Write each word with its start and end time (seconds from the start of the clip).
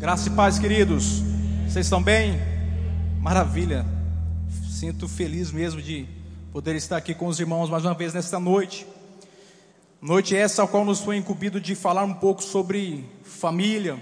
Graça 0.00 0.30
e 0.30 0.32
paz, 0.32 0.58
queridos. 0.58 1.20
Vocês 1.68 1.84
estão 1.84 2.02
bem? 2.02 2.40
Maravilha. 3.20 3.84
Sinto 4.70 5.06
feliz 5.06 5.52
mesmo 5.52 5.82
de 5.82 6.08
poder 6.54 6.74
estar 6.74 6.96
aqui 6.96 7.14
com 7.14 7.26
os 7.26 7.38
irmãos 7.38 7.68
mais 7.68 7.84
uma 7.84 7.92
vez 7.92 8.14
nesta 8.14 8.40
noite. 8.40 8.86
Noite 10.00 10.34
essa 10.34 10.62
ao 10.62 10.68
qual 10.68 10.86
nos 10.86 11.00
foi 11.00 11.18
incumbido 11.18 11.60
de 11.60 11.74
falar 11.74 12.02
um 12.04 12.14
pouco 12.14 12.42
sobre 12.42 13.04
família 13.22 13.98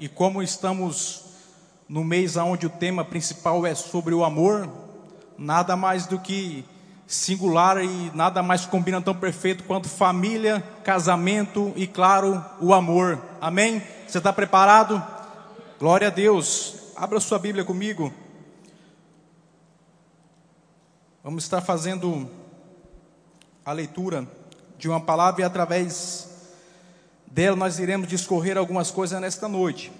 e 0.00 0.08
como 0.08 0.42
estamos 0.42 1.22
no 1.88 2.02
mês 2.02 2.36
onde 2.36 2.66
o 2.66 2.70
tema 2.70 3.04
principal 3.04 3.64
é 3.64 3.72
sobre 3.72 4.14
o 4.14 4.24
amor. 4.24 4.68
Nada 5.38 5.76
mais 5.76 6.08
do 6.08 6.18
que 6.18 6.64
singular 7.06 7.78
e 7.84 8.10
nada 8.12 8.42
mais 8.42 8.66
combina 8.66 9.00
tão 9.00 9.14
perfeito 9.14 9.62
quanto 9.62 9.88
família, 9.88 10.60
casamento 10.82 11.72
e, 11.76 11.86
claro, 11.86 12.44
o 12.60 12.74
amor. 12.74 13.22
Amém? 13.40 13.80
Você 14.08 14.18
está 14.18 14.32
preparado? 14.32 15.14
Glória 15.78 16.08
a 16.08 16.10
Deus. 16.10 16.76
Abra 16.96 17.20
sua 17.20 17.38
Bíblia 17.38 17.62
comigo. 17.62 18.10
Vamos 21.22 21.44
estar 21.44 21.60
fazendo 21.60 22.30
a 23.62 23.72
leitura 23.72 24.26
de 24.78 24.88
uma 24.88 25.02
palavra 25.02 25.42
e 25.42 25.44
através 25.44 26.30
dela 27.26 27.54
nós 27.54 27.78
iremos 27.78 28.08
discorrer 28.08 28.56
algumas 28.56 28.90
coisas 28.90 29.20
nesta 29.20 29.48
noite. 29.48 29.92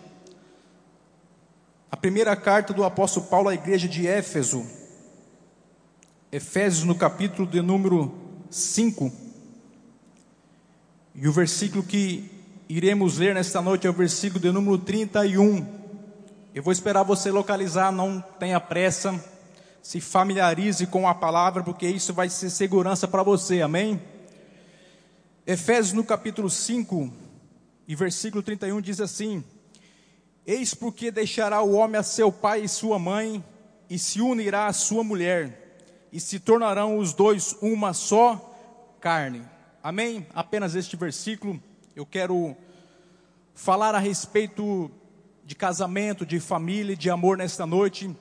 A 1.91 1.97
primeira 1.97 2.35
carta 2.35 2.73
do 2.73 2.83
apóstolo 2.83 3.27
Paulo 3.27 3.51
à 3.51 3.55
igreja 3.55 3.87
de 3.87 4.07
Éfeso, 4.07 4.65
Efésios 6.33 6.85
no 6.85 6.95
capítulo 6.95 7.47
de 7.47 7.61
número 7.61 8.15
5. 8.51 9.13
E 11.15 11.29
o 11.29 11.33
versículo 11.33 11.83
que 11.83 12.36
iremos 12.69 13.19
ler 13.19 13.35
nesta 13.35 13.61
noite 13.61 13.87
é 13.87 13.91
o 13.91 13.93
versículo 13.93 14.41
de 14.41 14.51
número 14.51 14.79
31. 14.79 15.67
Eu 16.55 16.63
vou 16.63 16.73
esperar 16.73 17.03
você 17.03 17.31
localizar, 17.31 17.93
não 17.93 18.21
tenha 18.39 18.59
pressa. 18.61 19.23
Se 19.83 20.01
familiarize 20.01 20.87
com 20.87 21.07
a 21.09 21.15
palavra, 21.15 21.63
porque 21.63 21.87
isso 21.87 22.13
vai 22.13 22.29
ser 22.29 22.51
segurança 22.51 23.07
para 23.07 23.23
você, 23.23 23.63
amém? 23.63 24.01
Efésios 25.47 25.93
no 25.93 26.03
capítulo 26.03 26.51
5 26.51 27.13
e 27.87 27.95
versículo 27.95 28.43
31 28.43 28.81
diz 28.81 29.01
assim: 29.01 29.45
Eis 30.45 30.75
porque 30.75 31.11
deixará 31.11 31.63
o 31.63 31.75
homem 31.75 32.01
a 32.01 32.03
seu 32.03 32.33
pai 32.33 32.63
e 32.65 32.69
sua 32.69 32.99
mãe, 32.99 33.45
e 33.89 33.99
se 33.99 34.21
unirá 34.21 34.67
à 34.67 34.73
sua 34.73 35.05
mulher 35.05 35.67
e 36.13 36.21
se 36.21 36.41
tornarão 36.41 36.99
os 36.99 37.13
dois 37.13 37.57
uma 37.61 37.93
só 37.93 38.97
carne. 39.01 39.43
Amém? 39.83 40.27
Apenas 40.35 40.75
este 40.75 40.97
versículo. 40.97 41.63
Eu 41.97 42.05
quero 42.05 42.55
falar 43.55 43.95
a 43.95 43.99
respeito 43.99 44.91
de 45.47 45.55
casamento, 45.55 46.27
de 46.27 46.39
família, 46.39 46.95
de 46.95 47.09
amor 47.09 47.39
nesta 47.39 47.65
noite. 47.65 48.15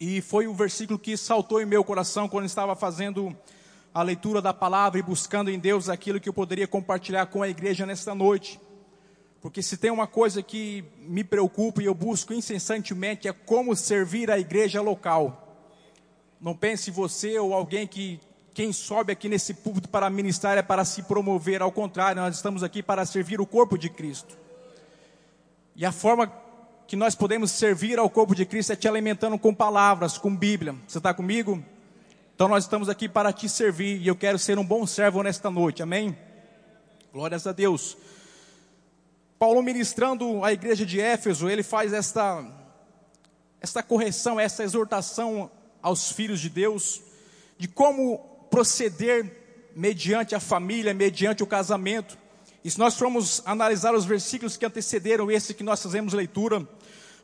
E 0.00 0.20
foi 0.20 0.48
o 0.48 0.54
versículo 0.54 0.98
que 0.98 1.16
saltou 1.16 1.62
em 1.62 1.64
meu 1.64 1.84
coração 1.84 2.28
quando 2.28 2.46
estava 2.46 2.74
fazendo 2.74 3.32
a 3.94 4.02
leitura 4.02 4.42
da 4.42 4.52
palavra 4.52 4.98
e 4.98 5.04
buscando 5.04 5.52
em 5.52 5.58
Deus 5.60 5.88
aquilo 5.88 6.18
que 6.18 6.28
eu 6.28 6.32
poderia 6.32 6.66
compartilhar 6.66 7.26
com 7.26 7.44
a 7.44 7.48
igreja 7.48 7.86
nesta 7.86 8.12
noite. 8.12 8.60
Porque 9.40 9.62
se 9.62 9.76
tem 9.76 9.92
uma 9.92 10.08
coisa 10.08 10.42
que 10.42 10.84
me 10.98 11.22
preocupa 11.22 11.80
e 11.80 11.86
eu 11.86 11.94
busco 11.94 12.34
incessantemente 12.34 13.28
é 13.28 13.32
como 13.32 13.76
servir 13.76 14.32
a 14.32 14.38
igreja 14.40 14.82
local. 14.82 15.64
Não 16.40 16.56
pense 16.56 16.90
você 16.90 17.38
ou 17.38 17.54
alguém 17.54 17.86
que 17.86 18.18
quem 18.60 18.74
sobe 18.74 19.10
aqui 19.10 19.26
nesse 19.26 19.54
púlpito 19.54 19.88
para 19.88 20.10
ministrar 20.10 20.58
é 20.58 20.60
para 20.60 20.84
se 20.84 21.02
promover, 21.04 21.62
ao 21.62 21.72
contrário, 21.72 22.20
nós 22.20 22.36
estamos 22.36 22.62
aqui 22.62 22.82
para 22.82 23.06
servir 23.06 23.40
o 23.40 23.46
corpo 23.46 23.78
de 23.78 23.88
Cristo. 23.88 24.36
E 25.74 25.86
a 25.86 25.90
forma 25.90 26.30
que 26.86 26.94
nós 26.94 27.14
podemos 27.14 27.52
servir 27.52 27.98
ao 27.98 28.10
corpo 28.10 28.34
de 28.34 28.44
Cristo 28.44 28.74
é 28.74 28.76
te 28.76 28.86
alimentando 28.86 29.38
com 29.38 29.54
palavras, 29.54 30.18
com 30.18 30.36
Bíblia. 30.36 30.74
Você 30.86 30.98
está 30.98 31.14
comigo? 31.14 31.64
Então 32.34 32.48
nós 32.48 32.64
estamos 32.64 32.90
aqui 32.90 33.08
para 33.08 33.32
te 33.32 33.48
servir 33.48 33.96
e 33.96 34.06
eu 34.06 34.14
quero 34.14 34.38
ser 34.38 34.58
um 34.58 34.64
bom 34.64 34.86
servo 34.86 35.22
nesta 35.22 35.50
noite, 35.50 35.82
amém? 35.82 36.14
Glórias 37.14 37.46
a 37.46 37.52
Deus. 37.52 37.96
Paulo 39.38 39.62
ministrando 39.62 40.44
a 40.44 40.52
igreja 40.52 40.84
de 40.84 41.00
Éfeso, 41.00 41.48
ele 41.48 41.62
faz 41.62 41.94
esta, 41.94 42.44
esta 43.58 43.82
correção, 43.82 44.38
essa 44.38 44.62
exortação 44.62 45.50
aos 45.80 46.12
filhos 46.12 46.40
de 46.40 46.50
Deus, 46.50 47.00
de 47.56 47.66
como 47.66 48.29
proceder 48.50 49.70
mediante 49.74 50.34
a 50.34 50.40
família, 50.40 50.92
mediante 50.92 51.42
o 51.42 51.46
casamento. 51.46 52.18
E 52.64 52.70
se 52.70 52.78
nós 52.78 52.96
formos 52.96 53.42
analisar 53.46 53.94
os 53.94 54.04
versículos 54.04 54.56
que 54.56 54.66
antecederam 54.66 55.30
esse 55.30 55.54
que 55.54 55.62
nós 55.62 55.82
fazemos 55.82 56.12
leitura, 56.12 56.66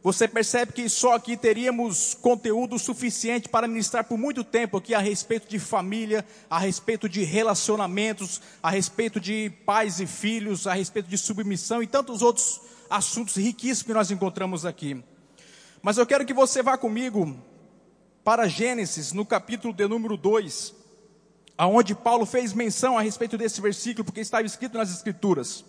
você 0.03 0.29
percebe 0.29 0.73
que 0.73 0.89
só 0.89 1.15
aqui 1.15 1.37
teríamos 1.37 2.15
conteúdo 2.15 2.79
suficiente 2.79 3.49
para 3.49 3.67
ministrar 3.67 4.05
por 4.05 4.17
muito 4.17 4.45
tempo 4.45 4.77
aqui 4.77 4.95
a 4.95 5.01
respeito 5.01 5.49
de 5.49 5.59
família, 5.59 6.25
a 6.49 6.61
respeito 6.61 7.09
de 7.09 7.25
relacionamentos, 7.25 8.41
a 8.63 8.71
respeito 8.71 9.19
de 9.19 9.51
pais 9.67 9.99
e 9.99 10.07
filhos, 10.07 10.67
a 10.69 10.75
respeito 10.75 11.09
de 11.09 11.19
submissão 11.19 11.83
e 11.83 11.89
tantos 11.89 12.23
outros 12.23 12.61
assuntos 12.89 13.35
riquíssimos 13.35 13.83
que 13.83 13.93
nós 13.93 14.13
encontramos 14.13 14.65
aqui. 14.65 15.03
Mas 15.83 15.99
eu 15.99 16.07
quero 16.07 16.25
que 16.25 16.33
você 16.33 16.63
vá 16.63 16.79
comigo 16.79 17.37
para 18.23 18.47
Gênesis, 18.47 19.13
no 19.13 19.27
capítulo 19.27 19.75
de 19.75 19.89
número 19.89 20.17
2, 20.17 20.73
aonde 21.56 21.94
Paulo 21.94 22.27
fez 22.27 22.53
menção 22.53 22.99
a 22.99 23.03
respeito 23.03 23.39
desse 23.39 23.61
versículo, 23.61 24.05
porque 24.05 24.21
estava 24.21 24.47
escrito 24.47 24.77
nas 24.77 24.91
Escrituras. 24.91 25.65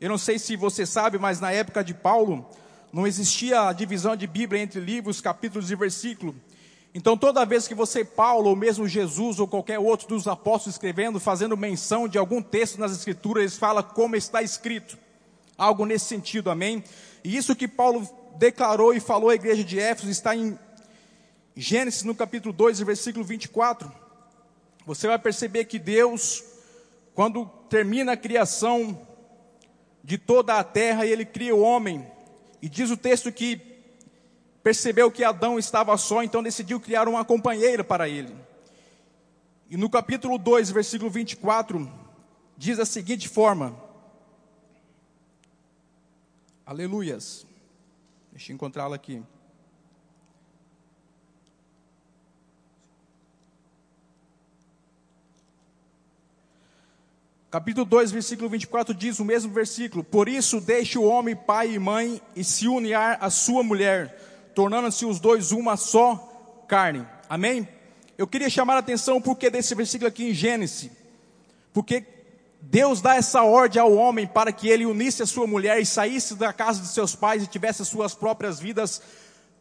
Eu 0.00 0.08
não 0.08 0.18
sei 0.18 0.38
se 0.38 0.56
você 0.56 0.84
sabe, 0.86 1.18
mas 1.18 1.40
na 1.40 1.52
época 1.52 1.84
de 1.84 1.94
Paulo, 1.94 2.48
não 2.92 3.06
existia 3.06 3.68
a 3.68 3.72
divisão 3.72 4.16
de 4.16 4.26
Bíblia 4.26 4.60
entre 4.60 4.80
livros, 4.80 5.20
capítulos 5.20 5.70
e 5.70 5.76
versículos. 5.76 6.34
Então, 6.94 7.16
toda 7.16 7.46
vez 7.46 7.66
que 7.66 7.74
você, 7.74 8.04
Paulo, 8.04 8.50
ou 8.50 8.56
mesmo 8.56 8.86
Jesus, 8.86 9.38
ou 9.38 9.48
qualquer 9.48 9.78
outro 9.78 10.08
dos 10.08 10.28
apóstolos 10.28 10.74
escrevendo, 10.74 11.18
fazendo 11.18 11.56
menção 11.56 12.06
de 12.06 12.18
algum 12.18 12.42
texto 12.42 12.78
nas 12.78 12.92
Escrituras, 12.92 13.42
eles 13.42 13.56
falam 13.56 13.82
como 13.82 14.14
está 14.14 14.42
escrito. 14.42 14.98
Algo 15.56 15.86
nesse 15.86 16.06
sentido, 16.06 16.50
amém? 16.50 16.84
E 17.24 17.34
isso 17.36 17.56
que 17.56 17.66
Paulo 17.66 18.06
declarou 18.36 18.92
e 18.92 19.00
falou 19.00 19.30
à 19.30 19.34
igreja 19.34 19.64
de 19.64 19.78
Éfeso 19.78 20.10
está 20.10 20.36
em 20.36 20.58
Gênesis 21.56 22.02
no 22.02 22.14
capítulo 22.14 22.52
2, 22.52 22.80
versículo 22.80 23.24
24, 23.24 23.90
você 24.86 25.06
vai 25.06 25.18
perceber 25.18 25.64
que 25.66 25.78
Deus, 25.78 26.42
quando 27.14 27.46
termina 27.68 28.12
a 28.12 28.16
criação 28.16 29.06
de 30.02 30.18
toda 30.18 30.58
a 30.58 30.64
terra, 30.64 31.06
ele 31.06 31.24
cria 31.24 31.54
o 31.54 31.60
homem, 31.60 32.06
e 32.60 32.68
diz 32.68 32.90
o 32.90 32.96
texto 32.96 33.32
que 33.32 33.60
percebeu 34.62 35.10
que 35.10 35.24
Adão 35.24 35.58
estava 35.58 35.96
só, 35.96 36.22
então 36.22 36.42
decidiu 36.42 36.78
criar 36.80 37.08
uma 37.08 37.24
companheira 37.24 37.82
para 37.82 38.08
ele. 38.08 38.34
E 39.68 39.76
no 39.76 39.88
capítulo 39.88 40.38
2, 40.38 40.70
versículo 40.70 41.10
24, 41.10 41.90
diz 42.56 42.76
da 42.76 42.84
seguinte 42.84 43.28
forma: 43.28 43.76
Aleluias. 46.64 47.46
Deixa 48.30 48.52
eu 48.52 48.54
encontrá-la 48.54 48.96
aqui. 48.96 49.22
Capítulo 57.52 57.84
2, 57.84 58.12
versículo 58.12 58.48
24 58.48 58.94
diz 58.94 59.18
o 59.18 59.26
mesmo 59.26 59.52
versículo: 59.52 60.02
Por 60.02 60.26
isso 60.26 60.58
deixe 60.58 60.98
o 60.98 61.04
homem 61.04 61.36
pai 61.36 61.74
e 61.74 61.78
mãe 61.78 62.18
e 62.34 62.42
se 62.42 62.66
unir 62.66 62.94
à 62.96 63.28
sua 63.28 63.62
mulher, 63.62 64.48
tornando-se 64.54 65.04
os 65.04 65.20
dois 65.20 65.52
uma 65.52 65.76
só 65.76 66.64
carne. 66.66 67.06
Amém? 67.28 67.68
Eu 68.16 68.26
queria 68.26 68.48
chamar 68.48 68.76
a 68.76 68.78
atenção 68.78 69.20
porque 69.20 69.50
desse 69.50 69.74
versículo 69.74 70.08
aqui 70.08 70.30
em 70.30 70.32
Gênesis. 70.32 70.90
Porque 71.74 72.06
Deus 72.58 73.02
dá 73.02 73.16
essa 73.16 73.42
ordem 73.42 73.82
ao 73.82 73.92
homem 73.92 74.26
para 74.26 74.50
que 74.50 74.70
ele 74.70 74.86
unisse 74.86 75.22
a 75.22 75.26
sua 75.26 75.46
mulher 75.46 75.78
e 75.78 75.84
saísse 75.84 76.34
da 76.34 76.54
casa 76.54 76.80
de 76.80 76.88
seus 76.88 77.14
pais 77.14 77.42
e 77.42 77.46
tivesse 77.46 77.82
as 77.82 77.88
suas 77.88 78.14
próprias 78.14 78.58
vidas 78.58 79.02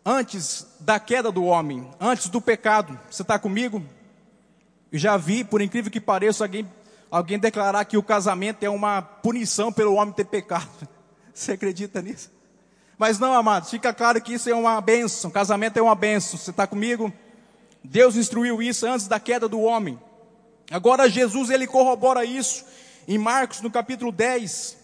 antes 0.05 0.65
da 0.79 0.97
queda 0.97 1.29
do 1.29 1.43
homem, 1.43 1.85
antes 1.99 2.29
do 2.29 2.39
pecado. 2.39 2.97
Você 3.09 3.21
está 3.21 3.37
comigo? 3.37 3.83
Eu 4.89 4.97
já 4.97 5.17
vi, 5.17 5.43
por 5.43 5.61
incrível 5.61 5.91
que 5.91 5.99
pareça, 5.99 6.45
alguém 6.45 6.65
alguém 7.11 7.37
declarar 7.37 7.83
que 7.83 7.97
o 7.97 8.03
casamento 8.03 8.63
é 8.63 8.69
uma 8.69 9.01
punição 9.01 9.71
pelo 9.71 9.95
homem 9.95 10.13
ter 10.13 10.25
pecado. 10.25 10.87
Você 11.33 11.51
acredita 11.51 12.01
nisso? 12.01 12.31
Mas 12.97 13.19
não, 13.19 13.33
amados, 13.33 13.69
fica 13.69 13.93
claro 13.93 14.21
que 14.21 14.33
isso 14.33 14.49
é 14.49 14.55
uma 14.55 14.79
benção. 14.79 15.29
Casamento 15.29 15.77
é 15.77 15.81
uma 15.81 15.95
benção. 15.95 16.39
Você 16.39 16.51
está 16.51 16.65
comigo? 16.65 17.11
Deus 17.83 18.15
instruiu 18.15 18.61
isso 18.61 18.85
antes 18.87 19.07
da 19.07 19.19
queda 19.19 19.49
do 19.49 19.59
homem. 19.59 19.99
Agora 20.69 21.09
Jesus 21.09 21.49
ele 21.49 21.67
corrobora 21.67 22.23
isso 22.23 22.63
em 23.07 23.17
Marcos 23.17 23.59
no 23.59 23.69
capítulo 23.69 24.11
10 24.11 24.77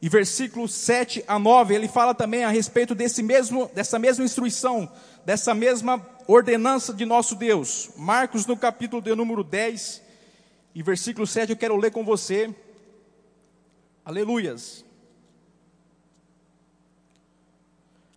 e 0.00 0.08
versículos 0.08 0.72
7 0.72 1.24
a 1.28 1.38
9, 1.38 1.74
ele 1.74 1.88
fala 1.88 2.14
também 2.14 2.44
a 2.44 2.48
respeito 2.48 2.94
desse 2.94 3.22
mesmo 3.22 3.70
dessa 3.74 3.98
mesma 3.98 4.24
instrução, 4.24 4.90
dessa 5.24 5.54
mesma 5.54 6.04
ordenança 6.26 6.94
de 6.94 7.04
nosso 7.04 7.34
Deus. 7.34 7.90
Marcos 7.96 8.46
no 8.46 8.56
capítulo 8.56 9.02
de 9.02 9.14
número 9.14 9.44
10 9.44 10.07
e 10.78 10.82
versículo 10.84 11.26
7 11.26 11.50
eu 11.50 11.56
quero 11.56 11.76
ler 11.76 11.90
com 11.90 12.04
você. 12.04 12.54
Aleluias. 14.04 14.84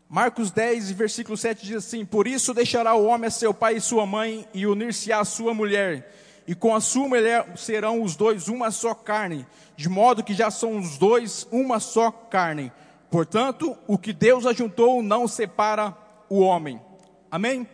Marcos 0.07 0.51
10, 0.51 0.91
versículo 0.91 1.35
7 1.35 1.65
diz 1.65 1.77
assim: 1.77 2.05
Por 2.05 2.27
isso 2.27 2.53
deixará 2.53 2.93
o 2.93 3.03
homem 3.07 3.29
a 3.29 3.31
seu 3.31 3.51
pai 3.51 3.77
e 3.77 3.81
sua 3.81 4.05
mãe, 4.05 4.47
e 4.53 4.67
unir-se 4.67 5.11
à 5.11 5.25
sua 5.25 5.55
mulher, 5.55 6.13
e 6.45 6.53
com 6.53 6.75
a 6.75 6.79
sua 6.79 7.07
mulher 7.07 7.57
serão 7.57 8.03
os 8.03 8.15
dois 8.15 8.47
uma 8.47 8.69
só 8.69 8.93
carne, 8.93 9.47
de 9.75 9.89
modo 9.89 10.23
que 10.23 10.35
já 10.35 10.51
são 10.51 10.77
os 10.77 10.99
dois 10.99 11.47
uma 11.51 11.79
só 11.79 12.11
carne. 12.11 12.71
Portanto, 13.09 13.75
o 13.87 13.97
que 13.97 14.13
Deus 14.13 14.45
ajuntou 14.45 15.01
não 15.01 15.27
separa 15.27 15.97
o 16.29 16.41
homem. 16.41 16.79
Amém? 17.31 17.67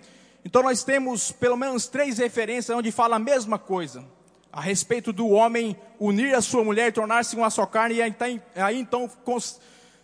Então 0.45 0.63
nós 0.63 0.81
temos 0.85 1.29
pelo 1.29 1.57
menos 1.57 1.89
três 1.89 2.19
referências 2.19 2.77
onde 2.77 2.89
fala 2.89 3.17
a 3.17 3.19
mesma 3.19 3.59
coisa. 3.59 4.15
A 4.57 4.61
respeito 4.61 5.13
do 5.13 5.29
homem 5.29 5.77
unir 5.99 6.33
a 6.33 6.41
sua 6.41 6.63
mulher, 6.63 6.91
tornar-se 6.91 7.35
uma 7.35 7.47
só 7.51 7.63
carne 7.63 7.97
e 7.97 8.01
aí 8.59 8.79
então 8.79 9.07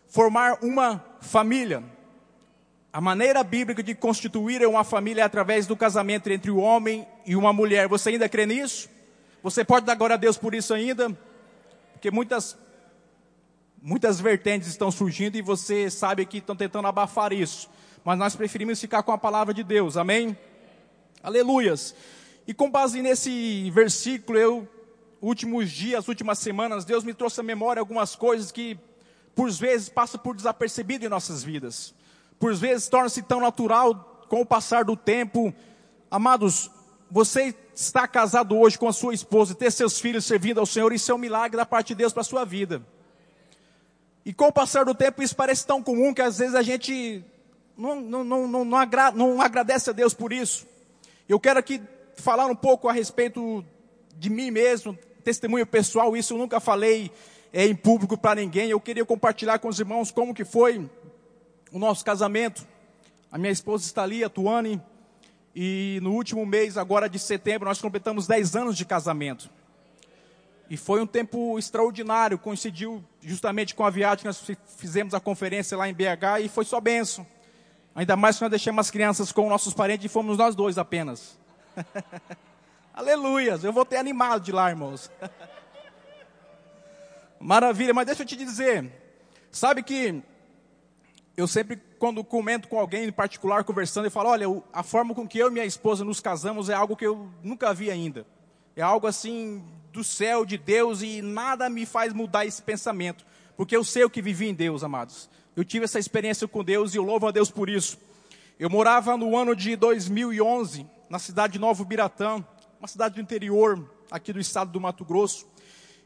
formar 0.07 0.59
uma 0.61 1.03
família. 1.21 1.83
A 2.93 3.01
maneira 3.01 3.43
bíblica 3.43 3.81
de 3.81 3.95
constituir 3.95 4.63
uma 4.67 4.83
família 4.83 5.23
é 5.23 5.25
através 5.25 5.65
do 5.65 5.75
casamento 5.75 6.29
entre 6.29 6.51
o 6.51 6.57
homem 6.57 7.03
e 7.25 7.35
uma 7.35 7.51
mulher. 7.51 7.87
Você 7.87 8.09
ainda 8.09 8.29
crê 8.29 8.45
nisso? 8.45 8.87
Você 9.41 9.65
pode 9.65 9.87
dar 9.87 9.95
glória 9.95 10.13
a 10.13 10.17
Deus 10.17 10.37
por 10.37 10.53
isso 10.53 10.71
ainda? 10.71 11.09
Porque 11.93 12.11
muitas, 12.11 12.55
muitas 13.81 14.19
vertentes 14.19 14.67
estão 14.67 14.91
surgindo 14.91 15.35
e 15.35 15.41
você 15.41 15.89
sabe 15.89 16.27
que 16.27 16.37
estão 16.37 16.55
tentando 16.55 16.87
abafar 16.87 17.33
isso. 17.33 17.67
Mas 18.05 18.19
nós 18.19 18.35
preferimos 18.35 18.79
ficar 18.79 19.01
com 19.01 19.11
a 19.11 19.17
palavra 19.17 19.51
de 19.51 19.63
Deus, 19.63 19.97
amém? 19.97 20.37
Aleluias. 21.23 21.95
E 22.47 22.53
com 22.53 22.69
base 22.69 23.01
nesse 23.01 23.69
versículo, 23.71 24.37
eu, 24.37 24.67
últimos 25.21 25.71
dias, 25.71 26.07
últimas 26.07 26.39
semanas, 26.39 26.85
Deus 26.85 27.03
me 27.03 27.13
trouxe 27.13 27.39
à 27.39 27.43
memória 27.43 27.79
algumas 27.79 28.15
coisas 28.15 28.51
que, 28.51 28.77
por 29.35 29.49
vezes, 29.51 29.89
passam 29.89 30.19
por 30.19 30.35
desapercebido 30.35 31.05
em 31.05 31.09
nossas 31.09 31.43
vidas 31.43 31.93
por 32.43 32.53
vezes 32.53 32.89
torna-se 32.89 33.21
tão 33.21 33.39
natural 33.39 34.25
com 34.27 34.41
o 34.41 34.45
passar 34.45 34.83
do 34.83 34.97
tempo. 34.97 35.53
Amados, 36.11 36.69
você 37.09 37.55
está 37.73 38.05
casado 38.05 38.57
hoje 38.57 38.77
com 38.77 38.85
a 38.85 38.91
sua 38.91 39.13
esposa, 39.13 39.55
ter 39.55 39.71
seus 39.71 39.97
filhos 39.97 40.25
servindo 40.25 40.59
ao 40.59 40.65
Senhor, 40.65 40.91
isso 40.91 41.09
é 41.09 41.15
um 41.15 41.17
milagre 41.17 41.55
da 41.55 41.65
parte 41.65 41.87
de 41.87 41.95
Deus 41.95 42.11
para 42.11 42.19
a 42.19 42.25
sua 42.25 42.43
vida. 42.43 42.85
E 44.25 44.33
com 44.33 44.47
o 44.47 44.51
passar 44.51 44.83
do 44.83 44.93
tempo, 44.93 45.23
isso 45.23 45.33
parece 45.33 45.65
tão 45.65 45.81
comum 45.81 46.13
que 46.13 46.21
às 46.21 46.37
vezes 46.37 46.53
a 46.53 46.61
gente 46.61 47.23
não, 47.77 48.01
não, 48.01 48.25
não, 48.25 48.65
não, 48.65 48.77
agra, 48.77 49.11
não 49.11 49.41
agradece 49.41 49.89
a 49.89 49.93
Deus 49.93 50.13
por 50.13 50.33
isso. 50.33 50.67
Eu 51.29 51.39
quero 51.39 51.59
aqui 51.59 51.81
falar 52.15 52.45
um 52.47 52.55
pouco 52.55 52.87
a 52.87 52.93
respeito 52.93 53.63
de 54.15 54.29
mim 54.29 54.51
mesmo, 54.51 54.97
testemunho 55.23 55.65
pessoal, 55.65 56.15
isso 56.15 56.33
eu 56.33 56.37
nunca 56.37 56.59
falei 56.59 57.11
é, 57.51 57.65
em 57.65 57.75
público 57.75 58.17
para 58.17 58.41
ninguém. 58.41 58.69
Eu 58.69 58.79
queria 58.79 59.05
compartilhar 59.05 59.59
com 59.59 59.67
os 59.67 59.79
irmãos 59.79 60.11
como 60.11 60.33
que 60.33 60.43
foi 60.43 60.89
o 61.71 61.79
nosso 61.79 62.03
casamento. 62.03 62.67
A 63.31 63.37
minha 63.37 63.51
esposa 63.51 63.85
está 63.85 64.03
ali, 64.03 64.23
a 64.23 64.29
Tuane, 64.29 64.81
e 65.55 65.99
no 66.01 66.13
último 66.13 66.45
mês, 66.45 66.77
agora 66.77 67.07
de 67.07 67.19
setembro, 67.19 67.67
nós 67.67 67.79
completamos 67.79 68.27
10 68.27 68.55
anos 68.55 68.77
de 68.77 68.85
casamento. 68.85 69.49
E 70.69 70.77
foi 70.77 71.01
um 71.01 71.05
tempo 71.05 71.59
extraordinário, 71.59 72.39
coincidiu 72.39 73.03
justamente 73.21 73.75
com 73.75 73.85
a 73.85 73.89
viagem 73.89 74.19
que 74.19 74.25
nós 74.25 74.41
fizemos 74.77 75.13
a 75.13 75.19
conferência 75.19 75.77
lá 75.77 75.87
em 75.87 75.93
BH 75.93 76.41
e 76.43 76.49
foi 76.49 76.65
só 76.65 76.79
benção. 76.79 77.25
Ainda 77.93 78.15
mais 78.15 78.37
que 78.37 78.41
nós 78.41 78.49
deixamos 78.49 78.79
as 78.79 78.91
crianças 78.91 79.31
com 79.31 79.47
nossos 79.47 79.73
parentes 79.73 80.05
e 80.05 80.09
fomos 80.09 80.37
nós 80.37 80.55
dois 80.55 80.79
apenas. 80.79 81.37
Aleluias, 82.93 83.63
eu 83.63 83.73
vou 83.73 83.85
ter 83.85 83.97
animado 83.97 84.43
de 84.43 84.51
lá, 84.51 84.69
irmãos. 84.69 85.11
Maravilha, 87.39 87.93
mas 87.93 88.05
deixa 88.05 88.23
eu 88.23 88.27
te 88.27 88.35
dizer, 88.35 88.91
sabe 89.51 89.83
que 89.83 90.23
eu 91.35 91.47
sempre, 91.47 91.81
quando 91.97 92.23
comento 92.23 92.67
com 92.67 92.79
alguém 92.79 93.05
em 93.05 93.11
particular, 93.11 93.63
conversando, 93.63 94.05
eu 94.05 94.11
falo: 94.11 94.29
olha, 94.29 94.45
a 94.71 94.83
forma 94.83 95.15
com 95.15 95.27
que 95.27 95.39
eu 95.39 95.47
e 95.47 95.51
minha 95.51 95.65
esposa 95.65 96.05
nos 96.05 96.19
casamos 96.19 96.69
é 96.69 96.73
algo 96.73 96.95
que 96.95 97.05
eu 97.05 97.29
nunca 97.41 97.73
vi 97.73 97.89
ainda. 97.89 98.25
É 98.75 98.81
algo 98.81 99.07
assim 99.07 99.63
do 99.91 100.03
céu, 100.03 100.45
de 100.45 100.57
Deus, 100.57 101.01
e 101.01 101.21
nada 101.21 101.69
me 101.69 101.85
faz 101.85 102.13
mudar 102.13 102.45
esse 102.45 102.61
pensamento, 102.61 103.25
porque 103.55 103.75
eu 103.75 103.83
sei 103.83 104.03
o 104.03 104.09
que 104.09 104.21
vivi 104.21 104.47
em 104.47 104.53
Deus, 104.53 104.83
amados. 104.83 105.29
Eu 105.55 105.63
tive 105.63 105.85
essa 105.85 105.99
experiência 105.99 106.47
com 106.47 106.63
Deus 106.63 106.93
e 106.93 106.97
eu 106.97 107.03
louvo 107.03 107.27
a 107.27 107.31
Deus 107.31 107.51
por 107.51 107.69
isso. 107.69 107.97
Eu 108.59 108.69
morava 108.69 109.17
no 109.17 109.37
ano 109.37 109.55
de 109.55 109.75
2011, 109.75 110.85
na 111.13 111.19
cidade 111.19 111.53
de 111.53 111.59
Novo 111.59 111.85
Biratã, 111.85 112.43
uma 112.79 112.87
cidade 112.87 113.13
do 113.13 113.21
interior, 113.21 113.87
aqui 114.09 114.33
do 114.33 114.39
estado 114.39 114.71
do 114.71 114.81
Mato 114.81 115.05
Grosso, 115.05 115.47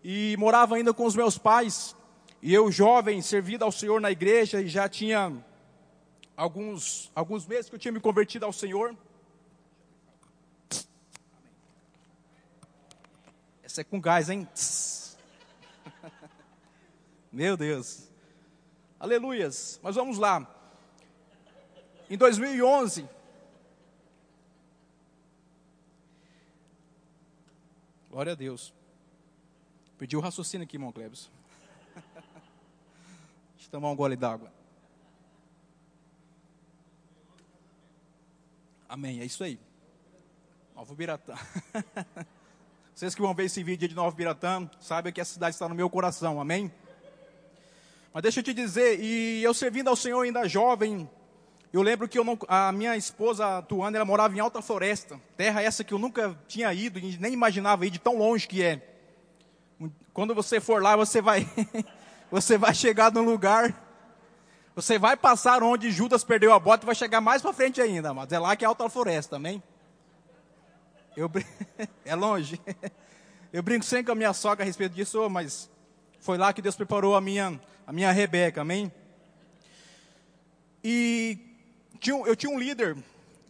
e 0.04 0.36
morava 0.38 0.76
ainda 0.76 0.94
com 0.94 1.06
os 1.06 1.16
meus 1.16 1.38
pais. 1.38 1.96
E 2.42 2.54
eu, 2.54 2.70
jovem, 2.70 3.22
servido 3.22 3.64
ao 3.64 3.72
Senhor 3.72 4.02
na 4.02 4.12
igreja, 4.12 4.60
e 4.60 4.68
já 4.68 4.90
tinha 4.90 5.32
alguns, 6.36 7.10
alguns 7.16 7.46
meses 7.46 7.70
que 7.70 7.76
eu 7.76 7.80
tinha 7.80 7.94
me 7.94 8.02
convertido 8.02 8.46
ao 8.46 8.52
Senhor. 8.52 8.98
Essa 13.64 13.80
é 13.80 13.84
com 13.86 14.02
gás, 14.02 14.30
hein? 14.30 14.46
Meu 17.32 17.56
Deus. 17.56 18.10
Aleluias. 19.00 19.80
Mas 19.82 19.96
vamos 19.96 20.18
lá. 20.18 20.46
Em 22.10 22.18
2011, 22.18 23.08
glória 28.10 28.32
a 28.32 28.36
Deus. 28.36 28.74
Perdi 29.98 30.16
o 30.16 30.20
raciocínio 30.20 30.66
aqui, 30.66 30.76
irmão 30.76 30.92
Cleves. 30.92 31.30
Deixa 33.56 33.68
eu 33.68 33.72
tomar 33.72 33.90
um 33.90 33.96
gole 33.96 34.16
d'água. 34.16 34.52
Amém, 38.88 39.20
é 39.20 39.26
isso 39.26 39.44
aí. 39.44 39.60
Novo 40.76 40.96
Biratã. 40.96 41.34
Vocês 42.94 43.14
que 43.14 43.22
vão 43.22 43.34
ver 43.34 43.46
esse 43.46 43.62
vídeo 43.62 43.88
de 43.88 43.94
Novo 43.94 44.16
Biratã, 44.16 44.70
sabem 44.80 45.12
que 45.14 45.22
a 45.22 45.26
cidade 45.26 45.56
está 45.56 45.68
no 45.68 45.76
meu 45.76 45.90
coração, 45.90 46.40
amém? 46.40 46.72
Mas 48.14 48.24
deixa 48.24 48.40
eu 48.40 48.44
te 48.44 48.54
dizer, 48.54 49.00
e 49.00 49.44
eu 49.44 49.54
servindo 49.54 49.90
ao 49.90 49.96
Senhor 49.96 50.22
ainda 50.22 50.48
jovem, 50.48 51.08
eu 51.74 51.82
lembro 51.82 52.08
que 52.08 52.18
eu 52.18 52.24
não, 52.24 52.38
a 52.48 52.72
minha 52.72 52.96
esposa 52.96 53.62
Tuana, 53.64 53.98
ela 53.98 54.06
morava 54.06 54.36
em 54.36 54.40
Alta 54.40 54.62
Floresta, 54.62 55.20
terra 55.36 55.62
essa 55.62 55.84
que 55.84 55.94
eu 55.94 56.00
nunca 56.00 56.38
tinha 56.48 56.74
ido, 56.74 57.00
nem 57.20 57.34
imaginava 57.34 57.86
ir 57.86 57.90
de 57.90 58.00
tão 58.00 58.18
longe 58.18 58.48
que 58.48 58.64
é. 58.64 58.82
Quando 60.14 60.34
você 60.34 60.60
for 60.60 60.82
lá, 60.82 60.96
você 60.96 61.22
vai 61.22 61.48
Você 62.30 62.58
vai 62.58 62.74
chegar 62.74 63.12
num 63.12 63.24
lugar, 63.24 63.74
você 64.76 65.00
vai 65.00 65.16
passar 65.16 65.64
onde 65.64 65.90
Judas 65.92 66.26
perdeu 66.26 66.52
a 66.54 66.60
bota 66.60 66.84
e 66.84 66.86
vai 66.86 66.96
chegar 66.96 67.22
mais 67.22 67.42
para 67.42 67.54
frente 67.54 67.82
ainda, 67.82 68.14
mas 68.14 68.32
é 68.32 68.40
lá 68.40 68.56
que 68.56 68.66
é 68.66 68.68
alta 68.68 68.90
floresta, 68.90 69.38
amém? 69.38 69.64
Eu, 71.16 71.32
é 72.04 72.16
longe. 72.16 72.62
Eu 73.52 73.64
brinco 73.64 73.86
sempre 73.86 74.08
com 74.08 74.12
a 74.12 74.16
minha 74.16 74.34
sogra 74.34 74.64
a 74.64 74.68
respeito 74.68 74.94
disso, 74.94 75.28
mas 75.30 75.70
foi 76.20 76.38
lá 76.38 76.52
que 76.52 76.62
Deus 76.62 76.76
preparou 76.76 77.16
a 77.16 77.22
minha, 77.22 77.60
a 77.88 77.94
minha 77.94 78.12
Rebeca, 78.12 78.62
amém? 78.62 78.92
E 80.84 81.40
eu 82.26 82.36
tinha 82.36 82.52
um 82.52 82.60
líder, 82.60 82.98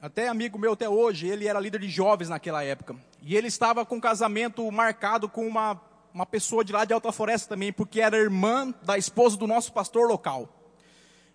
até 0.01 0.27
amigo 0.27 0.57
meu 0.57 0.73
até 0.73 0.87
hoje, 0.87 1.27
ele 1.27 1.47
era 1.47 1.59
líder 1.59 1.81
de 1.81 1.89
jovens 1.89 2.29
naquela 2.29 2.63
época. 2.63 2.95
E 3.21 3.35
ele 3.35 3.47
estava 3.47 3.85
com 3.85 3.95
um 3.95 3.99
casamento 3.99 4.69
marcado 4.71 5.27
com 5.27 5.47
uma 5.47 5.79
uma 6.17 6.25
pessoa 6.25 6.65
de 6.65 6.73
lá 6.73 6.83
de 6.83 6.91
Alta 6.93 7.11
Floresta 7.11 7.49
também, 7.49 7.71
porque 7.71 8.01
era 8.01 8.17
irmã 8.17 8.73
da 8.81 8.97
esposa 8.97 9.37
do 9.37 9.45
nosso 9.45 9.71
pastor 9.71 10.07
local. 10.07 10.49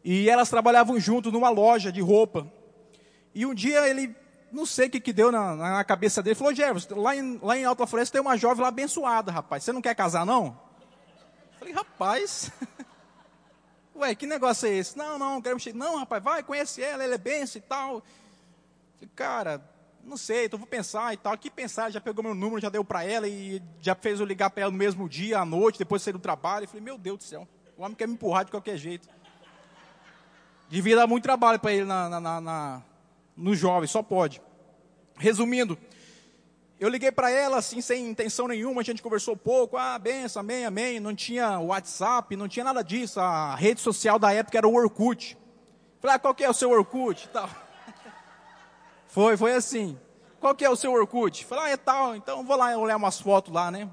E 0.03 0.29
elas 0.29 0.51
trabalhavam 0.51 0.99
junto 0.99 1.31
numa 1.31 1.51
loja 1.51 1.93
de 1.93 2.01
roupa. 2.01 2.51
E 3.33 3.47
um 3.47 3.55
dia 3.55 3.89
ele, 3.89 4.13
não 4.51 4.67
sei 4.67 4.89
o 4.89 4.91
que, 4.91 4.99
que 4.99 5.13
deu 5.13 5.31
na, 5.31 5.55
na 5.55 5.85
cabeça 5.85 6.21
dele, 6.21 6.35
falou: 6.35 6.53
Gervas, 6.53 6.89
lá 6.89 7.15
em, 7.15 7.39
lá 7.41 7.57
em 7.57 7.65
Alta 7.65 7.87
Floresta 7.87 8.15
tem 8.15 8.21
uma 8.21 8.37
jovem 8.37 8.61
lá 8.61 8.69
abençoada, 8.69 9.31
rapaz. 9.31 9.63
Você 9.63 9.73
não 9.73 9.81
quer 9.81 9.95
casar, 9.95 10.27
não? 10.27 10.47
Eu 11.53 11.59
falei: 11.61 11.75
rapaz. 11.75 12.51
Ué, 13.95 14.15
que 14.15 14.27
negócio 14.27 14.67
é 14.69 14.73
esse? 14.75 14.97
Não, 14.97 15.19
não, 15.19 15.41
quero 15.43 15.57
mexer. 15.57 15.75
Não, 15.75 15.99
rapaz, 15.99 16.23
vai, 16.23 16.43
conhece 16.43 16.83
ela, 16.83 17.05
ela 17.05 17.15
é 17.15 17.19
benção 17.19 17.59
e 17.59 17.63
tal. 17.63 18.03
cara, 19.15 19.63
não 20.05 20.17
sei, 20.17 20.47
então 20.47 20.59
vou 20.59 20.67
pensar 20.67 21.13
e 21.13 21.17
tal. 21.17 21.37
Que 21.37 21.51
pensar, 21.51 21.91
já 21.91 22.01
pegou 22.01 22.25
meu 22.25 22.35
número, 22.35 22.61
já 22.61 22.69
deu 22.69 22.85
para 22.85 23.05
ela 23.05 23.29
e 23.29 23.63
já 23.81 23.95
fez 23.95 24.19
eu 24.19 24.27
ligar 24.27 24.51
para 24.51 24.63
ela 24.63 24.73
no 24.73 24.79
mesmo 24.79 25.09
dia, 25.09 25.39
à 25.39 25.45
noite, 25.45 25.79
depois 25.79 26.01
de 26.01 26.05
sair 26.05 26.13
do 26.13 26.19
trabalho. 26.19 26.65
Eu 26.65 26.69
falei, 26.69 26.83
meu 26.83 26.99
Deus 26.99 27.19
do 27.19 27.25
céu, 27.25 27.47
o 27.77 27.83
homem 27.83 27.95
quer 27.95 28.09
me 28.09 28.15
empurrar 28.15 28.45
de 28.45 28.51
qualquer 28.51 28.77
jeito. 28.77 29.09
Devia 30.69 30.97
dar 30.97 31.07
muito 31.07 31.23
trabalho 31.23 31.59
para 31.61 31.73
ele 31.73 31.85
na, 31.85 32.09
na, 32.09 32.41
na, 32.41 32.83
no 33.37 33.55
jovem, 33.55 33.87
só 33.87 34.03
pode. 34.03 34.41
Resumindo, 35.17 35.79
eu 36.83 36.89
liguei 36.89 37.13
para 37.13 37.31
ela 37.31 37.59
assim, 37.59 37.81
sem 37.81 38.09
intenção 38.09 38.49
nenhuma, 38.49 38.81
a 38.81 38.85
gente 38.85 39.01
conversou 39.01 39.37
pouco, 39.37 39.77
ah, 39.77 39.97
benção, 39.97 40.41
amém, 40.41 40.65
amém. 40.65 40.99
Não 40.99 41.15
tinha 41.15 41.61
WhatsApp, 41.61 42.35
não 42.35 42.49
tinha 42.49 42.65
nada 42.65 42.83
disso. 42.83 43.21
A 43.21 43.55
rede 43.55 43.81
social 43.81 44.19
da 44.19 44.33
época 44.33 44.59
era 44.59 44.67
o 44.67 44.75
Orkut. 44.75 45.39
Falei, 46.01 46.17
ah, 46.17 46.19
qual 46.19 46.35
que 46.35 46.43
é 46.43 46.51
o 46.51 46.53
seu 46.53 46.73
Orkut 46.73 47.29
tal. 47.29 47.49
Foi, 49.07 49.37
foi 49.37 49.53
assim. 49.53 49.97
Qual 50.41 50.57
que 50.57 50.65
é 50.65 50.71
o 50.71 50.75
seu 50.75 50.93
Orkut? 50.93 51.45
Falei, 51.45 51.67
ah, 51.67 51.71
é 51.71 51.77
tal, 51.77 52.17
então 52.17 52.43
vou 52.43 52.57
lá 52.57 52.77
olhar 52.77 52.97
umas 52.97 53.21
fotos 53.21 53.55
lá, 53.55 53.71
né? 53.71 53.89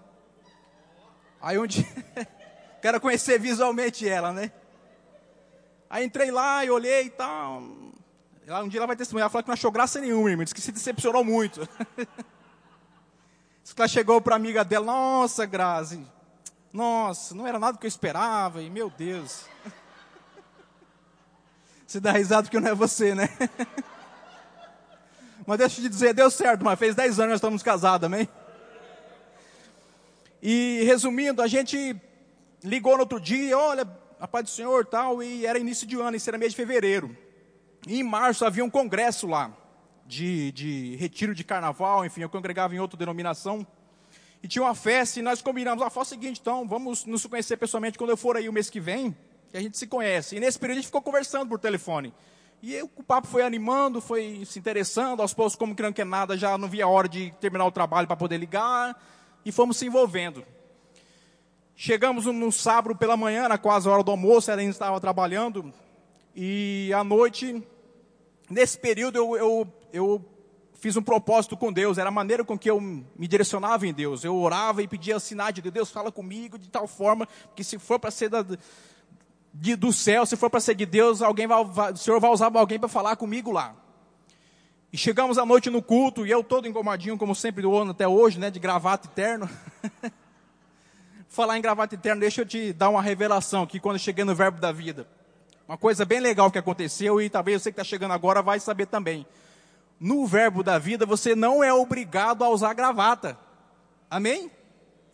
Aí 1.39 1.59
um 1.59 1.67
dia, 1.67 1.85
quero 2.81 2.99
conhecer 2.99 3.39
visualmente 3.39 4.09
ela, 4.09 4.33
né? 4.33 4.51
Aí 5.87 6.03
entrei 6.03 6.31
lá 6.31 6.65
e 6.65 6.71
olhei 6.71 7.03
e 7.03 7.09
tal. 7.11 7.61
Um 7.61 8.67
dia 8.67 8.79
ela 8.79 8.87
vai 8.87 8.95
testemunhar, 8.95 9.25
ela 9.25 9.29
falou 9.29 9.43
que 9.43 9.49
não 9.49 9.53
achou 9.53 9.69
graça 9.69 10.01
nenhuma, 10.01 10.31
irmão. 10.31 10.43
Disse 10.43 10.55
que 10.55 10.61
se 10.61 10.71
decepcionou 10.71 11.23
muito. 11.23 11.69
Ela 13.77 13.87
chegou 13.87 14.19
para 14.19 14.35
a 14.35 14.37
amiga 14.37 14.65
dela, 14.65 14.85
nossa, 14.85 15.45
Grazi, 15.45 16.05
nossa, 16.71 17.33
não 17.33 17.47
era 17.47 17.57
nada 17.57 17.77
que 17.77 17.85
eu 17.85 17.87
esperava, 17.87 18.61
e 18.61 18.69
meu 18.69 18.89
Deus. 18.89 19.45
Você 21.87 21.99
dá 21.99 22.11
risada 22.11 22.43
porque 22.43 22.59
não 22.59 22.69
é 22.69 22.75
você, 22.75 23.15
né? 23.15 23.29
Mas 25.47 25.57
deixa 25.57 25.79
eu 25.79 25.85
te 25.85 25.89
dizer, 25.89 26.13
deu 26.13 26.29
certo, 26.29 26.63
mas 26.63 26.77
fez 26.77 26.93
10 26.93 27.19
anos 27.19 27.31
nós 27.31 27.37
estamos 27.37 27.63
casados, 27.63 28.05
amém? 28.05 28.29
E 30.43 30.83
resumindo, 30.85 31.41
a 31.41 31.47
gente 31.47 31.99
ligou 32.63 32.93
no 32.93 32.99
outro 32.99 33.19
dia, 33.19 33.57
olha, 33.57 33.89
a 34.19 34.27
paz 34.27 34.45
do 34.45 34.51
Senhor 34.51 34.85
tal, 34.85 35.23
e 35.23 35.47
era 35.47 35.57
início 35.57 35.87
de 35.87 35.99
ano, 35.99 36.15
isso 36.15 36.29
era 36.29 36.37
mês 36.37 36.51
de 36.51 36.55
fevereiro. 36.55 37.17
E 37.87 37.99
em 37.99 38.03
março 38.03 38.45
havia 38.45 38.63
um 38.63 38.69
congresso 38.69 39.25
lá, 39.25 39.51
de, 40.09 40.51
de 40.53 40.95
retiro 40.95 41.35
de 41.35 41.43
carnaval, 41.43 42.03
enfim, 42.03 42.21
eu 42.21 42.29
congregava 42.29 42.73
em 42.73 42.79
outra 42.79 42.97
denominação. 42.97 43.65
E 44.41 44.47
tinha 44.47 44.63
uma 44.63 44.73
festa 44.73 45.19
e 45.19 45.21
nós 45.21 45.39
combinamos, 45.39 45.83
ah, 45.83 45.89
faz 45.89 46.07
o 46.07 46.09
seguinte, 46.09 46.39
então, 46.41 46.67
vamos 46.67 47.05
nos 47.05 47.23
conhecer 47.27 47.57
pessoalmente 47.57 47.95
quando 47.95 48.09
eu 48.09 48.17
for 48.17 48.35
aí 48.35 48.49
o 48.49 48.53
mês 48.53 48.71
que 48.71 48.79
vem, 48.79 49.15
que 49.51 49.57
a 49.57 49.61
gente 49.61 49.77
se 49.77 49.85
conhece. 49.85 50.35
E 50.35 50.39
nesse 50.39 50.57
período 50.57 50.77
a 50.77 50.81
gente 50.81 50.87
ficou 50.87 51.03
conversando 51.03 51.47
por 51.47 51.59
telefone. 51.59 52.11
E 52.59 52.73
eu, 52.73 52.89
o 52.95 53.03
papo 53.03 53.27
foi 53.27 53.43
animando, 53.43 54.01
foi 54.01 54.43
se 54.45 54.57
interessando, 54.57 55.21
aos 55.21 55.31
poucos, 55.31 55.55
como 55.55 55.75
que 55.75 55.83
não 55.83 55.93
quer 55.93 56.07
nada, 56.07 56.35
já 56.35 56.57
não 56.57 56.67
via 56.67 56.85
a 56.85 56.87
hora 56.87 57.07
de 57.07 57.31
terminar 57.39 57.67
o 57.67 57.71
trabalho 57.71 58.07
para 58.07 58.17
poder 58.17 58.37
ligar, 58.37 58.99
e 59.45 59.51
fomos 59.51 59.77
se 59.77 59.85
envolvendo. 59.85 60.43
Chegamos 61.75 62.25
no 62.25 62.51
sábado 62.51 62.95
pela 62.95 63.15
manhã, 63.15 63.47
na 63.47 63.59
quase 63.59 63.87
hora 63.87 64.03
do 64.03 64.09
almoço, 64.09 64.49
ela 64.49 64.59
ainda 64.59 64.71
estava 64.71 64.99
trabalhando, 64.99 65.71
e 66.35 66.91
à 66.95 67.03
noite, 67.03 67.63
nesse 68.49 68.77
período, 68.77 69.17
eu, 69.17 69.37
eu, 69.37 69.73
eu 69.93 70.25
fiz 70.73 70.95
um 70.95 71.01
propósito 71.01 71.57
com 71.57 71.71
Deus, 71.71 71.97
era 71.97 72.09
a 72.09 72.11
maneira 72.11 72.43
com 72.43 72.57
que 72.57 72.69
eu 72.69 72.79
me 72.79 73.27
direcionava 73.27 73.85
em 73.85 73.93
Deus. 73.93 74.23
Eu 74.23 74.35
orava 74.35 74.81
e 74.81 74.87
pedia 74.87 75.19
sinais 75.19 75.53
de 75.53 75.61
Deus, 75.61 75.91
fala 75.91 76.11
comigo 76.11 76.57
de 76.57 76.69
tal 76.69 76.87
forma, 76.87 77.27
que 77.55 77.63
se 77.63 77.77
for 77.77 77.99
para 77.99 78.11
ser 78.11 78.29
da, 78.29 78.45
de, 79.53 79.75
do 79.75 79.91
céu, 79.91 80.25
se 80.25 80.35
for 80.35 80.49
para 80.49 80.59
ser 80.59 80.75
de 80.75 80.85
Deus, 80.85 81.21
alguém 81.21 81.47
vai, 81.47 81.63
vai, 81.65 81.91
o 81.93 81.97
Senhor 81.97 82.19
vai 82.19 82.31
usar 82.31 82.51
alguém 82.53 82.79
para 82.79 82.89
falar 82.89 83.15
comigo 83.15 83.51
lá. 83.51 83.75
E 84.91 84.97
chegamos 84.97 85.37
à 85.37 85.45
noite 85.45 85.69
no 85.69 85.83
culto, 85.83 86.25
e 86.25 86.31
eu 86.31 86.43
todo 86.43 86.67
engomadinho, 86.67 87.17
como 87.17 87.35
sempre 87.35 87.61
do 87.61 87.75
ano 87.75 87.91
até 87.91 88.07
hoje, 88.07 88.39
né, 88.39 88.49
de 88.49 88.59
gravata 88.59 89.07
eterno. 89.07 89.47
Falar 91.27 91.59
em 91.59 91.61
gravata 91.61 91.93
eterno, 91.93 92.21
deixa 92.21 92.41
eu 92.41 92.45
te 92.45 92.73
dar 92.73 92.89
uma 92.89 93.01
revelação 93.01 93.61
aqui 93.61 93.79
quando 93.79 93.97
eu 93.97 93.99
cheguei 93.99 94.25
no 94.25 94.33
verbo 94.33 94.59
da 94.59 94.71
vida. 94.71 95.07
Uma 95.69 95.77
coisa 95.77 96.03
bem 96.03 96.19
legal 96.19 96.49
que 96.49 96.57
aconteceu, 96.57 97.21
e 97.21 97.29
talvez 97.29 97.61
você 97.61 97.71
que 97.71 97.79
está 97.79 97.83
chegando 97.83 98.11
agora 98.11 98.41
vai 98.41 98.59
saber 98.59 98.87
também. 98.87 99.23
No 99.99 100.25
verbo 100.25 100.63
da 100.63 100.79
vida, 100.79 101.05
você 101.05 101.35
não 101.35 101.63
é 101.63 101.71
obrigado 101.71 102.43
a 102.43 102.49
usar 102.49 102.73
gravata. 102.73 103.37
Amém? 104.09 104.49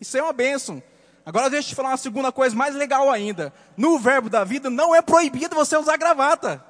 Isso 0.00 0.16
é 0.16 0.22
uma 0.22 0.32
bênção. 0.32 0.82
Agora 1.26 1.50
deixa 1.50 1.66
eu 1.66 1.70
te 1.72 1.74
falar 1.74 1.90
uma 1.90 1.98
segunda 1.98 2.32
coisa 2.32 2.56
mais 2.56 2.74
legal 2.74 3.10
ainda. 3.10 3.52
No 3.76 3.98
verbo 3.98 4.30
da 4.30 4.44
vida 4.44 4.70
não 4.70 4.94
é 4.94 5.02
proibido 5.02 5.54
você 5.54 5.76
usar 5.76 5.98
gravata. 5.98 6.64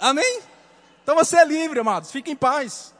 Amém? 0.00 0.40
Então 1.02 1.14
você 1.14 1.36
é 1.36 1.44
livre, 1.44 1.78
amados. 1.78 2.10
Fique 2.10 2.30
em 2.30 2.36
paz. 2.36 2.94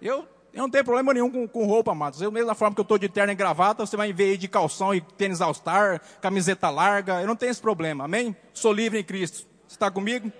Eu, 0.00 0.26
eu 0.50 0.62
não 0.62 0.70
tenho 0.70 0.82
problema 0.82 1.12
nenhum 1.12 1.30
com, 1.30 1.46
com 1.46 1.66
roupa, 1.66 1.92
amados. 1.92 2.22
Eu, 2.22 2.32
mesma 2.32 2.54
forma 2.54 2.74
que 2.74 2.80
eu 2.80 2.84
estou 2.84 2.96
de 2.96 3.10
terno 3.10 3.32
e 3.32 3.36
gravata, 3.36 3.84
você 3.84 3.98
vai 3.98 4.14
ver 4.14 4.30
aí 4.30 4.38
de 4.38 4.48
calção 4.48 4.94
e 4.94 5.02
tênis 5.02 5.42
all-star, 5.42 6.00
camiseta 6.22 6.70
larga. 6.70 7.20
Eu 7.20 7.26
não 7.26 7.36
tenho 7.36 7.50
esse 7.50 7.60
problema. 7.60 8.04
Amém? 8.04 8.34
Sou 8.54 8.72
livre 8.72 8.98
em 8.98 9.04
Cristo. 9.04 9.46
Está 9.68 9.90
comigo? 9.90 10.32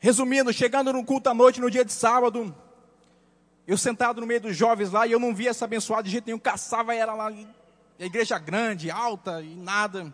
Resumindo, 0.00 0.52
chegando 0.52 0.92
no 0.92 1.04
culto 1.04 1.28
à 1.28 1.34
noite, 1.34 1.60
no 1.60 1.70
dia 1.70 1.84
de 1.84 1.92
sábado, 1.92 2.52
eu 3.66 3.76
sentado 3.76 4.20
no 4.20 4.26
meio 4.26 4.40
dos 4.40 4.56
jovens 4.56 4.90
lá, 4.90 5.06
e 5.06 5.12
eu 5.12 5.20
não 5.20 5.34
via 5.34 5.50
essa 5.50 5.66
abençoada 5.66 6.02
de 6.02 6.10
jeito 6.10 6.26
nenhum, 6.26 6.38
caçava 6.38 6.94
ela 6.94 7.14
lá 7.14 7.28
a 7.28 8.04
igreja 8.04 8.38
grande, 8.38 8.90
alta 8.90 9.42
e 9.42 9.54
nada. 9.54 10.12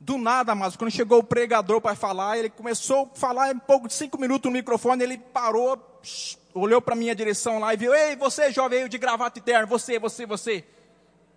Do 0.00 0.16
nada, 0.16 0.54
mas 0.54 0.74
quando 0.74 0.90
chegou 0.90 1.18
o 1.18 1.24
pregador 1.24 1.80
para 1.80 1.94
falar, 1.94 2.38
ele 2.38 2.50
começou 2.50 3.10
a 3.12 3.18
falar 3.18 3.52
em 3.52 3.58
pouco 3.58 3.86
de 3.86 3.94
cinco 3.94 4.18
minutos 4.18 4.50
no 4.50 4.56
microfone, 4.56 5.02
ele 5.02 5.18
parou, 5.18 5.76
psh, 5.76 6.38
olhou 6.54 6.80
para 6.80 6.94
a 6.94 6.96
minha 6.96 7.14
direção 7.14 7.58
lá 7.58 7.74
e 7.74 7.76
viu, 7.76 7.94
ei, 7.94 8.16
você 8.16 8.50
jovem 8.50 8.88
de 8.88 8.96
gravata 8.96 9.38
eterna, 9.38 9.66
você, 9.66 9.98
você, 9.98 10.24
você. 10.24 10.64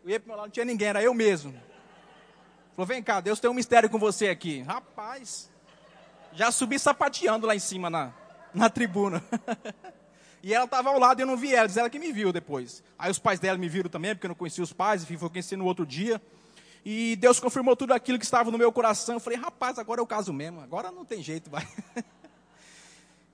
Eu 0.03 0.11
ia 0.11 0.19
para 0.19 0.27
meu 0.27 0.37
lado, 0.37 0.45
não 0.45 0.51
tinha 0.51 0.65
ninguém, 0.65 0.87
era 0.87 1.03
eu 1.03 1.13
mesmo. 1.13 1.53
Falou, 2.75 2.85
vem 2.87 3.01
cá, 3.01 3.21
Deus 3.21 3.39
tem 3.39 3.49
um 3.49 3.53
mistério 3.53 3.89
com 3.89 3.97
você 3.97 4.27
aqui. 4.27 4.61
Rapaz, 4.61 5.49
já 6.33 6.51
subi 6.51 6.77
sapateando 6.77 7.47
lá 7.47 7.55
em 7.55 7.59
cima 7.59 7.89
na, 7.89 8.11
na 8.53 8.69
tribuna. 8.69 9.23
E 10.43 10.53
ela 10.53 10.65
estava 10.65 10.91
ao 10.91 10.99
lado 10.99 11.19
e 11.19 11.23
eu 11.23 11.25
não 11.25 11.35
vi 11.35 11.55
ela, 11.55 11.67
diz 11.67 11.75
ela 11.75 11.89
que 11.89 11.97
me 11.97 12.11
viu 12.11 12.31
depois. 12.31 12.83
Aí 12.99 13.09
os 13.09 13.17
pais 13.17 13.39
dela 13.39 13.57
me 13.57 13.67
viram 13.67 13.89
também, 13.89 14.13
porque 14.13 14.27
eu 14.27 14.29
não 14.29 14.35
conhecia 14.35 14.63
os 14.63 14.71
pais, 14.71 15.01
enfim, 15.01 15.17
foi 15.17 15.27
conhecer 15.27 15.55
no 15.55 15.65
outro 15.65 15.87
dia. 15.87 16.21
E 16.85 17.15
Deus 17.15 17.39
confirmou 17.39 17.75
tudo 17.75 17.95
aquilo 17.95 18.19
que 18.19 18.25
estava 18.25 18.51
no 18.51 18.57
meu 18.59 18.71
coração. 18.71 19.15
Eu 19.15 19.19
falei, 19.19 19.39
rapaz, 19.39 19.79
agora 19.79 20.01
é 20.01 20.03
o 20.03 20.05
caso 20.05 20.31
mesmo, 20.31 20.61
agora 20.61 20.91
não 20.91 21.03
tem 21.03 21.23
jeito, 21.23 21.49
vai. 21.49 21.67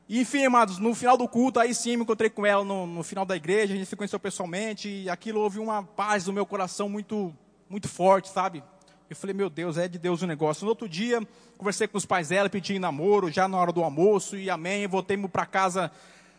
Enfim, 0.07 0.45
amados, 0.45 0.77
no 0.77 0.95
final 0.95 1.17
do 1.17 1.27
culto, 1.27 1.59
aí 1.59 1.75
sim, 1.75 1.97
me 1.97 2.03
encontrei 2.03 2.29
com 2.29 2.45
ela 2.45 2.63
no, 2.63 2.87
no, 2.87 3.03
final 3.03 3.25
da 3.25 3.35
igreja, 3.35 3.73
a 3.73 3.75
gente 3.75 3.89
se 3.89 3.95
conheceu 3.97 4.17
pessoalmente, 4.17 4.87
e 4.87 5.09
aquilo 5.09 5.41
houve 5.41 5.59
uma 5.59 5.83
paz 5.83 6.27
no 6.27 6.31
meu 6.31 6.45
coração 6.45 6.87
muito, 6.87 7.35
muito 7.69 7.89
forte, 7.89 8.29
sabe? 8.29 8.63
Eu 9.11 9.15
falei, 9.17 9.33
meu 9.33 9.49
Deus, 9.49 9.77
é 9.77 9.89
de 9.89 9.99
Deus 9.99 10.21
o 10.21 10.25
negócio. 10.25 10.63
No 10.63 10.69
outro 10.69 10.87
dia, 10.87 11.21
conversei 11.57 11.85
com 11.85 11.97
os 11.97 12.05
pais 12.05 12.29
dela, 12.29 12.49
pedi 12.49 12.79
namoro, 12.79 13.29
já 13.29 13.45
na 13.45 13.57
hora 13.57 13.73
do 13.73 13.83
almoço, 13.83 14.37
e 14.37 14.49
amém, 14.49 14.87
voltei 14.87 15.17
para 15.27 15.45
casa 15.45 15.91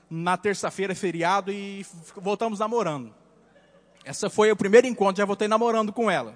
na 0.08 0.38
terça-feira, 0.38 0.94
feriado, 0.94 1.52
e 1.52 1.84
voltamos 2.16 2.60
namorando. 2.60 3.14
Essa 4.06 4.30
foi 4.30 4.50
o 4.50 4.56
primeiro 4.56 4.86
encontro, 4.86 5.18
já 5.18 5.26
voltei 5.26 5.46
namorando 5.46 5.92
com 5.92 6.10
ela. 6.10 6.34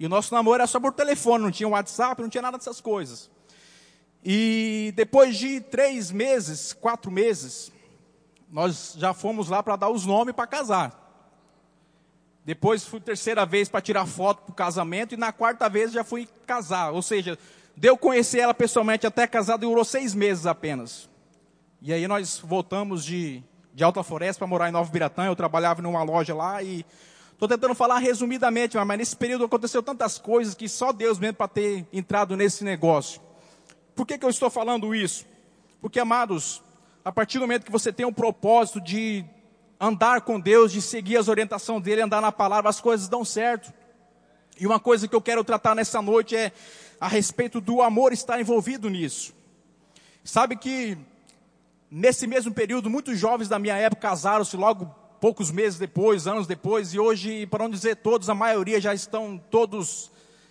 E 0.00 0.06
o 0.06 0.08
nosso 0.08 0.34
namoro 0.34 0.56
era 0.56 0.66
só 0.66 0.80
por 0.80 0.92
telefone, 0.92 1.44
não 1.44 1.50
tinha 1.52 1.68
WhatsApp, 1.68 2.20
não 2.20 2.28
tinha 2.28 2.42
nada 2.42 2.58
dessas 2.58 2.80
coisas. 2.80 3.30
E 4.24 4.92
depois 4.96 5.36
de 5.38 5.60
três 5.60 6.10
meses, 6.10 6.72
quatro 6.72 7.08
meses, 7.08 7.70
nós 8.50 8.96
já 8.98 9.14
fomos 9.14 9.48
lá 9.48 9.62
para 9.62 9.76
dar 9.76 9.90
os 9.90 10.04
nomes 10.04 10.34
para 10.34 10.44
casar. 10.44 11.07
Depois 12.48 12.82
fui 12.82 12.98
terceira 12.98 13.44
vez 13.44 13.68
para 13.68 13.82
tirar 13.82 14.06
foto 14.06 14.40
para 14.40 14.52
o 14.52 14.54
casamento 14.54 15.12
e 15.12 15.18
na 15.18 15.30
quarta 15.30 15.68
vez 15.68 15.92
já 15.92 16.02
fui 16.02 16.26
casar. 16.46 16.92
Ou 16.92 17.02
seja, 17.02 17.38
deu 17.76 17.94
conhecer 17.94 18.38
ela 18.38 18.54
pessoalmente 18.54 19.06
até 19.06 19.26
casado 19.26 19.68
durou 19.68 19.84
seis 19.84 20.14
meses 20.14 20.46
apenas. 20.46 21.10
E 21.82 21.92
aí 21.92 22.08
nós 22.08 22.38
voltamos 22.42 23.04
de, 23.04 23.42
de 23.74 23.84
Alta 23.84 24.02
Floresta 24.02 24.38
para 24.38 24.46
morar 24.46 24.66
em 24.70 24.72
Nova 24.72 24.90
Biratã. 24.90 25.26
Eu 25.26 25.36
trabalhava 25.36 25.82
numa 25.82 26.02
loja 26.02 26.34
lá 26.34 26.62
e 26.62 26.86
estou 27.34 27.46
tentando 27.46 27.74
falar 27.74 27.98
resumidamente, 27.98 28.78
mas 28.78 28.98
nesse 28.98 29.14
período 29.14 29.44
aconteceu 29.44 29.82
tantas 29.82 30.16
coisas 30.16 30.54
que 30.54 30.70
só 30.70 30.90
Deus 30.90 31.18
mesmo 31.18 31.36
para 31.36 31.48
ter 31.48 31.86
entrado 31.92 32.34
nesse 32.34 32.64
negócio. 32.64 33.20
Por 33.94 34.06
que, 34.06 34.16
que 34.16 34.24
eu 34.24 34.30
estou 34.30 34.48
falando 34.48 34.94
isso? 34.94 35.26
Porque, 35.82 36.00
amados, 36.00 36.62
a 37.04 37.12
partir 37.12 37.36
do 37.36 37.42
momento 37.42 37.66
que 37.66 37.70
você 37.70 37.92
tem 37.92 38.06
um 38.06 38.12
propósito 38.12 38.80
de 38.80 39.22
andar 39.80 40.22
com 40.22 40.40
Deus, 40.40 40.72
de 40.72 40.82
seguir 40.82 41.16
as 41.16 41.28
orientações 41.28 41.82
dele, 41.82 42.02
andar 42.02 42.20
na 42.20 42.32
palavra, 42.32 42.68
as 42.68 42.80
coisas 42.80 43.08
dão 43.08 43.24
certo. 43.24 43.72
E 44.58 44.66
uma 44.66 44.80
coisa 44.80 45.06
que 45.06 45.14
eu 45.14 45.20
quero 45.20 45.44
tratar 45.44 45.74
nessa 45.74 46.02
noite 46.02 46.34
é 46.34 46.52
a 47.00 47.06
respeito 47.06 47.60
do 47.60 47.80
amor 47.80 48.12
estar 48.12 48.40
envolvido 48.40 48.90
nisso. 48.90 49.32
Sabe 50.24 50.56
que 50.56 50.98
Nesse 51.90 52.26
mesmo 52.26 52.52
período, 52.52 52.90
muitos 52.90 53.18
jovens 53.18 53.48
da 53.48 53.58
minha 53.58 53.74
época 53.74 54.02
casaram-se 54.02 54.54
logo 54.58 54.94
poucos 55.18 55.50
meses 55.50 55.78
depois, 55.78 56.26
anos 56.26 56.46
depois, 56.46 56.92
e 56.92 56.98
hoje, 56.98 57.46
para 57.46 57.64
não 57.64 57.70
dizer 57.70 57.96
todos, 57.96 58.28
a 58.28 58.34
maioria 58.34 58.78
já 58.78 58.92
estão 58.92 59.40
todos 59.50 60.10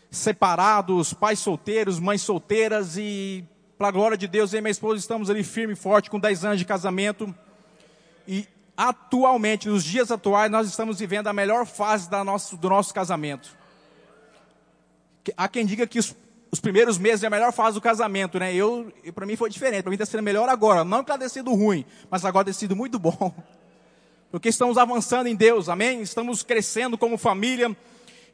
separados, 0.09 1.13
pais 1.13 1.37
solteiros, 1.37 1.99
mães 1.99 2.23
solteiras, 2.23 2.97
e 2.97 3.45
para 3.77 3.89
a 3.89 3.91
glória 3.91 4.17
de 4.17 4.27
Deus, 4.27 4.51
eu 4.51 4.57
e 4.57 4.61
minha 4.61 4.71
esposa 4.71 4.99
estamos 4.99 5.29
ali 5.29 5.43
firme 5.43 5.73
e 5.73 5.75
forte, 5.75 6.09
com 6.09 6.19
10 6.19 6.43
anos 6.43 6.57
de 6.57 6.65
casamento. 6.65 7.33
E 8.27 8.47
atualmente, 8.77 9.67
nos 9.67 9.83
dias 9.83 10.11
atuais, 10.11 10.49
nós 10.49 10.69
estamos 10.69 10.99
vivendo 10.99 11.27
a 11.27 11.33
melhor 11.33 11.65
fase 11.65 12.09
da 12.09 12.23
nosso, 12.23 12.55
do 12.55 12.69
nosso 12.69 12.93
casamento. 12.93 13.57
Há 15.35 15.49
quem 15.49 15.65
diga 15.65 15.85
que 15.85 15.99
os 15.99 16.15
os 16.51 16.59
primeiros 16.59 16.97
meses 16.97 17.23
é 17.23 17.27
a 17.27 17.29
melhor 17.29 17.51
fase 17.51 17.75
do 17.75 17.81
casamento, 17.81 18.39
né? 18.39 18.53
Eu, 18.53 18.91
para 19.13 19.25
mim 19.25 19.35
foi 19.35 19.49
diferente. 19.49 19.83
Para 19.83 19.89
mim 19.89 19.95
está 19.95 20.05
sendo 20.05 20.23
melhor 20.23 20.47
agora. 20.49 20.83
Não 20.83 21.03
que 21.03 21.17
tenha 21.17 21.29
sido 21.29 21.53
ruim, 21.53 21.85
mas 22.09 22.23
agora 22.25 22.45
tem 22.45 22.53
sido 22.53 22.75
muito 22.75 22.97
bom. 22.97 23.33
Porque 24.31 24.49
estamos 24.49 24.77
avançando 24.77 25.27
em 25.27 25.35
Deus, 25.35 25.69
amém? 25.69 26.01
Estamos 26.01 26.43
crescendo 26.43 26.97
como 26.97 27.17
família. 27.17 27.75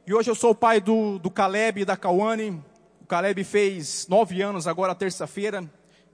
E 0.05 0.13
hoje 0.13 0.29
eu 0.29 0.35
sou 0.35 0.51
o 0.51 0.55
pai 0.55 0.81
do, 0.81 1.19
do 1.19 1.29
Caleb 1.29 1.81
e 1.81 1.85
da 1.85 1.95
Cauane. 1.95 2.61
O 3.01 3.05
Caleb 3.05 3.43
fez 3.43 4.07
nove 4.07 4.41
anos 4.41 4.67
agora, 4.67 4.95
terça-feira. 4.95 5.63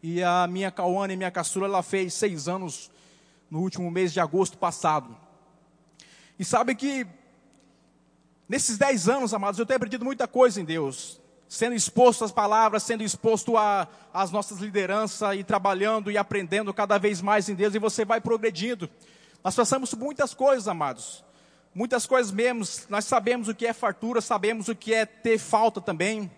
E 0.01 0.24
a 0.24 0.48
minha 0.48 0.71
Cauane, 0.71 1.15
minha 1.15 1.31
caçula, 1.31 1.67
ela 1.67 1.83
fez 1.83 2.13
seis 2.13 2.48
anos 2.48 2.89
no 3.50 3.60
último 3.60 3.89
mês 3.89 4.13
de 4.13 4.20
agosto 4.20 4.58
passado. 4.58 5.15
E 6.38 6.46
sabe 6.46 6.75
que 6.75 7.06
nesses 8.48 8.77
dez 8.77 9.10
anos, 9.10 9.34
amados, 9.34 9.60
eu 9.60 9.65
tenho 9.65 9.77
aprendido 9.77 10.06
muita 10.06 10.27
coisa 10.27 10.62
em 10.62 10.65
Deus. 10.65 11.20
sendo 11.50 11.74
exposto 11.74 12.24
às 12.24 12.32
palavras, 12.32 12.84
sendo 12.84 13.01
exposto 13.01 13.56
às 14.13 14.29
nossas 14.29 14.60
lideranças 14.60 15.36
e 15.36 15.44
trabalhando 15.44 16.12
e 16.12 16.18
aprendendo 16.18 16.72
cada 16.72 17.00
vez 17.00 17.22
mais 17.22 17.50
em 17.50 17.56
Deus 17.56 17.74
e 17.74 17.79
você 17.79 18.06
vai 18.06 18.22
progredindo. 18.22 18.88
Nós 19.44 19.56
passamos 19.56 19.91
muitas 19.96 20.36
coisas, 20.36 20.68
amados. 20.68 21.25
Muitas 21.74 22.06
coisas 22.06 22.32
mesmo. 22.32 22.63
Nós 22.88 23.06
sabemos 23.06 23.48
o 23.48 23.56
que 23.56 23.65
é 23.65 23.74
fartura, 23.74 24.22
sabemos 24.22 24.68
o 24.68 24.75
que 24.75 24.94
é 24.94 25.08
ter 25.08 25.39
falta 25.39 25.82
também. 25.82 26.29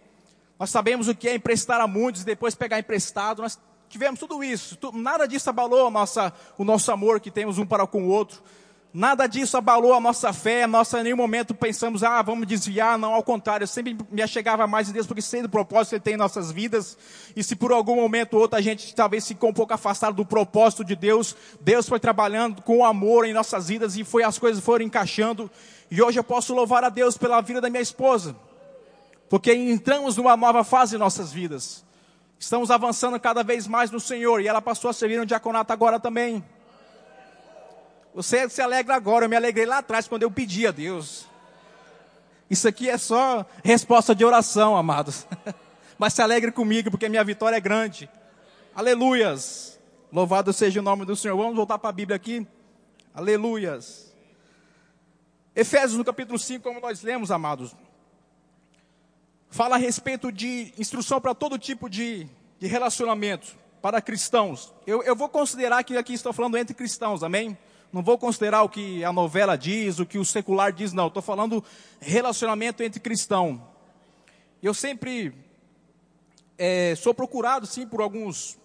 Nós 0.58 0.70
sabemos 0.70 1.10
o 1.10 1.16
que 1.16 1.28
é 1.28 1.36
emprestar 1.36 1.82
a 1.82 1.88
muitos 1.88 2.22
e 2.22 2.26
depois 2.26 2.56
pegar 2.56 2.80
emprestado. 2.80 3.42
Nós 3.42 3.60
tivemos 3.92 4.20
tudo 4.20 4.44
isso. 4.44 4.78
Nada 4.94 5.28
disso 5.28 5.50
abalou 5.50 5.92
nossa, 5.92 6.34
o 6.58 6.64
nosso 6.64 6.92
amor 6.92 7.20
que 7.20 7.30
temos 7.30 7.58
um 7.58 7.66
para 7.66 7.86
com 7.86 8.04
o 8.04 8.08
outro. 8.08 8.42
Nada 8.94 9.26
disso 9.26 9.56
abalou 9.56 9.94
a 9.94 10.02
nossa 10.02 10.34
fé, 10.34 10.68
nossa, 10.68 11.00
em 11.00 11.04
nenhum 11.04 11.16
momento 11.16 11.56
pensamos, 11.56 12.04
ah, 12.04 12.22
vamos 12.22 12.46
desviar, 12.46 12.98
não, 12.98 13.14
ao 13.14 13.24
contrário, 13.24 13.64
eu 13.64 13.68
sempre 13.68 13.96
me 14.12 14.22
achegava 14.22 14.68
mais 14.68 14.90
em 14.90 14.92
Deus, 14.92 15.08
porque 15.08 15.22
sei 15.22 15.42
do 15.42 15.48
propósito 15.48 15.92
que 15.92 15.96
Ele 15.96 16.02
tem 16.02 16.14
em 16.16 16.18
nossas 16.18 16.52
vidas, 16.52 16.98
e 17.34 17.42
se 17.42 17.56
por 17.56 17.72
algum 17.72 17.96
momento 17.96 18.34
ou 18.34 18.42
outro 18.42 18.58
a 18.58 18.62
gente 18.62 18.94
talvez 18.94 19.26
ficou 19.26 19.50
um 19.50 19.54
pouco 19.54 19.74
afastado 19.74 20.16
do 20.16 20.26
propósito 20.26 20.84
de 20.84 20.94
Deus, 20.94 21.38
Deus 21.62 21.88
foi 21.88 22.02
trabalhando 22.02 22.62
com 22.64 22.84
amor 22.84 23.26
em 23.26 23.32
nossas 23.32 23.70
vidas, 23.70 23.96
e 23.96 24.04
foi 24.04 24.24
as 24.24 24.38
coisas 24.38 24.62
foram 24.62 24.84
encaixando, 24.84 25.50
e 25.90 26.02
hoje 26.02 26.20
eu 26.20 26.24
posso 26.24 26.54
louvar 26.54 26.84
a 26.84 26.90
Deus 26.90 27.18
pela 27.18 27.40
vida 27.40 27.62
da 27.62 27.70
minha 27.70 27.82
esposa, 27.82 28.36
porque 29.30 29.54
entramos 29.54 30.18
numa 30.18 30.36
nova 30.36 30.66
fase 30.66 30.98
em 30.98 31.00
nossas 31.00 31.32
vidas, 31.32 31.82
estamos 32.42 32.72
avançando 32.72 33.20
cada 33.20 33.44
vez 33.44 33.68
mais 33.68 33.92
no 33.92 34.00
Senhor, 34.00 34.42
e 34.42 34.48
ela 34.48 34.62
passou 34.62 34.90
a 34.90 34.94
servir 34.94 35.18
no 35.18 35.26
diaconato 35.28 35.72
agora 35.72 36.00
também, 36.00 36.44
você 38.16 38.50
se 38.50 38.62
alegra 38.62 38.96
agora, 38.96 39.26
eu 39.26 39.30
me 39.30 39.36
alegrei 39.36 39.66
lá 39.66 39.78
atrás 39.78 40.08
quando 40.08 40.24
eu 40.24 40.32
pedi 40.32 40.66
a 40.66 40.72
Deus. 40.72 41.28
Isso 42.50 42.68
aqui 42.68 42.90
é 42.90 42.98
só 42.98 43.46
resposta 43.64 44.14
de 44.14 44.26
oração, 44.26 44.76
amados. 44.76 45.26
Mas 45.98 46.14
se 46.14 46.22
alegre 46.22 46.52
comigo, 46.52 46.90
porque 46.90 47.08
minha 47.08 47.24
vitória 47.24 47.56
é 47.56 47.62
grande. 47.62 48.10
Aleluias. 48.76 49.80
Louvado 50.12 50.52
seja 50.52 50.82
o 50.82 50.84
nome 50.84 51.06
do 51.06 51.16
Senhor. 51.16 51.38
Vamos 51.38 51.56
voltar 51.56 51.78
para 51.78 51.92
a 51.92 51.94
Bíblia 51.94 52.16
aqui. 52.16 52.46
Aleluias. 53.14 54.14
Efésios 55.56 55.98
no 55.98 56.04
capítulo 56.04 56.40
5, 56.40 56.64
como 56.64 56.82
nós 56.82 57.04
lemos, 57.04 57.30
amados, 57.32 57.74
fala 59.52 59.76
a 59.76 59.78
respeito 59.78 60.32
de 60.32 60.74
instrução 60.78 61.20
para 61.20 61.36
todo 61.36 61.60
tipo 61.60 61.90
de, 61.90 62.26
de 62.58 62.68
relacionamento 62.68 63.58
para 63.82 64.02
cristãos. 64.02 64.74
Eu, 64.88 65.04
eu 65.04 65.16
vou 65.16 65.28
considerar 65.28 65.84
que 65.84 65.98
aqui 65.98 66.14
estou 66.14 66.32
falando 66.32 66.58
entre 66.58 66.74
cristãos, 66.74 67.22
amém? 67.22 67.58
Não 67.92 68.02
vou 68.02 68.18
considerar 68.18 68.64
o 68.64 68.70
que 68.70 69.04
a 69.04 69.12
novela 69.12 69.58
diz, 69.58 70.00
o 70.00 70.06
que 70.06 70.18
o 70.18 70.24
secular 70.24 70.72
diz, 70.72 70.94
não. 70.94 71.08
Estou 71.08 71.22
falando 71.22 71.62
relacionamento 72.00 72.82
entre 72.82 73.02
cristão. 73.02 73.62
Eu 74.64 74.74
sempre 74.74 75.34
é, 76.58 76.96
sou 76.96 77.14
procurado, 77.14 77.68
sim, 77.68 77.86
por 77.86 78.00
alguns, 78.00 78.58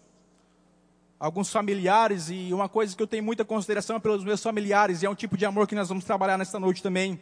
alguns 1.19 1.51
familiares, 1.51 2.31
e 2.31 2.53
uma 2.53 2.69
coisa 2.69 2.95
que 2.95 3.03
eu 3.03 3.09
tenho 3.09 3.25
muita 3.25 3.45
consideração 3.45 3.97
é 3.97 3.99
pelos 3.99 4.23
meus 4.23 4.41
familiares, 4.41 5.03
e 5.03 5.07
é 5.07 5.11
um 5.11 5.15
tipo 5.17 5.37
de 5.37 5.45
amor 5.45 5.67
que 5.67 5.75
nós 5.75 5.89
vamos 5.89 6.05
trabalhar 6.05 6.39
nesta 6.39 6.61
noite 6.61 6.81
também. 6.81 7.21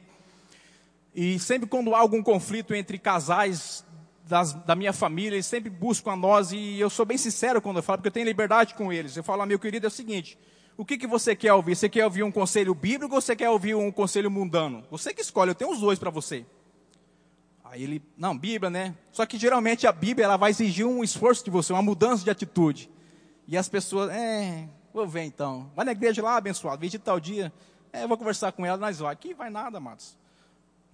E 1.15 1.39
sempre 1.39 1.69
quando 1.69 1.95
há 1.95 1.99
algum 1.99 2.23
conflito 2.23 2.75
entre 2.75 2.99
casais 2.99 3.85
das, 4.27 4.53
da 4.53 4.75
minha 4.75 4.93
família, 4.93 5.37
eles 5.37 5.47
sempre 5.47 5.71
buscam 5.71 6.13
a 6.13 6.17
nós, 6.17 6.51
e 6.53 6.81
eu 6.81 6.91
sou 6.91 7.07
bem 7.07 7.17
sincero 7.17 7.63
quando 7.63 7.77
eu 7.77 7.83
falo, 7.83 7.99
porque 7.99 8.09
eu 8.09 8.13
tenho 8.13 8.27
liberdade 8.27 8.75
com 8.75 8.93
eles. 8.93 9.17
Eu 9.17 9.23
falo, 9.23 9.43
ah, 9.43 9.47
meu 9.47 9.59
querido, 9.59 9.87
é 9.87 9.89
o 9.89 9.93
seguinte, 9.93 10.39
o 10.77 10.85
que, 10.85 10.99
que 10.99 11.07
você 11.07 11.37
quer 11.37 11.53
ouvir? 11.53 11.77
Você 11.77 11.89
quer 11.89 12.05
ouvir 12.05 12.25
um 12.25 12.33
conselho 12.33 12.75
bíblico 12.75 13.15
ou 13.15 13.21
você 13.21 13.37
quer 13.37 13.49
ouvir 13.49 13.77
um 13.77 13.93
conselho 13.93 14.31
mundano? 14.31 14.85
Você 14.91 15.15
que 15.15 15.21
escolhe, 15.21 15.51
eu 15.51 15.55
tenho 15.55 15.71
os 15.71 15.79
dois 15.79 15.99
para 15.99 16.11
você. 16.11 16.45
Aí 17.65 17.83
ele, 17.83 18.03
não, 18.17 18.37
Bíblia, 18.37 18.71
né? 18.71 18.95
Só 19.13 19.25
que 19.25 19.39
geralmente 19.39 19.87
a 19.87 19.93
Bíblia 19.93 20.25
ela 20.25 20.37
vai 20.37 20.51
exigir 20.51 20.87
um 20.87 21.05
esforço 21.05 21.45
de 21.45 21.51
você, 21.51 21.73
uma 21.73 21.83
mudança 21.83 22.25
de 22.25 22.31
atitude. 22.31 22.91
E 23.47 23.57
as 23.57 23.69
pessoas, 23.69 24.11
é, 24.11 24.69
vou 24.93 25.07
ver 25.07 25.23
então. 25.23 25.71
Vai 25.77 25.85
na 25.85 25.93
igreja 25.93 26.23
lá, 26.23 26.37
abençoado, 26.37 26.81
vem 26.81 26.91
de 26.91 26.99
tal 26.99 27.21
dia. 27.21 27.53
É, 27.93 28.07
vou 28.07 28.19
conversar 28.19 28.51
com 28.53 28.67
ela, 28.67 28.77
nós 28.77 28.99
vai. 28.99 29.13
Aqui 29.13 29.33
vai 29.33 29.51
nada, 29.51 29.79
amados. 29.79 30.17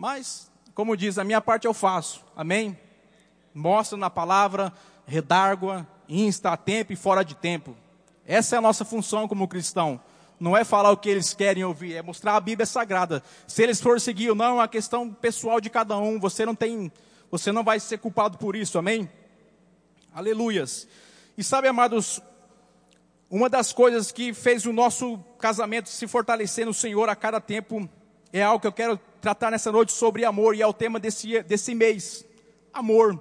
Mas, 0.00 0.50
como 0.74 0.96
diz, 0.96 1.18
a 1.18 1.24
minha 1.24 1.42
parte 1.42 1.66
eu 1.66 1.74
faço. 1.74 2.24
Amém? 2.34 2.78
Mostra 3.52 3.98
na 3.98 4.08
palavra, 4.08 4.72
redargua, 5.04 5.86
insta 6.08 6.52
a 6.52 6.56
tempo 6.56 6.90
e 6.94 6.96
fora 6.96 7.22
de 7.22 7.34
tempo. 7.34 7.76
Essa 8.24 8.56
é 8.56 8.58
a 8.58 8.62
nossa 8.62 8.82
função 8.82 9.28
como 9.28 9.46
cristão. 9.46 10.00
Não 10.40 10.56
é 10.56 10.64
falar 10.64 10.90
o 10.90 10.96
que 10.96 11.10
eles 11.10 11.34
querem 11.34 11.64
ouvir, 11.64 11.96
é 11.96 12.00
mostrar 12.00 12.34
a 12.34 12.40
Bíblia 12.40 12.64
sagrada. 12.64 13.22
Se 13.46 13.62
eles 13.62 13.78
for 13.78 14.00
seguir 14.00 14.30
ou 14.30 14.34
não, 14.34 14.46
é 14.46 14.52
uma 14.52 14.68
questão 14.68 15.12
pessoal 15.12 15.60
de 15.60 15.68
cada 15.68 15.98
um. 15.98 16.18
Você 16.18 16.46
não 16.46 16.54
tem, 16.54 16.90
você 17.30 17.52
não 17.52 17.62
vai 17.62 17.78
ser 17.78 17.98
culpado 17.98 18.38
por 18.38 18.56
isso, 18.56 18.78
amém? 18.78 19.06
Aleluias. 20.14 20.88
E 21.36 21.44
sabe, 21.44 21.68
amados, 21.68 22.22
uma 23.28 23.50
das 23.50 23.70
coisas 23.70 24.10
que 24.10 24.32
fez 24.32 24.64
o 24.64 24.72
nosso 24.72 25.18
casamento 25.38 25.90
se 25.90 26.06
fortalecer 26.06 26.64
no 26.64 26.72
Senhor 26.72 27.10
a 27.10 27.14
cada 27.14 27.38
tempo 27.38 27.86
é 28.32 28.42
algo 28.42 28.60
que 28.60 28.66
eu 28.66 28.72
quero 28.72 28.98
tratar 29.20 29.50
nessa 29.50 29.70
noite 29.70 29.92
sobre 29.92 30.24
amor, 30.24 30.54
e 30.54 30.62
é 30.62 30.66
o 30.66 30.72
tema 30.72 30.98
desse, 30.98 31.42
desse 31.42 31.74
mês: 31.74 32.24
amor. 32.72 33.20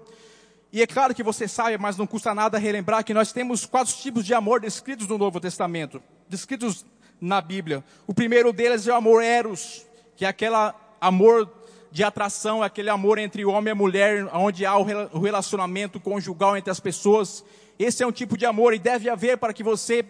E 0.72 0.82
é 0.82 0.88
claro 0.88 1.16
que 1.16 1.24
você 1.24 1.48
sabe, 1.48 1.78
mas 1.78 1.98
não 1.98 2.06
custa 2.06 2.34
nada 2.34 2.58
relembrar 2.60 3.04
que 3.04 3.14
nós 3.14 3.32
temos 3.32 3.66
quatro 3.66 3.94
tipos 3.94 4.24
de 4.24 4.34
amor 4.34 4.62
descritos 4.62 5.08
no 5.08 5.18
Novo 5.18 5.40
Testamento, 5.40 6.02
descritos 6.28 6.86
na 7.20 7.42
Bíblia. 7.42 7.84
O 8.06 8.14
primeiro 8.14 8.54
deles 8.54 8.88
é 8.88 8.92
o 8.92 8.96
amor 8.96 9.24
eros, 9.24 9.86
que 10.16 10.26
é 10.26 10.28
aquele 10.28 10.56
amor 11.02 11.50
de 11.92 12.04
atração, 12.04 12.62
aquele 12.62 12.90
amor 12.90 13.18
entre 13.18 13.44
homem 13.46 13.72
e 13.72 13.76
mulher, 13.76 14.28
onde 14.32 14.64
há 14.66 14.78
o 14.78 15.20
relacionamento 15.20 16.00
conjugal 16.00 16.56
entre 16.56 16.70
as 16.70 16.80
pessoas. 16.80 17.44
Esse 17.80 18.04
é 18.04 18.08
um 18.08 18.12
tipo 18.12 18.38
de 18.38 18.46
amor 18.46 18.74
e 18.76 18.80
deve 18.80 19.10
haver 19.10 19.38
para 19.38 19.54
que 19.54 19.64
você 19.64 20.06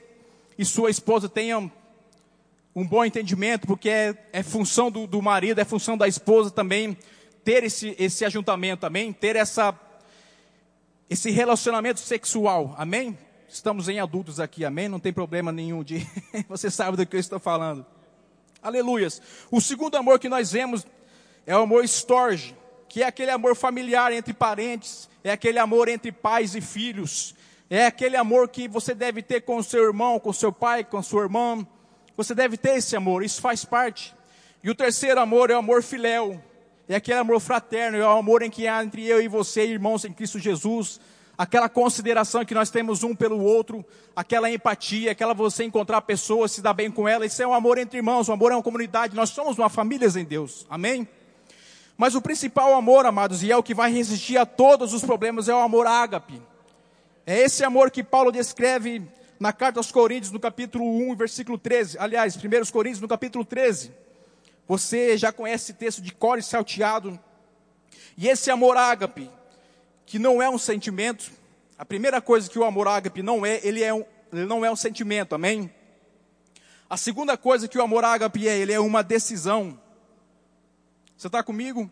e 0.57 0.65
sua 0.65 0.89
esposa 0.89 1.29
tenham 1.29 1.71
um 2.79 2.87
bom 2.87 3.03
entendimento, 3.03 3.67
porque 3.67 3.89
é, 3.89 4.15
é 4.31 4.41
função 4.41 4.89
do, 4.89 5.05
do, 5.05 5.21
marido, 5.21 5.59
é 5.59 5.65
função 5.65 5.97
da 5.97 6.07
esposa 6.07 6.49
também 6.49 6.97
ter 7.43 7.65
esse, 7.65 7.93
esse 7.99 8.23
ajuntamento, 8.23 8.79
também 8.79 9.11
ter 9.11 9.35
essa 9.35 9.77
esse 11.09 11.29
relacionamento 11.29 11.99
sexual, 11.99 12.73
amém? 12.77 13.17
Estamos 13.49 13.89
em 13.89 13.99
adultos 13.99 14.39
aqui, 14.39 14.63
amém? 14.63 14.87
Não 14.87 14.99
tem 14.99 15.11
problema 15.11 15.51
nenhum 15.51 15.83
de. 15.83 16.07
Você 16.47 16.71
sabe 16.71 16.95
do 16.95 17.05
que 17.05 17.17
eu 17.17 17.19
estou 17.19 17.39
falando. 17.39 17.85
Aleluias. 18.61 19.21
O 19.51 19.59
segundo 19.59 19.97
amor 19.97 20.17
que 20.17 20.29
nós 20.29 20.51
vemos 20.51 20.87
é 21.45 21.57
o 21.57 21.61
amor 21.61 21.83
storge, 21.83 22.55
que 22.87 23.03
é 23.03 23.07
aquele 23.07 23.31
amor 23.31 23.57
familiar 23.57 24.13
entre 24.13 24.33
parentes, 24.33 25.09
é 25.21 25.31
aquele 25.31 25.59
amor 25.59 25.89
entre 25.89 26.13
pais 26.13 26.55
e 26.55 26.61
filhos, 26.61 27.35
é 27.69 27.87
aquele 27.87 28.15
amor 28.15 28.47
que 28.47 28.69
você 28.69 28.93
deve 28.93 29.21
ter 29.21 29.41
com 29.41 29.57
o 29.57 29.63
seu 29.63 29.83
irmão, 29.83 30.17
com 30.17 30.31
seu 30.31 30.53
pai, 30.53 30.85
com 30.85 31.01
sua 31.03 31.23
irmã. 31.23 31.67
Você 32.19 32.35
deve 32.35 32.57
ter 32.57 32.75
esse 32.75 32.97
amor, 32.97 33.23
isso 33.23 33.39
faz 33.39 33.63
parte. 33.63 34.13
E 34.61 34.69
o 34.69 34.75
terceiro 34.75 35.21
amor 35.21 35.49
é 35.49 35.55
o 35.55 35.59
amor 35.59 35.81
filéu, 35.81 36.37
é 36.85 36.95
aquele 36.95 37.17
amor 37.17 37.39
fraterno, 37.39 37.97
é 37.97 38.05
o 38.05 38.09
amor 38.09 38.41
em 38.41 38.49
que 38.49 38.67
há 38.67 38.83
entre 38.83 39.07
eu 39.07 39.21
e 39.21 39.29
você, 39.29 39.63
irmãos 39.63 40.03
em 40.03 40.11
Cristo 40.11 40.37
Jesus, 40.37 40.99
aquela 41.37 41.69
consideração 41.69 42.43
que 42.43 42.53
nós 42.53 42.69
temos 42.69 43.03
um 43.03 43.15
pelo 43.15 43.41
outro, 43.41 43.85
aquela 44.13 44.51
empatia, 44.51 45.13
aquela 45.13 45.33
você 45.33 45.63
encontrar 45.63 46.01
pessoas, 46.01 46.51
se 46.51 46.61
dar 46.61 46.73
bem 46.73 46.91
com 46.91 47.07
ela, 47.07 47.25
isso 47.25 47.41
é 47.41 47.47
um 47.47 47.53
amor 47.53 47.77
entre 47.77 47.99
irmãos, 47.99 48.27
um 48.27 48.33
amor 48.33 48.51
é 48.51 48.55
uma 48.55 48.63
comunidade, 48.63 49.15
nós 49.15 49.29
somos 49.29 49.57
uma 49.57 49.69
família 49.69 50.09
em 50.13 50.25
Deus, 50.25 50.67
amém? 50.69 51.07
Mas 51.97 52.15
o 52.15 52.21
principal 52.21 52.75
amor, 52.75 53.05
amados, 53.05 53.43
e 53.43 53.49
é 53.49 53.55
o 53.55 53.63
que 53.63 53.73
vai 53.73 53.93
resistir 53.93 54.37
a 54.37 54.45
todos 54.45 54.93
os 54.93 55.05
problemas, 55.05 55.47
é 55.47 55.55
o 55.55 55.59
amor 55.59 55.87
ágape. 55.87 56.41
É 57.25 57.39
esse 57.39 57.63
amor 57.63 57.89
que 57.89 58.03
Paulo 58.03 58.29
descreve 58.29 59.07
na 59.39 59.53
carta 59.53 59.79
aos 59.79 59.91
Coríntios, 59.91 60.31
no 60.31 60.39
capítulo 60.39 60.85
1, 60.85 61.15
versículo 61.15 61.57
13. 61.57 61.97
Aliás, 61.97 62.35
1 62.35 62.71
Coríntios, 62.71 62.99
no 62.99 63.07
capítulo 63.07 63.45
13. 63.45 63.91
Você 64.67 65.17
já 65.17 65.31
conhece 65.31 65.71
esse 65.71 65.73
texto 65.73 66.01
de 66.01 66.11
cor 66.11 66.37
e 66.37 66.43
salteado. 66.43 67.17
E 68.17 68.27
esse 68.27 68.51
amor 68.51 68.75
ágape, 68.75 69.31
que 70.05 70.19
não 70.19 70.41
é 70.41 70.49
um 70.49 70.57
sentimento, 70.57 71.31
a 71.77 71.85
primeira 71.85 72.21
coisa 72.21 72.49
que 72.49 72.59
o 72.59 72.65
amor 72.65 72.87
ágape 72.87 73.23
não 73.23 73.45
é, 73.45 73.65
ele, 73.65 73.81
é 73.81 73.93
um, 73.93 74.03
ele 74.33 74.45
não 74.45 74.65
é 74.65 74.69
um 74.69 74.75
sentimento, 74.75 75.33
amém? 75.33 75.73
A 76.89 76.97
segunda 76.97 77.37
coisa 77.37 77.67
que 77.67 77.77
o 77.77 77.81
amor 77.81 78.03
ágape 78.03 78.47
é, 78.47 78.57
ele 78.57 78.73
é 78.73 78.79
uma 78.79 79.01
decisão. 79.01 79.79
Você 81.15 81.27
está 81.27 81.41
comigo? 81.41 81.89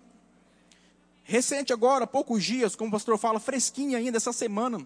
Recente 1.23 1.71
agora, 1.71 2.05
poucos 2.05 2.43
dias, 2.43 2.75
como 2.75 2.89
o 2.89 2.91
pastor 2.91 3.17
fala, 3.17 3.39
fresquinha 3.39 3.97
ainda, 3.97 4.17
essa 4.17 4.33
semana. 4.33 4.85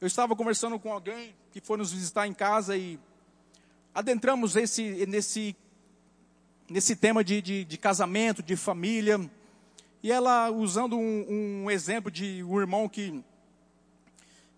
Eu 0.00 0.06
estava 0.06 0.36
conversando 0.36 0.78
com 0.78 0.92
alguém 0.92 1.34
que 1.54 1.60
foi 1.60 1.78
nos 1.78 1.92
visitar 1.92 2.26
em 2.26 2.34
casa 2.34 2.76
e 2.76 2.98
adentramos 3.94 4.56
esse, 4.56 5.06
nesse 5.06 5.54
nesse 6.68 6.96
tema 6.96 7.22
de, 7.22 7.40
de, 7.40 7.64
de, 7.64 7.78
casamento, 7.78 8.42
de 8.42 8.56
família. 8.56 9.20
E 10.02 10.10
ela 10.10 10.50
usando 10.50 10.96
um, 10.96 11.62
um, 11.62 11.70
exemplo 11.70 12.10
de 12.10 12.42
um 12.42 12.58
irmão 12.58 12.88
que, 12.88 13.22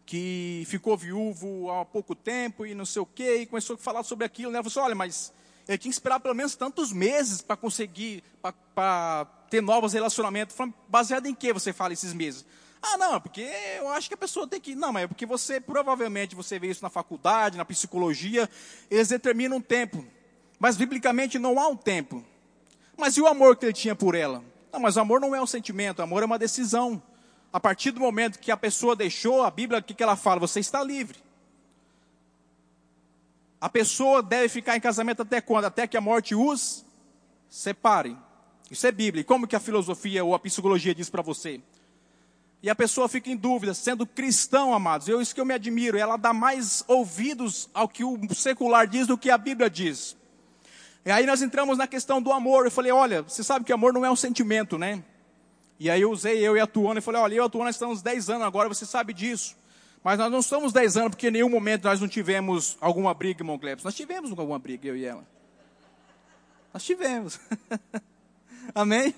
que 0.06 0.64
ficou 0.68 0.96
viúvo 0.96 1.70
há 1.70 1.84
pouco 1.84 2.14
tempo 2.14 2.64
e 2.64 2.74
não 2.74 2.86
sei 2.86 3.02
o 3.02 3.06
quê, 3.06 3.42
e 3.42 3.46
começou 3.46 3.74
a 3.74 3.78
falar 3.78 4.02
sobre 4.02 4.24
aquilo. 4.24 4.50
Né? 4.50 4.56
Ela 4.56 4.64
falou 4.64 4.82
assim, 4.82 4.88
olha, 4.88 4.94
mas 4.94 5.34
ele 5.68 5.76
tinha 5.76 5.90
que 5.90 5.96
esperar 5.96 6.18
pelo 6.18 6.34
menos 6.34 6.56
tantos 6.56 6.94
meses 6.94 7.42
para 7.42 7.58
conseguir, 7.58 8.24
para 8.74 9.26
ter 9.50 9.60
novos 9.60 9.92
relacionamentos. 9.92 10.56
Baseado 10.88 11.26
em 11.26 11.34
que 11.34 11.52
você 11.52 11.74
fala 11.74 11.92
esses 11.92 12.14
meses? 12.14 12.46
Ah, 12.82 12.96
não, 12.98 13.16
é 13.16 13.20
porque 13.20 13.42
eu 13.78 13.88
acho 13.88 14.08
que 14.08 14.14
a 14.14 14.18
pessoa 14.18 14.46
tem 14.46 14.60
que. 14.60 14.74
Não, 14.74 14.92
mas 14.92 15.04
é 15.04 15.06
porque 15.06 15.26
você, 15.26 15.60
provavelmente, 15.60 16.34
você 16.34 16.58
vê 16.58 16.68
isso 16.68 16.82
na 16.82 16.90
faculdade, 16.90 17.56
na 17.56 17.64
psicologia, 17.64 18.48
eles 18.90 19.08
determinam 19.08 19.56
um 19.56 19.60
tempo. 19.60 20.04
Mas, 20.58 20.76
biblicamente, 20.76 21.38
não 21.38 21.58
há 21.58 21.68
um 21.68 21.76
tempo. 21.76 22.24
Mas 22.96 23.16
e 23.16 23.20
o 23.20 23.26
amor 23.26 23.56
que 23.56 23.66
ele 23.66 23.72
tinha 23.72 23.94
por 23.94 24.14
ela? 24.14 24.42
Não, 24.72 24.80
mas 24.80 24.96
o 24.96 25.00
amor 25.00 25.20
não 25.20 25.34
é 25.34 25.40
um 25.40 25.46
sentimento, 25.46 25.98
o 25.98 26.02
amor 26.02 26.22
é 26.22 26.26
uma 26.26 26.38
decisão. 26.38 27.02
A 27.52 27.60
partir 27.60 27.90
do 27.90 28.00
momento 28.00 28.38
que 28.38 28.50
a 28.50 28.56
pessoa 28.56 28.96
deixou, 28.96 29.42
a 29.42 29.50
Bíblia, 29.50 29.80
o 29.80 29.82
que, 29.82 29.94
que 29.94 30.02
ela 30.02 30.16
fala? 30.16 30.40
Você 30.40 30.60
está 30.60 30.82
livre. 30.82 31.18
A 33.60 33.68
pessoa 33.68 34.22
deve 34.22 34.48
ficar 34.48 34.76
em 34.76 34.80
casamento 34.80 35.22
até 35.22 35.40
quando? 35.40 35.64
Até 35.64 35.86
que 35.86 35.96
a 35.96 36.00
morte 36.00 36.34
os 36.34 36.84
separe. 37.48 38.16
Isso 38.70 38.86
é 38.86 38.92
Bíblia. 38.92 39.22
E 39.22 39.24
como 39.24 39.46
que 39.46 39.56
a 39.56 39.60
filosofia 39.60 40.24
ou 40.24 40.34
a 40.34 40.38
psicologia 40.38 40.94
diz 40.94 41.08
para 41.08 41.22
você? 41.22 41.60
E 42.62 42.70
a 42.70 42.74
pessoa 42.74 43.08
fica 43.08 43.30
em 43.30 43.36
dúvida, 43.36 43.74
sendo 43.74 44.06
cristão, 44.06 44.74
amados. 44.74 45.08
Eu, 45.08 45.20
isso 45.20 45.34
que 45.34 45.40
eu 45.40 45.44
me 45.44 45.54
admiro, 45.54 45.98
ela 45.98 46.16
dá 46.16 46.32
mais 46.32 46.82
ouvidos 46.88 47.68
ao 47.72 47.88
que 47.88 48.02
o 48.02 48.18
secular 48.34 48.86
diz 48.86 49.06
do 49.06 49.18
que 49.18 49.30
a 49.30 49.38
Bíblia 49.38 49.70
diz. 49.70 50.16
E 51.04 51.10
aí 51.10 51.24
nós 51.24 51.42
entramos 51.42 51.78
na 51.78 51.86
questão 51.86 52.20
do 52.20 52.32
amor. 52.32 52.64
Eu 52.64 52.70
falei, 52.70 52.90
olha, 52.90 53.22
você 53.22 53.44
sabe 53.44 53.64
que 53.64 53.72
amor 53.72 53.92
não 53.92 54.04
é 54.04 54.10
um 54.10 54.16
sentimento, 54.16 54.76
né? 54.76 55.04
E 55.78 55.90
aí 55.90 56.00
eu 56.00 56.10
usei 56.10 56.38
eu 56.38 56.56
e 56.56 56.60
a 56.60 56.66
Tuana 56.66 56.98
e 56.98 57.02
falei, 57.02 57.20
olha, 57.20 57.34
eu 57.34 57.44
e 57.44 57.46
a 57.46 57.48
Tuana 57.48 57.70
estamos 57.70 58.02
10 58.02 58.30
anos 58.30 58.46
agora, 58.46 58.68
você 58.68 58.86
sabe 58.86 59.12
disso. 59.12 59.54
Mas 60.02 60.18
nós 60.18 60.32
não 60.32 60.40
estamos 60.40 60.72
10 60.72 60.96
anos 60.96 61.10
porque 61.10 61.28
em 61.28 61.32
nenhum 61.32 61.50
momento 61.50 61.84
nós 61.84 62.00
não 62.00 62.08
tivemos 62.08 62.76
alguma 62.80 63.12
briga, 63.12 63.42
irmão 63.42 63.58
Glebs. 63.58 63.84
Nós 63.84 63.94
tivemos 63.94 64.30
alguma 64.30 64.58
briga, 64.58 64.88
eu 64.88 64.96
e 64.96 65.04
ela. 65.04 65.24
Nós 66.72 66.84
tivemos. 66.84 67.38
Amém? 68.74 69.14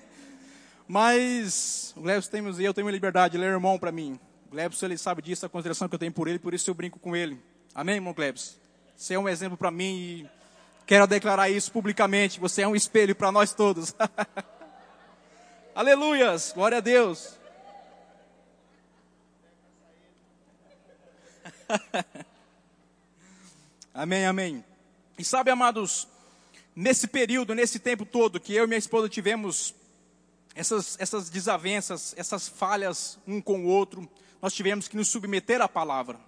Mas 0.88 1.92
o 1.94 2.00
Glebs 2.00 2.28
tem, 2.28 2.42
eu 2.42 2.72
tenho 2.72 2.88
liberdade, 2.88 3.36
ele 3.36 3.44
é 3.44 3.48
irmão 3.48 3.78
para 3.78 3.92
mim. 3.92 4.18
O 4.46 4.50
Glebs, 4.52 4.82
ele 4.82 4.96
sabe 4.96 5.20
disso, 5.20 5.44
a 5.44 5.48
consideração 5.48 5.86
que 5.86 5.94
eu 5.94 5.98
tenho 5.98 6.12
por 6.12 6.26
ele, 6.26 6.38
por 6.38 6.54
isso 6.54 6.70
eu 6.70 6.74
brinco 6.74 6.98
com 6.98 7.14
ele. 7.14 7.38
Amém, 7.74 7.96
irmão 7.96 8.14
Glebs? 8.14 8.58
Você 8.96 9.12
é 9.12 9.18
um 9.18 9.28
exemplo 9.28 9.58
para 9.58 9.70
mim 9.70 9.98
e 9.98 10.26
quero 10.86 11.06
declarar 11.06 11.50
isso 11.50 11.70
publicamente. 11.70 12.40
Você 12.40 12.62
é 12.62 12.68
um 12.68 12.74
espelho 12.74 13.14
para 13.14 13.30
nós 13.30 13.52
todos. 13.52 13.94
Aleluias, 15.76 16.52
glória 16.54 16.78
a 16.78 16.80
Deus. 16.80 17.36
amém, 23.92 24.24
amém. 24.24 24.64
E 25.18 25.24
sabe, 25.24 25.50
amados, 25.50 26.08
nesse 26.74 27.06
período, 27.06 27.54
nesse 27.54 27.78
tempo 27.78 28.06
todo 28.06 28.40
que 28.40 28.54
eu 28.54 28.64
e 28.64 28.66
minha 28.66 28.78
esposa 28.78 29.06
tivemos 29.06 29.74
essas, 30.58 30.96
essas 30.98 31.30
desavenças, 31.30 32.12
essas 32.16 32.48
falhas 32.48 33.16
um 33.24 33.40
com 33.40 33.60
o 33.60 33.66
outro, 33.66 34.08
nós 34.42 34.52
tivemos 34.52 34.88
que 34.88 34.96
nos 34.96 35.08
submeter 35.08 35.60
à 35.60 35.68
palavra. 35.68 36.18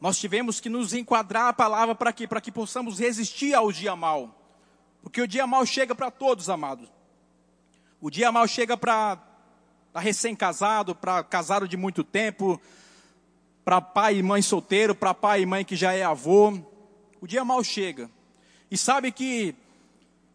Nós 0.00 0.18
tivemos 0.18 0.58
que 0.58 0.68
nos 0.68 0.92
enquadrar 0.92 1.46
à 1.46 1.52
palavra 1.52 1.94
para 1.94 2.12
quê? 2.12 2.26
Para 2.26 2.40
que 2.40 2.50
possamos 2.50 2.98
resistir 2.98 3.54
ao 3.54 3.70
dia 3.70 3.94
mal. 3.94 4.34
Porque 5.00 5.22
o 5.22 5.28
dia 5.28 5.46
mal 5.46 5.64
chega 5.64 5.94
para 5.94 6.10
todos, 6.10 6.50
amados. 6.50 6.88
O 8.00 8.10
dia 8.10 8.32
mal 8.32 8.48
chega 8.48 8.76
para 8.76 9.16
recém-casado, 9.94 10.92
para 10.92 11.22
casado 11.22 11.68
de 11.68 11.76
muito 11.76 12.02
tempo, 12.02 12.60
para 13.64 13.80
pai 13.80 14.16
e 14.16 14.22
mãe 14.24 14.42
solteiro, 14.42 14.92
para 14.92 15.14
pai 15.14 15.42
e 15.42 15.46
mãe 15.46 15.64
que 15.64 15.76
já 15.76 15.92
é 15.92 16.02
avô. 16.02 16.58
O 17.20 17.28
dia 17.28 17.44
mal 17.44 17.62
chega. 17.62 18.10
E 18.72 18.76
sabe 18.76 19.12
que 19.12 19.54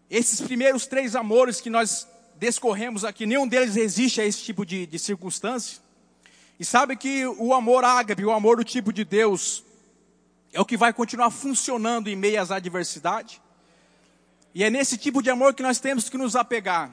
esses 0.10 0.40
primeiros 0.40 0.88
três 0.88 1.14
amores 1.14 1.60
que 1.60 1.70
nós 1.70 2.08
descorremos 2.44 3.06
aqui, 3.06 3.26
nenhum 3.26 3.48
deles 3.48 3.76
resiste 3.76 4.20
a 4.20 4.26
esse 4.26 4.44
tipo 4.44 4.66
de, 4.66 4.86
de 4.86 5.00
circunstância. 5.00 5.82
E 6.60 6.66
sabe 6.66 6.98
que 6.98 7.26
o 7.26 7.54
amor 7.54 7.86
ágape, 7.86 8.26
o 8.26 8.32
amor 8.32 8.58
do 8.58 8.66
tipo 8.66 8.92
de 8.92 9.06
Deus, 9.06 9.64
é 10.52 10.60
o 10.60 10.66
que 10.66 10.76
vai 10.76 10.92
continuar 10.92 11.32
funcionando 11.32 12.10
em 12.10 12.18
meio 12.18 12.42
às 12.42 12.52
adversidades. 12.52 13.40
E 14.54 14.62
é 14.62 14.70
nesse 14.70 14.98
tipo 14.98 15.24
de 15.24 15.30
amor 15.30 15.54
que 15.54 15.64
nós 15.64 15.80
temos 15.80 16.10
que 16.10 16.18
nos 16.18 16.36
apegar. 16.36 16.92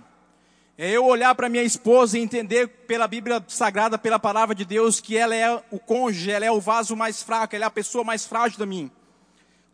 É 0.78 0.88
eu 0.88 1.04
olhar 1.04 1.34
para 1.34 1.48
minha 1.48 1.64
esposa 1.64 2.16
e 2.16 2.22
entender 2.22 2.68
pela 2.86 3.08
Bíblia 3.08 3.44
Sagrada, 3.48 3.98
pela 3.98 4.20
palavra 4.20 4.54
de 4.54 4.64
Deus, 4.64 5.00
que 5.00 5.16
ela 5.16 5.34
é 5.34 5.52
o 5.72 5.80
cônjuge, 5.80 6.30
ela 6.30 6.46
é 6.46 6.52
o 6.52 6.60
vaso 6.60 6.94
mais 6.94 7.24
fraco, 7.24 7.56
ela 7.56 7.64
é 7.64 7.66
a 7.66 7.70
pessoa 7.70 8.04
mais 8.04 8.24
frágil 8.24 8.56
da 8.56 8.64
mim, 8.64 8.88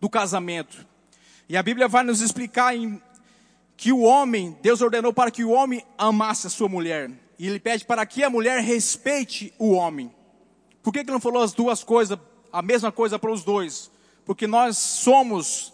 do 0.00 0.08
casamento. 0.08 0.86
E 1.50 1.56
a 1.56 1.62
Bíblia 1.62 1.86
vai 1.86 2.02
nos 2.02 2.22
explicar 2.22 2.74
em, 2.74 3.00
que 3.76 3.92
o 3.92 4.00
homem, 4.00 4.56
Deus 4.62 4.80
ordenou 4.80 5.12
para 5.12 5.30
que 5.30 5.44
o 5.44 5.50
homem 5.50 5.84
amasse 5.98 6.46
a 6.46 6.50
sua 6.50 6.68
mulher. 6.68 7.10
E 7.38 7.46
ele 7.46 7.60
pede 7.60 7.84
para 7.84 8.04
que 8.06 8.24
a 8.24 8.30
mulher 8.30 8.60
respeite 8.60 9.52
o 9.58 9.72
homem. 9.72 10.10
Por 10.82 10.92
que, 10.92 11.04
que 11.04 11.10
não 11.10 11.20
falou 11.20 11.42
as 11.42 11.52
duas 11.52 11.84
coisas, 11.84 12.18
a 12.52 12.62
mesma 12.62 12.90
coisa 12.90 13.18
para 13.18 13.30
os 13.30 13.44
dois? 13.44 13.90
Porque 14.24 14.46
nós 14.46 14.78
somos 14.78 15.72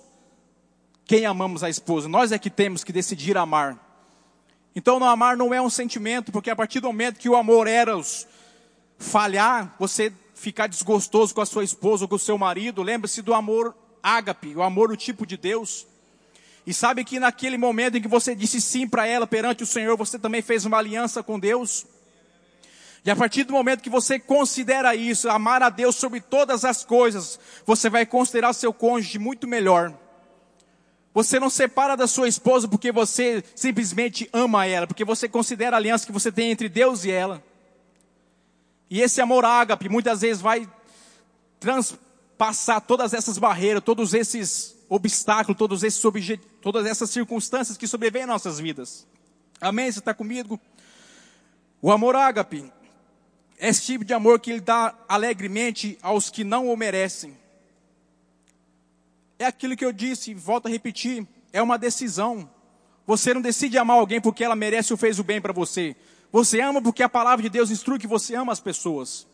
quem 1.04 1.26
amamos 1.26 1.62
a 1.62 1.70
esposa, 1.70 2.08
nós 2.08 2.32
é 2.32 2.38
que 2.38 2.50
temos 2.50 2.82
que 2.82 2.92
decidir 2.92 3.36
amar. 3.36 3.78
Então, 4.74 4.98
no 4.98 5.04
amar 5.04 5.36
não 5.36 5.52
é 5.52 5.60
um 5.60 5.68
sentimento, 5.68 6.32
porque 6.32 6.50
a 6.50 6.56
partir 6.56 6.80
do 6.80 6.86
momento 6.86 7.18
que 7.18 7.28
o 7.28 7.36
amor 7.36 7.66
era 7.66 7.92
falhar, 8.98 9.76
você 9.78 10.12
ficar 10.34 10.66
desgostoso 10.66 11.34
com 11.34 11.40
a 11.40 11.46
sua 11.46 11.62
esposa 11.62 12.04
ou 12.04 12.08
com 12.08 12.16
o 12.16 12.18
seu 12.18 12.38
marido, 12.38 12.82
lembre-se 12.82 13.20
do 13.20 13.34
amor 13.34 13.76
ágape, 14.02 14.56
o 14.56 14.62
amor 14.62 14.88
do 14.88 14.96
tipo 14.96 15.26
de 15.26 15.36
Deus. 15.36 15.86
E 16.66 16.72
sabe 16.72 17.04
que 17.04 17.18
naquele 17.18 17.58
momento 17.58 17.96
em 17.96 18.02
que 18.02 18.08
você 18.08 18.34
disse 18.34 18.60
sim 18.60 18.86
para 18.86 19.06
ela 19.06 19.26
perante 19.26 19.62
o 19.62 19.66
Senhor, 19.66 19.96
você 19.96 20.18
também 20.18 20.42
fez 20.42 20.64
uma 20.64 20.78
aliança 20.78 21.22
com 21.22 21.38
Deus? 21.38 21.86
E 23.04 23.10
a 23.10 23.16
partir 23.16 23.42
do 23.42 23.52
momento 23.52 23.82
que 23.82 23.90
você 23.90 24.18
considera 24.18 24.94
isso, 24.94 25.28
amar 25.28 25.60
a 25.62 25.68
Deus 25.68 25.96
sobre 25.96 26.20
todas 26.20 26.64
as 26.64 26.84
coisas, 26.84 27.38
você 27.66 27.90
vai 27.90 28.06
considerar 28.06 28.52
seu 28.52 28.72
cônjuge 28.72 29.18
muito 29.18 29.48
melhor. 29.48 29.92
Você 31.12 31.40
não 31.40 31.50
separa 31.50 31.96
da 31.96 32.06
sua 32.06 32.28
esposa 32.28 32.68
porque 32.68 32.92
você 32.92 33.42
simplesmente 33.56 34.30
ama 34.32 34.66
ela, 34.66 34.86
porque 34.86 35.04
você 35.04 35.28
considera 35.28 35.76
a 35.76 35.78
aliança 35.78 36.06
que 36.06 36.12
você 36.12 36.30
tem 36.30 36.52
entre 36.52 36.68
Deus 36.68 37.04
e 37.04 37.10
ela. 37.10 37.42
E 38.88 39.00
esse 39.00 39.20
amor 39.20 39.44
ágape 39.44 39.88
muitas 39.88 40.20
vezes 40.20 40.40
vai 40.40 40.68
transpassar 42.42 42.80
todas 42.80 43.14
essas 43.14 43.38
barreiras, 43.38 43.82
todos 43.84 44.12
esses 44.14 44.76
obstáculos, 44.88 45.56
todos 45.56 45.84
esses 45.84 46.02
todas 46.60 46.86
essas 46.86 47.08
circunstâncias 47.10 47.78
que 47.78 47.86
sobrevêm 47.86 48.24
em 48.24 48.26
nossas 48.26 48.58
vidas. 48.58 49.06
Amém? 49.60 49.90
Você 49.90 50.00
está 50.00 50.12
comigo? 50.12 50.60
O 51.80 51.92
amor 51.92 52.16
ágape 52.16 52.70
é 53.58 53.68
esse 53.68 53.82
tipo 53.82 54.04
de 54.04 54.12
amor 54.12 54.40
que 54.40 54.50
ele 54.50 54.60
dá 54.60 54.92
alegremente 55.08 55.96
aos 56.02 56.30
que 56.30 56.42
não 56.42 56.68
o 56.68 56.76
merecem. 56.76 57.36
É 59.38 59.46
aquilo 59.46 59.76
que 59.76 59.84
eu 59.84 59.92
disse, 59.92 60.34
volto 60.34 60.66
a 60.66 60.70
repetir, 60.70 61.26
é 61.52 61.62
uma 61.62 61.78
decisão. 61.78 62.50
Você 63.06 63.32
não 63.32 63.40
decide 63.40 63.78
amar 63.78 63.98
alguém 63.98 64.20
porque 64.20 64.42
ela 64.44 64.56
merece 64.56 64.92
ou 64.92 64.96
fez 64.96 65.18
o 65.18 65.24
bem 65.24 65.40
para 65.40 65.52
você. 65.52 65.94
Você 66.32 66.60
ama 66.60 66.82
porque 66.82 67.02
a 67.02 67.08
palavra 67.08 67.42
de 67.42 67.48
Deus 67.48 67.70
instrui 67.70 67.98
que 67.98 68.06
você 68.06 68.34
ama 68.34 68.52
as 68.52 68.60
pessoas. 68.60 69.26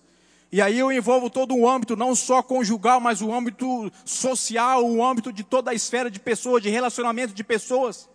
E 0.50 0.62
aí 0.62 0.78
eu 0.78 0.90
envolvo 0.90 1.28
todo 1.28 1.54
o 1.54 1.68
âmbito, 1.68 1.94
não 1.94 2.14
só 2.14 2.42
conjugal, 2.42 3.00
mas 3.00 3.20
o 3.20 3.32
âmbito 3.32 3.92
social, 4.04 4.84
o 4.84 5.04
âmbito 5.04 5.30
de 5.30 5.44
toda 5.44 5.70
a 5.70 5.74
esfera 5.74 6.10
de 6.10 6.18
pessoas, 6.18 6.62
de 6.62 6.70
relacionamento 6.70 7.34
de 7.34 7.44
pessoas. 7.44 8.08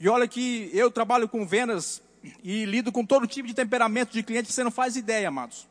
E 0.00 0.08
olha 0.08 0.26
que 0.26 0.68
eu 0.72 0.90
trabalho 0.90 1.28
com 1.28 1.46
vendas 1.46 2.02
e 2.42 2.64
lido 2.64 2.92
com 2.92 3.04
todo 3.06 3.26
tipo 3.26 3.48
de 3.48 3.54
temperamento 3.54 4.12
de 4.12 4.22
cliente, 4.22 4.52
você 4.52 4.64
não 4.64 4.70
faz 4.70 4.96
ideia, 4.96 5.28
amados. 5.28 5.68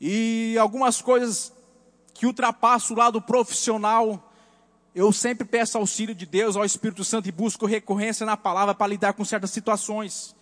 E 0.00 0.56
algumas 0.58 1.00
coisas 1.00 1.52
que 2.12 2.26
ultrapassam 2.26 2.94
o 2.94 2.98
lado 2.98 3.20
profissional, 3.22 4.32
eu 4.94 5.12
sempre 5.12 5.46
peço 5.46 5.78
auxílio 5.78 6.14
de 6.14 6.26
Deus, 6.26 6.56
ao 6.56 6.64
Espírito 6.64 7.04
Santo, 7.04 7.28
e 7.28 7.32
busco 7.32 7.64
recorrência 7.64 8.26
na 8.26 8.36
palavra 8.36 8.74
para 8.74 8.86
lidar 8.88 9.14
com 9.14 9.24
certas 9.24 9.50
situações. 9.50 10.35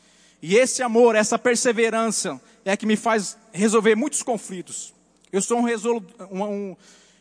E 0.46 0.56
esse 0.56 0.82
amor, 0.82 1.14
essa 1.14 1.38
perseverança, 1.38 2.38
é 2.66 2.76
que 2.76 2.84
me 2.84 2.96
faz 2.96 3.34
resolver 3.50 3.94
muitos 3.94 4.22
conflitos. 4.22 4.92
Eu 5.32 5.40
sou 5.40 5.56
um, 5.58 5.62
resolu... 5.62 6.04
um, 6.30 6.76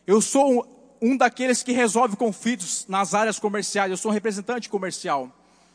eu 0.05 0.19
sou 0.19 0.97
um 1.01 1.15
daqueles 1.15 1.63
que 1.63 1.71
resolve 1.71 2.17
conflitos 2.17 2.85
nas 2.89 3.13
áreas 3.13 3.39
comerciais. 3.39 3.89
Eu 3.89 3.95
sou 3.95 4.11
um 4.11 4.13
representante 4.13 4.67
comercial. 4.67 5.31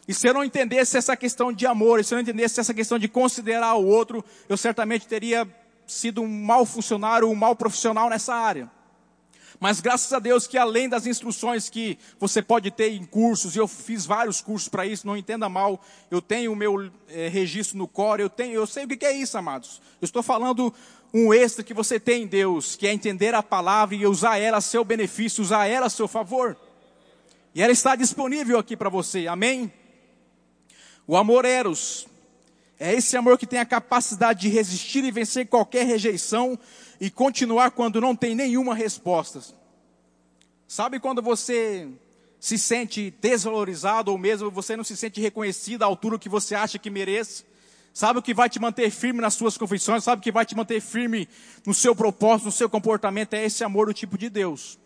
E 0.07 0.13
se 0.13 0.29
eu 0.29 0.35
não 0.35 0.45
entendesse 0.45 0.99
essa 0.99 1.17
questão 1.17 1.51
de 1.51 1.67
amor, 1.67 2.05
se 2.05 2.13
eu 2.13 2.17
não 2.17 2.23
entendesse 2.23 2.61
essa 2.61 2.75
questão 2.75 2.99
de 2.99 3.09
considerar 3.09 3.77
o 3.77 3.87
outro, 3.87 4.23
eu 4.47 4.59
certamente 4.59 5.07
teria 5.07 5.49
sido 5.87 6.21
um 6.21 6.29
mau 6.29 6.67
funcionário, 6.67 7.31
um 7.31 7.35
mau 7.35 7.57
profissional 7.57 8.11
nessa 8.11 8.35
área. 8.35 8.71
Mas 9.61 9.81
graças 9.81 10.13
a 10.13 10.21
Deus 10.21 10.47
que 10.47 10.57
além 10.57 10.89
das 10.89 11.07
instruções 11.07 11.69
que 11.69 11.99
você 12.19 12.41
pode 12.41 12.71
ter 12.71 12.93
em 12.93 13.05
cursos, 13.05 13.57
e 13.57 13.59
eu 13.59 13.67
fiz 13.67 14.07
vários 14.07 14.41
cursos 14.41 14.69
para 14.69 14.87
isso, 14.87 15.07
não 15.07 15.17
entenda 15.17 15.49
mal, 15.49 15.81
eu 16.11 16.23
tenho 16.23 16.53
o 16.53 16.57
meu 16.57 16.91
é, 17.09 17.29
registro 17.29 17.77
no 17.77 17.89
core, 17.89 18.23
eu 18.23 18.31
tenho, 18.31 18.55
eu 18.55 18.67
sei 18.67 18.85
o 18.85 18.89
que 18.89 19.05
é 19.05 19.13
isso, 19.13 19.37
amados. 19.37 19.83
Eu 20.01 20.05
estou 20.05 20.23
falando 20.23 20.73
um 21.13 21.35
extra 21.35 21.65
que 21.65 21.75
você 21.75 21.99
tem 21.99 22.23
em 22.23 22.27
Deus, 22.27 22.77
que 22.77 22.87
é 22.87 22.93
entender 22.93 23.35
a 23.35 23.43
palavra 23.43 23.97
e 23.97 24.07
usar 24.07 24.39
ela 24.39 24.59
a 24.59 24.61
seu 24.61 24.85
benefício, 24.85 25.43
usar 25.43 25.67
ela 25.67 25.87
a 25.87 25.91
seu 25.91 26.07
favor. 26.07 26.57
E 27.55 27.61
ela 27.61 27.73
está 27.73 27.97
disponível 27.97 28.59
aqui 28.59 28.77
para 28.77 28.89
você, 28.89 29.27
amém? 29.27 29.73
O 31.07 31.17
amor 31.17 31.45
eros 31.45 32.07
É 32.79 32.95
esse 32.95 33.17
amor 33.17 33.37
que 33.37 33.47
tem 33.47 33.59
a 33.59 33.67
capacidade 33.67 34.43
de 34.43 34.49
resistir 34.49 35.03
e 35.03 35.11
vencer 35.11 35.49
qualquer 35.49 35.85
rejeição 35.85 36.57
e 37.01 37.11
continuar 37.11 37.71
quando 37.71 38.01
não 38.01 38.15
tem 38.15 38.35
nenhuma 38.35 38.75
resposta. 38.75 39.41
Sabe 40.67 40.99
quando 41.01 41.23
você 41.23 41.89
se 42.41 42.59
sente 42.59 43.13
desvalorizado 43.21 44.11
ou 44.11 44.19
mesmo 44.19 44.51
você 44.51 44.77
não 44.77 44.85
se 44.85 44.97
sente 44.97 45.21
reconhecido 45.21 45.83
à 45.83 45.87
altura 45.87 46.19
que 46.19 46.29
você 46.29 46.55
acha 46.55 46.79
que 46.79 46.91
merece? 46.91 47.45
Sabe 47.93 48.19
o 48.19 48.23
que 48.23 48.35
vai 48.35 48.49
te 48.49 48.61
manter 48.61 48.91
firme 48.91 49.21
nas 49.21 49.35
suas 49.35 49.57
confissões? 49.57 50.05
Sabe 50.05 50.21
o 50.21 50.23
que 50.23 50.31
vai 50.31 50.45
te 50.47 50.55
manter 50.55 50.81
firme 50.81 51.29
no 51.67 51.75
seu 51.75 51.97
propósito, 51.97 52.47
no 52.47 52.53
seu 52.53 52.69
comportamento? 52.69 53.35
É 53.35 53.45
esse 53.45 53.65
amor 53.65 53.87
do 53.87 53.95
tipo 53.95 54.17
de 54.17 54.29
Deus. 54.29 54.79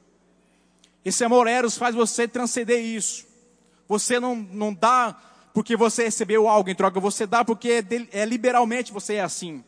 Esse 1.04 1.24
amor 1.24 1.46
eros 1.46 1.76
faz 1.76 1.94
você 1.94 2.28
transcender 2.28 2.80
isso. 2.80 3.26
Você 3.88 4.18
não, 4.18 4.36
não 4.36 4.72
dá 4.72 5.20
porque 5.52 5.76
você 5.76 6.04
recebeu 6.04 6.48
algo 6.48 6.70
em 6.70 6.74
troca, 6.74 6.98
você 6.98 7.26
dá 7.26 7.44
porque 7.44 7.84
é, 8.12 8.20
é 8.20 8.24
liberalmente 8.24 8.92
você 8.92 9.14
é 9.14 9.20
assim. 9.20 9.62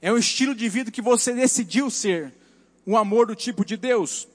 É 0.00 0.12
um 0.12 0.18
estilo 0.18 0.54
de 0.54 0.68
vida 0.68 0.90
que 0.90 1.02
você 1.02 1.32
decidiu 1.32 1.90
ser. 1.90 2.32
Um 2.86 2.96
amor 2.96 3.26
do 3.26 3.34
tipo 3.34 3.64
de 3.64 3.76
Deus. 3.76 4.28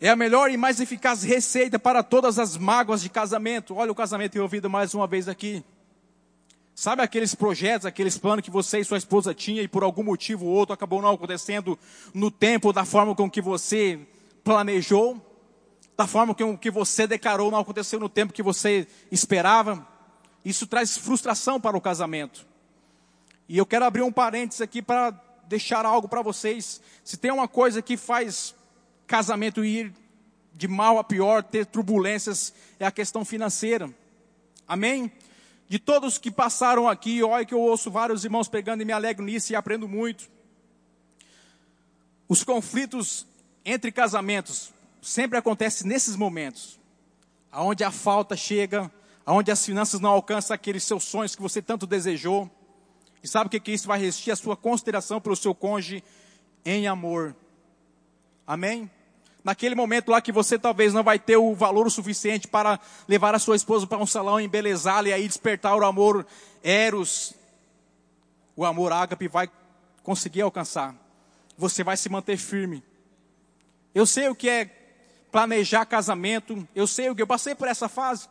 É 0.00 0.08
a 0.08 0.16
melhor 0.16 0.50
e 0.50 0.56
mais 0.56 0.80
eficaz 0.80 1.22
receita 1.22 1.78
para 1.78 2.02
todas 2.02 2.38
as 2.38 2.56
mágoas 2.56 3.02
de 3.02 3.10
casamento. 3.10 3.74
Olha 3.74 3.92
o 3.92 3.94
casamento 3.94 4.36
envolvido 4.36 4.70
mais 4.70 4.94
uma 4.94 5.06
vez 5.06 5.28
aqui. 5.28 5.62
Sabe 6.74 7.02
aqueles 7.02 7.34
projetos, 7.34 7.84
aqueles 7.84 8.16
planos 8.16 8.42
que 8.42 8.50
você 8.50 8.78
e 8.78 8.84
sua 8.84 8.96
esposa 8.96 9.34
tinham 9.34 9.62
e 9.62 9.68
por 9.68 9.82
algum 9.82 10.02
motivo 10.02 10.46
ou 10.46 10.52
outro 10.52 10.72
acabou 10.72 11.02
não 11.02 11.10
acontecendo 11.10 11.78
no 12.14 12.30
tempo, 12.30 12.72
da 12.72 12.86
forma 12.86 13.14
com 13.14 13.30
que 13.30 13.42
você 13.42 14.00
planejou? 14.42 15.20
Da 15.94 16.06
forma 16.06 16.34
com 16.34 16.56
que 16.56 16.70
você 16.70 17.06
declarou 17.06 17.50
não 17.50 17.58
aconteceu 17.58 18.00
no 18.00 18.08
tempo 18.08 18.32
que 18.32 18.42
você 18.42 18.88
esperava? 19.12 19.86
Isso 20.42 20.66
traz 20.66 20.96
frustração 20.96 21.60
para 21.60 21.76
o 21.76 21.80
casamento. 21.80 22.46
E 23.50 23.58
eu 23.58 23.66
quero 23.66 23.84
abrir 23.84 24.02
um 24.02 24.12
parênteses 24.12 24.60
aqui 24.60 24.80
para 24.80 25.10
deixar 25.48 25.84
algo 25.84 26.06
para 26.06 26.22
vocês. 26.22 26.80
Se 27.02 27.16
tem 27.16 27.32
uma 27.32 27.48
coisa 27.48 27.82
que 27.82 27.96
faz 27.96 28.54
casamento 29.08 29.64
ir 29.64 29.92
de 30.54 30.68
mal 30.68 31.00
a 31.00 31.02
pior, 31.02 31.42
ter 31.42 31.66
turbulências, 31.66 32.54
é 32.78 32.86
a 32.86 32.92
questão 32.92 33.24
financeira. 33.24 33.92
Amém? 34.68 35.10
De 35.68 35.80
todos 35.80 36.16
que 36.16 36.30
passaram 36.30 36.88
aqui, 36.88 37.24
olha 37.24 37.44
que 37.44 37.52
eu 37.52 37.60
ouço 37.60 37.90
vários 37.90 38.24
irmãos 38.24 38.46
pegando 38.46 38.82
e 38.82 38.84
me 38.84 38.92
alegro 38.92 39.24
nisso 39.24 39.52
e 39.52 39.56
aprendo 39.56 39.88
muito. 39.88 40.30
Os 42.28 42.44
conflitos 42.44 43.26
entre 43.64 43.90
casamentos 43.90 44.72
sempre 45.02 45.36
acontecem 45.36 45.88
nesses 45.88 46.14
momentos, 46.14 46.78
aonde 47.50 47.82
a 47.82 47.90
falta 47.90 48.36
chega, 48.36 48.88
aonde 49.26 49.50
as 49.50 49.66
finanças 49.66 49.98
não 49.98 50.10
alcançam 50.10 50.54
aqueles 50.54 50.84
seus 50.84 51.02
sonhos 51.02 51.34
que 51.34 51.42
você 51.42 51.60
tanto 51.60 51.84
desejou. 51.84 52.48
E 53.22 53.28
sabe 53.28 53.48
o 53.48 53.50
que, 53.50 53.60
que 53.60 53.72
isso 53.72 53.86
vai 53.86 53.98
resistir? 53.98 54.30
A 54.30 54.36
sua 54.36 54.56
consideração 54.56 55.20
pelo 55.20 55.36
seu 55.36 55.54
cônjuge 55.54 56.02
em 56.64 56.86
amor. 56.86 57.34
Amém? 58.46 58.90
Naquele 59.42 59.74
momento 59.74 60.10
lá 60.10 60.20
que 60.20 60.32
você 60.32 60.58
talvez 60.58 60.92
não 60.92 61.02
vai 61.02 61.18
ter 61.18 61.36
o 61.36 61.54
valor 61.54 61.86
o 61.86 61.90
suficiente 61.90 62.46
para 62.46 62.78
levar 63.08 63.34
a 63.34 63.38
sua 63.38 63.56
esposa 63.56 63.86
para 63.86 63.98
um 63.98 64.06
salão, 64.06 64.38
embelezá-la 64.38 65.08
e 65.08 65.12
aí 65.12 65.26
despertar 65.26 65.76
o 65.76 65.84
amor 65.84 66.26
eros, 66.62 67.32
o 68.54 68.64
amor 68.64 68.92
ágape 68.92 69.28
vai 69.28 69.50
conseguir 70.02 70.42
alcançar. 70.42 70.94
Você 71.56 71.82
vai 71.82 71.96
se 71.96 72.08
manter 72.10 72.36
firme. 72.36 72.82
Eu 73.94 74.04
sei 74.04 74.28
o 74.28 74.34
que 74.34 74.48
é 74.48 74.64
planejar 75.32 75.86
casamento, 75.86 76.66
eu 76.74 76.86
sei 76.86 77.08
o 77.08 77.14
que 77.14 77.22
eu 77.22 77.26
passei 77.26 77.54
por 77.54 77.68
essa 77.68 77.88
fase. 77.88 78.28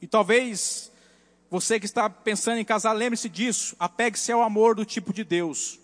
E 0.00 0.06
talvez 0.06 0.89
você 1.50 1.80
que 1.80 1.86
está 1.86 2.08
pensando 2.08 2.58
em 2.58 2.64
casar, 2.64 2.92
lembre-se 2.92 3.28
disso. 3.28 3.74
Apegue-se 3.78 4.30
ao 4.30 4.40
amor 4.40 4.76
do 4.76 4.84
tipo 4.84 5.12
de 5.12 5.24
Deus, 5.24 5.80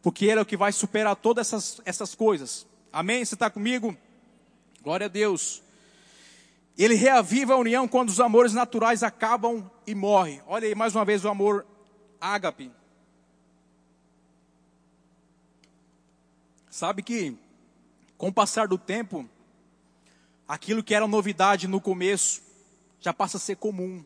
porque 0.00 0.24
Ele 0.24 0.40
é 0.40 0.42
o 0.42 0.46
que 0.46 0.56
vai 0.56 0.72
superar 0.72 1.14
todas 1.14 1.48
essas, 1.48 1.80
essas 1.84 2.14
coisas. 2.14 2.66
Amém? 2.90 3.22
Você 3.22 3.34
está 3.34 3.50
comigo? 3.50 3.94
Glória 4.82 5.04
a 5.04 5.08
Deus. 5.08 5.62
Ele 6.78 6.94
reaviva 6.94 7.52
a 7.52 7.58
união 7.58 7.86
quando 7.86 8.08
os 8.08 8.20
amores 8.20 8.54
naturais 8.54 9.02
acabam 9.02 9.70
e 9.86 9.94
morrem. 9.94 10.40
Olha 10.46 10.66
aí 10.66 10.74
mais 10.74 10.94
uma 10.94 11.04
vez 11.04 11.24
o 11.24 11.28
amor 11.28 11.66
ágape. 12.18 12.72
Sabe 16.70 17.02
que, 17.02 17.36
com 18.16 18.28
o 18.28 18.32
passar 18.32 18.66
do 18.66 18.78
tempo, 18.78 19.28
aquilo 20.48 20.82
que 20.82 20.94
era 20.94 21.06
novidade 21.06 21.68
no 21.68 21.82
começo 21.82 22.42
já 22.98 23.12
passa 23.12 23.36
a 23.36 23.40
ser 23.40 23.56
comum. 23.56 24.02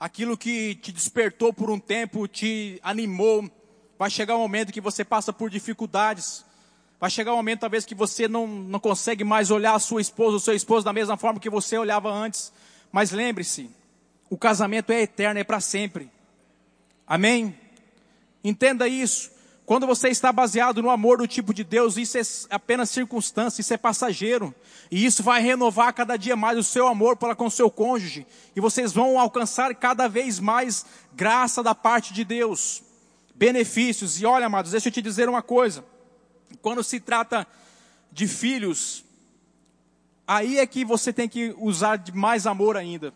Aquilo 0.00 0.36
que 0.36 0.74
te 0.76 0.90
despertou 0.90 1.52
por 1.52 1.70
um 1.70 1.78
tempo, 1.78 2.26
te 2.26 2.80
animou, 2.82 3.48
vai 3.96 4.10
chegar 4.10 4.34
um 4.34 4.40
momento 4.40 4.72
que 4.72 4.80
você 4.80 5.04
passa 5.04 5.32
por 5.32 5.50
dificuldades, 5.50 6.42
Vai 7.00 7.08
chegar 7.08 7.32
um 7.32 7.36
momento, 7.36 7.60
talvez, 7.60 7.86
que 7.86 7.94
você 7.94 8.28
não, 8.28 8.46
não 8.46 8.78
consegue 8.78 9.24
mais 9.24 9.50
olhar 9.50 9.74
a 9.74 9.78
sua 9.78 10.02
esposa, 10.02 10.36
o 10.36 10.40
seu 10.40 10.54
esposo 10.54 10.84
da 10.84 10.92
mesma 10.92 11.16
forma 11.16 11.40
que 11.40 11.48
você 11.48 11.78
olhava 11.78 12.12
antes. 12.12 12.52
Mas 12.92 13.10
lembre-se, 13.10 13.70
o 14.28 14.36
casamento 14.36 14.92
é 14.92 15.00
eterno, 15.00 15.40
é 15.40 15.44
para 15.44 15.60
sempre. 15.60 16.10
Amém? 17.06 17.58
Entenda 18.44 18.86
isso. 18.86 19.30
Quando 19.70 19.86
você 19.86 20.08
está 20.08 20.32
baseado 20.32 20.82
no 20.82 20.90
amor 20.90 21.18
do 21.18 21.28
tipo 21.28 21.54
de 21.54 21.62
Deus, 21.62 21.96
isso 21.96 22.18
é 22.18 22.22
apenas 22.50 22.90
circunstância, 22.90 23.60
isso 23.60 23.72
é 23.72 23.76
passageiro. 23.76 24.52
E 24.90 25.06
isso 25.06 25.22
vai 25.22 25.40
renovar 25.40 25.94
cada 25.94 26.16
dia 26.16 26.34
mais 26.34 26.58
o 26.58 26.62
seu 26.64 26.88
amor 26.88 27.16
para 27.16 27.36
com 27.36 27.46
o 27.46 27.50
seu 27.52 27.70
cônjuge. 27.70 28.26
E 28.56 28.60
vocês 28.60 28.92
vão 28.92 29.16
alcançar 29.16 29.72
cada 29.76 30.08
vez 30.08 30.40
mais 30.40 30.84
graça 31.14 31.62
da 31.62 31.72
parte 31.72 32.12
de 32.12 32.24
Deus. 32.24 32.82
Benefícios. 33.32 34.20
E 34.20 34.26
olha, 34.26 34.46
amados, 34.46 34.72
deixa 34.72 34.88
eu 34.88 34.92
te 34.92 35.00
dizer 35.00 35.28
uma 35.28 35.40
coisa. 35.40 35.84
Quando 36.60 36.82
se 36.82 36.98
trata 36.98 37.46
de 38.10 38.26
filhos, 38.26 39.04
aí 40.26 40.58
é 40.58 40.66
que 40.66 40.84
você 40.84 41.12
tem 41.12 41.28
que 41.28 41.54
usar 41.56 41.94
de 41.94 42.10
mais 42.10 42.44
amor 42.44 42.76
ainda. 42.76 43.14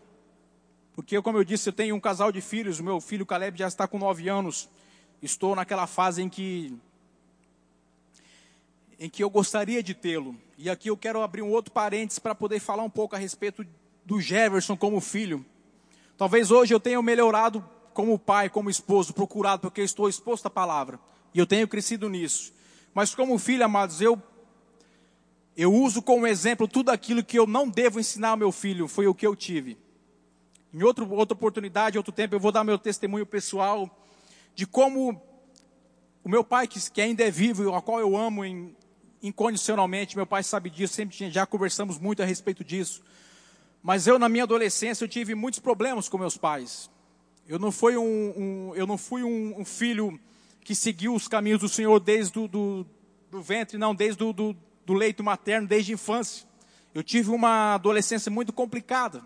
Porque, 0.93 1.21
como 1.21 1.37
eu 1.37 1.43
disse, 1.43 1.67
eu 1.67 1.73
tenho 1.73 1.97
um 1.97 1.99
casal 1.99 2.31
de 2.31 2.39
filhos, 2.39 2.79
o 2.79 2.83
meu 2.85 3.01
filho 3.01 3.25
Caleb 3.25 3.59
já 3.59 3.67
está 3.67 3.85
com 3.89 3.99
nove 3.99 4.29
anos. 4.29 4.69
Estou 5.25 5.55
naquela 5.55 5.87
fase 5.87 6.21
em 6.21 6.29
que 6.29 6.77
em 8.97 9.09
que 9.09 9.23
eu 9.23 9.29
gostaria 9.29 9.83
de 9.83 9.93
tê-lo. 9.93 10.35
E 10.57 10.69
aqui 10.69 10.89
eu 10.89 10.95
quero 10.95 11.21
abrir 11.21 11.41
um 11.41 11.49
outro 11.49 11.73
parênteses 11.73 12.19
para 12.19 12.33
poder 12.33 12.59
falar 12.59 12.83
um 12.83 12.89
pouco 12.89 13.15
a 13.15 13.19
respeito 13.19 13.65
do 14.05 14.21
Jefferson 14.21 14.77
como 14.77 15.01
filho. 15.01 15.43
Talvez 16.15 16.51
hoje 16.51 16.73
eu 16.73 16.79
tenha 16.79 17.01
melhorado 17.01 17.67
como 17.93 18.17
pai, 18.17 18.49
como 18.49 18.69
esposo, 18.69 19.13
procurado, 19.13 19.63
porque 19.63 19.81
eu 19.81 19.85
estou 19.85 20.07
exposto 20.07 20.45
à 20.45 20.49
palavra. 20.49 20.99
E 21.33 21.39
eu 21.39 21.47
tenho 21.47 21.67
crescido 21.67 22.07
nisso. 22.07 22.53
Mas 22.93 23.13
como 23.13 23.37
filho, 23.37 23.65
amados, 23.65 23.99
eu 23.99 24.21
eu 25.57 25.73
uso 25.73 26.01
como 26.01 26.27
exemplo 26.27 26.67
tudo 26.67 26.91
aquilo 26.91 27.23
que 27.23 27.39
eu 27.39 27.47
não 27.47 27.67
devo 27.67 27.99
ensinar 27.99 28.29
ao 28.29 28.37
meu 28.37 28.51
filho, 28.51 28.87
foi 28.87 29.07
o 29.07 29.15
que 29.15 29.25
eu 29.25 29.35
tive. 29.35 29.77
Em 30.73 30.83
outro, 30.83 31.11
outra 31.11 31.33
oportunidade, 31.33 31.97
outro 31.97 32.13
tempo, 32.13 32.35
eu 32.35 32.39
vou 32.39 32.51
dar 32.51 32.63
meu 32.63 32.77
testemunho 32.77 33.25
pessoal 33.25 33.89
de 34.55 34.65
como 34.65 35.21
o 36.23 36.29
meu 36.29 36.43
pai, 36.43 36.67
que, 36.67 37.01
ainda 37.01 37.23
é 37.23 37.29
vivo, 37.29 37.75
a 37.75 37.81
qual 37.81 37.99
eu 37.99 38.17
amo 38.17 38.41
incondicionalmente, 39.21 40.15
meu 40.15 40.25
pai 40.25 40.41
sabe 40.41 40.69
disso, 40.69 40.93
sempre 40.93 41.29
já 41.29 41.45
conversamos 41.45 41.99
muito 41.99 42.23
a 42.23 42.25
respeito 42.25 42.63
disso. 42.63 43.03
Mas 43.83 44.07
eu, 44.07 44.17
na 44.17 44.27
minha 44.27 44.43
adolescência, 44.43 45.03
eu 45.03 45.07
tive 45.07 45.35
muitos 45.35 45.59
problemas 45.59 46.09
com 46.09 46.17
meus 46.17 46.37
pais. 46.37 46.89
Eu 47.47 47.59
não 47.59 47.71
fui 47.71 47.95
um, 47.95 48.03
um 48.03 48.75
eu 48.75 48.87
não 48.87 48.97
fui 48.97 49.23
um, 49.23 49.59
um 49.59 49.65
filho 49.65 50.19
que 50.63 50.73
seguiu 50.73 51.13
os 51.13 51.27
caminhos 51.27 51.59
do 51.59 51.69
Senhor 51.69 51.99
desde 51.99 52.33
do, 52.33 52.47
do, 52.47 52.87
do 53.29 53.41
ventre, 53.41 53.77
não, 53.77 53.93
desde 53.93 54.17
do, 54.17 54.33
do, 54.33 54.57
do 54.83 54.93
leito 54.93 55.23
materno, 55.23 55.67
desde 55.67 55.91
a 55.91 55.93
infância. 55.93 56.47
Eu 56.91 57.03
tive 57.03 57.29
uma 57.29 57.75
adolescência 57.75 58.31
muito 58.31 58.51
complicada. 58.51 59.21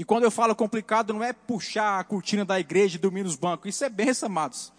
E 0.00 0.04
quando 0.04 0.24
eu 0.24 0.30
falo 0.30 0.56
complicado, 0.56 1.12
não 1.12 1.22
é 1.22 1.30
puxar 1.30 2.00
a 2.00 2.04
cortina 2.04 2.42
da 2.42 2.58
igreja 2.58 2.96
e 2.96 2.98
dormir 2.98 3.22
nos 3.22 3.36
bancos. 3.36 3.68
Isso 3.68 3.84
é 3.84 3.88
benção, 3.90 4.30
amados. 4.30 4.72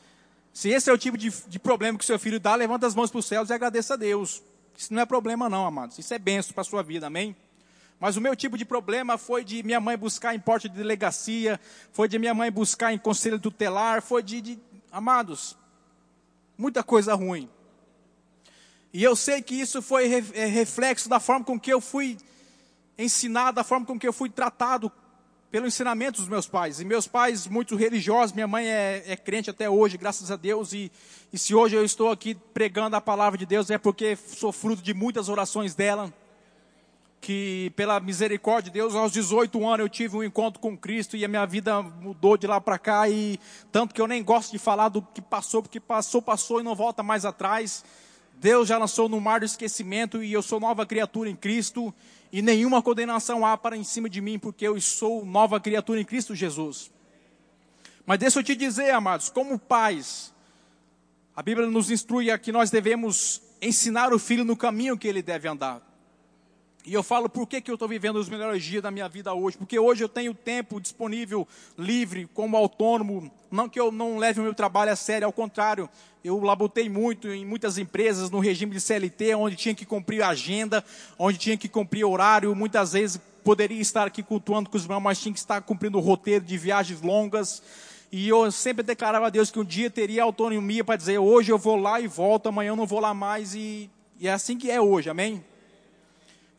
Se 0.52 0.70
esse 0.70 0.90
é 0.90 0.94
o 0.94 0.98
tipo 0.98 1.16
de, 1.16 1.30
de 1.48 1.60
problema 1.60 1.96
que 1.96 2.04
seu 2.04 2.18
filho 2.18 2.40
dá, 2.40 2.56
levanta 2.56 2.88
as 2.88 2.96
mãos 2.96 3.12
para 3.12 3.20
os 3.20 3.28
céus 3.28 3.52
e 3.52 3.54
agradeça 3.54 3.94
a 3.94 3.98
Deus. 3.98 4.42
Isso 4.76 4.92
não 4.92 5.00
é 5.00 5.06
problema 5.06 5.48
não, 5.48 5.64
amados. 5.64 6.00
Isso 6.00 6.12
é 6.12 6.18
benção 6.18 6.54
para 6.54 6.62
a 6.62 6.66
sua 6.66 6.82
vida, 6.82 7.06
amém? 7.06 7.36
Mas 8.00 8.18
o 8.18 8.22
meu 8.22 8.36
tipo 8.36 8.58
de 8.58 8.66
problema 8.66 9.16
foi 9.16 9.44
de 9.44 9.62
minha 9.62 9.80
mãe 9.80 9.96
buscar 9.96 10.34
em 10.34 10.40
porta 10.40 10.68
de 10.68 10.76
delegacia, 10.76 11.60
foi 11.92 12.08
de 12.08 12.18
minha 12.18 12.34
mãe 12.34 12.52
buscar 12.52 12.92
em 12.92 12.98
conselho 12.98 13.40
tutelar, 13.40 14.02
foi 14.02 14.24
de, 14.24 14.42
de 14.42 14.60
amados, 14.92 15.56
muita 16.58 16.82
coisa 16.82 17.14
ruim. 17.14 17.48
E 18.92 19.04
eu 19.04 19.16
sei 19.16 19.40
que 19.40 19.54
isso 19.54 19.84
foi 19.84 20.12
é, 20.34 20.46
reflexo 20.48 21.08
da 21.08 21.20
forma 21.20 21.46
com 21.46 21.60
que 21.60 21.72
eu 21.72 21.80
fui 21.80 22.18
ensinado, 22.98 23.58
da 23.58 23.64
forma 23.64 23.86
com 23.86 24.00
que 24.00 24.08
eu 24.08 24.14
fui 24.14 24.28
tratado 24.28 24.92
pelo 25.52 25.68
ensinamento 25.68 26.22
dos 26.22 26.30
meus 26.30 26.48
pais. 26.48 26.80
E 26.80 26.86
meus 26.86 27.08
pais, 27.08 27.46
muito 27.46 27.76
religiosos, 27.76 28.34
minha 28.34 28.48
mãe 28.48 28.66
é, 28.68 29.04
é 29.06 29.18
crente 29.18 29.50
até 29.50 29.70
hoje, 29.70 29.98
graças 29.98 30.32
a 30.32 30.38
Deus. 30.38 30.72
E, 30.72 30.90
e 31.32 31.38
se 31.38 31.54
hoje 31.54 31.76
eu 31.76 31.84
estou 31.84 32.10
aqui 32.10 32.36
pregando 32.54 32.96
a 32.96 33.02
palavra 33.02 33.38
de 33.38 33.46
Deus, 33.46 33.70
é 33.70 33.78
porque 33.78 34.16
sou 34.16 34.54
fruto 34.54 34.82
de 34.82 34.94
muitas 34.94 35.28
orações 35.28 35.76
dela. 35.76 36.12
que 37.20 37.72
pela 37.76 38.00
misericórdia 38.00 38.72
de 38.72 38.80
Deus, 38.80 38.96
aos 38.96 39.12
18 39.12 39.64
anos 39.68 39.80
eu 39.82 39.90
tive 39.90 40.16
um 40.16 40.24
encontro 40.24 40.60
com 40.60 40.76
Cristo 40.76 41.16
e 41.18 41.24
a 41.24 41.28
minha 41.28 41.46
vida 41.46 41.82
mudou 41.82 42.36
de 42.36 42.48
lá 42.48 42.60
para 42.60 42.80
cá 42.80 43.08
e 43.08 43.38
tanto 43.72 43.94
que 43.94 44.02
eu 44.02 44.08
nem 44.08 44.24
gosto 44.24 44.52
de 44.52 44.58
falar 44.58 44.90
do 44.90 45.04
que 45.04 45.22
passou, 45.22 45.62
porque 45.62 45.80
passou, 45.80 46.20
passou 46.20 46.62
e 46.62 46.64
não 46.64 46.74
volta 46.74 47.04
mais 47.04 47.26
atrás. 47.26 47.84
Deus 48.40 48.68
já 48.68 48.78
lançou 48.80 49.08
no 49.08 49.22
mar 49.22 49.42
do 49.42 49.46
esquecimento 49.46 50.24
e 50.24 50.34
eu 50.34 50.42
sou 50.42 50.60
nova 50.60 50.84
criatura 50.84 51.30
em 51.30 51.36
Cristo 51.36 51.94
e 52.32 52.42
nenhuma 52.42 52.82
condenação 52.82 53.46
há 53.46 53.58
para 53.58 53.76
em 53.76 53.84
cima 53.84 54.10
de 54.10 54.22
mim, 54.22 54.40
porque 54.40 54.66
eu 54.66 54.80
sou 54.80 55.26
nova 55.26 55.60
criatura 55.60 56.00
em 56.00 56.06
Cristo 56.06 56.34
Jesus. 56.34 56.92
Mas 58.06 58.20
deixa 58.20 58.40
eu 58.40 58.44
te 58.44 58.56
dizer, 58.56 58.92
amados, 58.92 59.30
como 59.30 59.60
pais, 59.60 60.34
a 61.36 61.44
Bíblia 61.44 61.68
nos 61.68 61.92
instrui 61.92 62.32
a 62.32 62.38
que 62.38 62.52
nós 62.52 62.70
devemos 62.70 63.42
ensinar 63.62 64.14
o 64.14 64.20
filho 64.20 64.46
no 64.46 64.56
caminho 64.56 64.98
que 64.98 65.08
ele 65.08 65.22
deve 65.22 65.48
andar. 65.48 65.91
E 66.86 66.94
eu 66.94 67.04
falo 67.04 67.30
por 67.30 67.48
que, 67.48 67.62
que 67.62 67.70
eu 67.70 67.76
estou 67.76 67.88
vivendo 67.88 68.16
os 68.16 68.28
melhores 68.28 68.64
dias 68.64 68.82
da 68.82 68.90
minha 68.90 69.08
vida 69.08 69.34
hoje. 69.34 69.56
Porque 69.56 69.78
hoje 69.78 70.04
eu 70.04 70.10
tenho 70.10 70.34
tempo 70.34 70.82
disponível, 70.82 71.48
livre, 71.78 72.28
como 72.34 72.58
autônomo. 72.58 73.32
Não 73.52 73.70
que 73.70 73.80
eu 73.80 73.92
não 73.92 74.18
leve 74.18 74.40
o 74.40 74.44
meu 74.44 74.54
trabalho 74.54 74.92
a 74.92 74.96
sério, 74.96 75.28
ao 75.28 75.32
contrário. 75.32 75.88
Eu 76.24 76.40
labutei 76.40 76.90
muito 76.90 77.28
em 77.28 77.46
muitas 77.46 77.78
empresas 77.78 78.32
no 78.32 78.40
regime 78.40 78.74
de 78.74 78.82
CLT, 78.82 79.36
onde 79.36 79.56
tinha 79.56 79.76
que 79.76 79.86
cumprir 79.86 80.24
agenda, 80.24 80.84
onde 81.20 81.38
tinha 81.38 81.56
que 81.56 81.70
cumprir 81.70 82.04
horário. 82.04 82.56
Muitas 82.56 82.94
vezes 82.94 83.20
poderia 83.44 83.82
estar 83.82 84.08
aqui 84.08 84.24
cultuando 84.24 84.70
com 84.70 84.78
os 84.78 84.84
irmãos, 84.84 85.02
mas 85.02 85.20
tinha 85.20 85.34
que 85.34 85.40
estar 85.40 85.62
cumprindo 85.62 86.00
o 86.00 86.02
roteiro 86.02 86.44
de 86.44 86.58
viagens 86.58 87.02
longas. 87.02 87.62
E 88.12 88.28
eu 88.28 88.52
sempre 88.52 88.84
declarava 88.84 89.28
a 89.28 89.30
Deus 89.30 89.52
que 89.52 89.60
um 89.60 89.64
dia 89.64 89.90
teria 89.90 90.24
autonomia 90.24 90.84
para 90.84 90.96
dizer: 90.96 91.20
hoje 91.20 91.52
eu 91.52 91.60
vou 91.60 91.76
lá 91.76 92.02
e 92.02 92.08
volto, 92.08 92.50
amanhã 92.50 92.70
eu 92.70 92.76
não 92.76 92.88
vou 92.88 93.00
lá 93.00 93.14
mais. 93.14 93.54
E, 93.54 93.90
e 94.20 94.28
é 94.28 94.34
assim 94.34 94.58
que 94.58 94.70
é 94.70 94.82
hoje, 94.82 95.10
amém? 95.10 95.44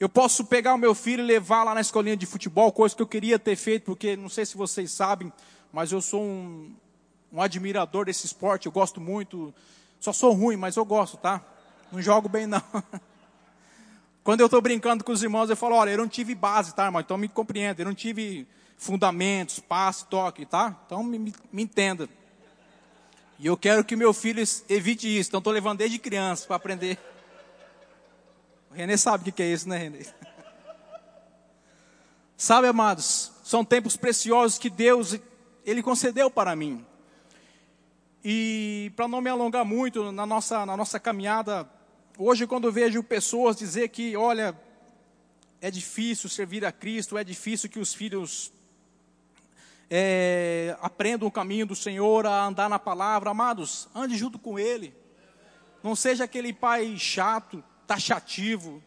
Eu 0.02 0.08
posso 0.08 0.44
pegar 0.44 0.74
o 0.74 0.76
meu 0.76 0.96
filho 0.96 1.22
e 1.22 1.24
levar 1.24 1.62
lá 1.62 1.76
na 1.76 1.80
escolinha 1.80 2.16
de 2.16 2.26
futebol, 2.26 2.72
coisa 2.72 2.92
que 2.92 3.00
eu 3.00 3.06
queria 3.06 3.38
ter 3.38 3.54
feito, 3.54 3.84
porque 3.84 4.16
não 4.16 4.28
sei 4.28 4.44
se 4.44 4.56
vocês 4.56 4.90
sabem, 4.90 5.32
mas 5.72 5.92
eu 5.92 6.02
sou 6.02 6.20
um, 6.20 6.74
um 7.32 7.40
admirador 7.40 8.06
desse 8.06 8.26
esporte, 8.26 8.66
eu 8.66 8.72
gosto 8.72 9.00
muito. 9.00 9.54
Só 10.00 10.12
sou 10.12 10.32
ruim, 10.32 10.56
mas 10.56 10.74
eu 10.74 10.84
gosto, 10.84 11.16
tá? 11.16 11.40
Não 11.92 12.02
jogo 12.02 12.28
bem, 12.28 12.48
não. 12.48 12.60
Quando 14.24 14.40
eu 14.40 14.46
estou 14.46 14.60
brincando 14.60 15.04
com 15.04 15.12
os 15.12 15.22
irmãos, 15.22 15.48
eu 15.48 15.56
falo, 15.56 15.76
olha, 15.76 15.90
eu 15.90 15.98
não 15.98 16.08
tive 16.08 16.34
base, 16.34 16.74
tá, 16.74 16.86
irmão? 16.86 17.00
Então 17.00 17.16
me 17.16 17.28
compreenda, 17.28 17.82
eu 17.82 17.86
não 17.86 17.94
tive 17.94 18.44
fundamentos, 18.76 19.60
passe, 19.60 20.04
toque, 20.06 20.44
tá? 20.44 20.76
Então 20.84 21.04
me, 21.04 21.16
me, 21.16 21.32
me 21.52 21.62
entenda. 21.62 22.08
E 23.38 23.46
eu 23.46 23.56
quero 23.56 23.84
que 23.84 23.94
meu 23.94 24.12
filho 24.12 24.42
evite 24.68 25.06
isso, 25.06 25.30
então 25.30 25.38
estou 25.38 25.52
levando 25.52 25.78
desde 25.78 25.96
criança 26.00 26.44
para 26.44 26.56
aprender. 26.56 26.98
O 28.72 28.74
Renê 28.74 28.96
sabe 28.96 29.28
o 29.28 29.32
que 29.34 29.42
é 29.42 29.52
isso, 29.52 29.68
né, 29.68 29.76
Renê? 29.76 30.06
Sabe, 32.38 32.68
amados, 32.68 33.30
são 33.44 33.62
tempos 33.62 33.98
preciosos 33.98 34.58
que 34.58 34.70
Deus, 34.70 35.20
Ele 35.62 35.82
concedeu 35.82 36.30
para 36.30 36.56
mim. 36.56 36.82
E 38.24 38.90
para 38.96 39.06
não 39.06 39.20
me 39.20 39.28
alongar 39.28 39.62
muito 39.62 40.10
na 40.10 40.24
nossa, 40.24 40.64
na 40.64 40.74
nossa 40.74 40.98
caminhada, 40.98 41.68
hoje 42.16 42.46
quando 42.46 42.72
vejo 42.72 43.02
pessoas 43.02 43.56
dizer 43.56 43.90
que, 43.90 44.16
olha, 44.16 44.58
é 45.60 45.70
difícil 45.70 46.30
servir 46.30 46.64
a 46.64 46.72
Cristo, 46.72 47.18
é 47.18 47.22
difícil 47.22 47.68
que 47.68 47.78
os 47.78 47.92
filhos 47.92 48.50
é, 49.90 50.74
aprendam 50.80 51.28
o 51.28 51.32
caminho 51.32 51.66
do 51.66 51.76
Senhor, 51.76 52.26
a 52.26 52.46
andar 52.46 52.70
na 52.70 52.78
palavra, 52.78 53.28
amados, 53.28 53.86
ande 53.94 54.16
junto 54.16 54.38
com 54.38 54.58
Ele. 54.58 54.94
Não 55.82 55.94
seja 55.94 56.24
aquele 56.24 56.54
pai 56.54 56.96
chato, 56.96 57.62
taxativo. 57.86 58.82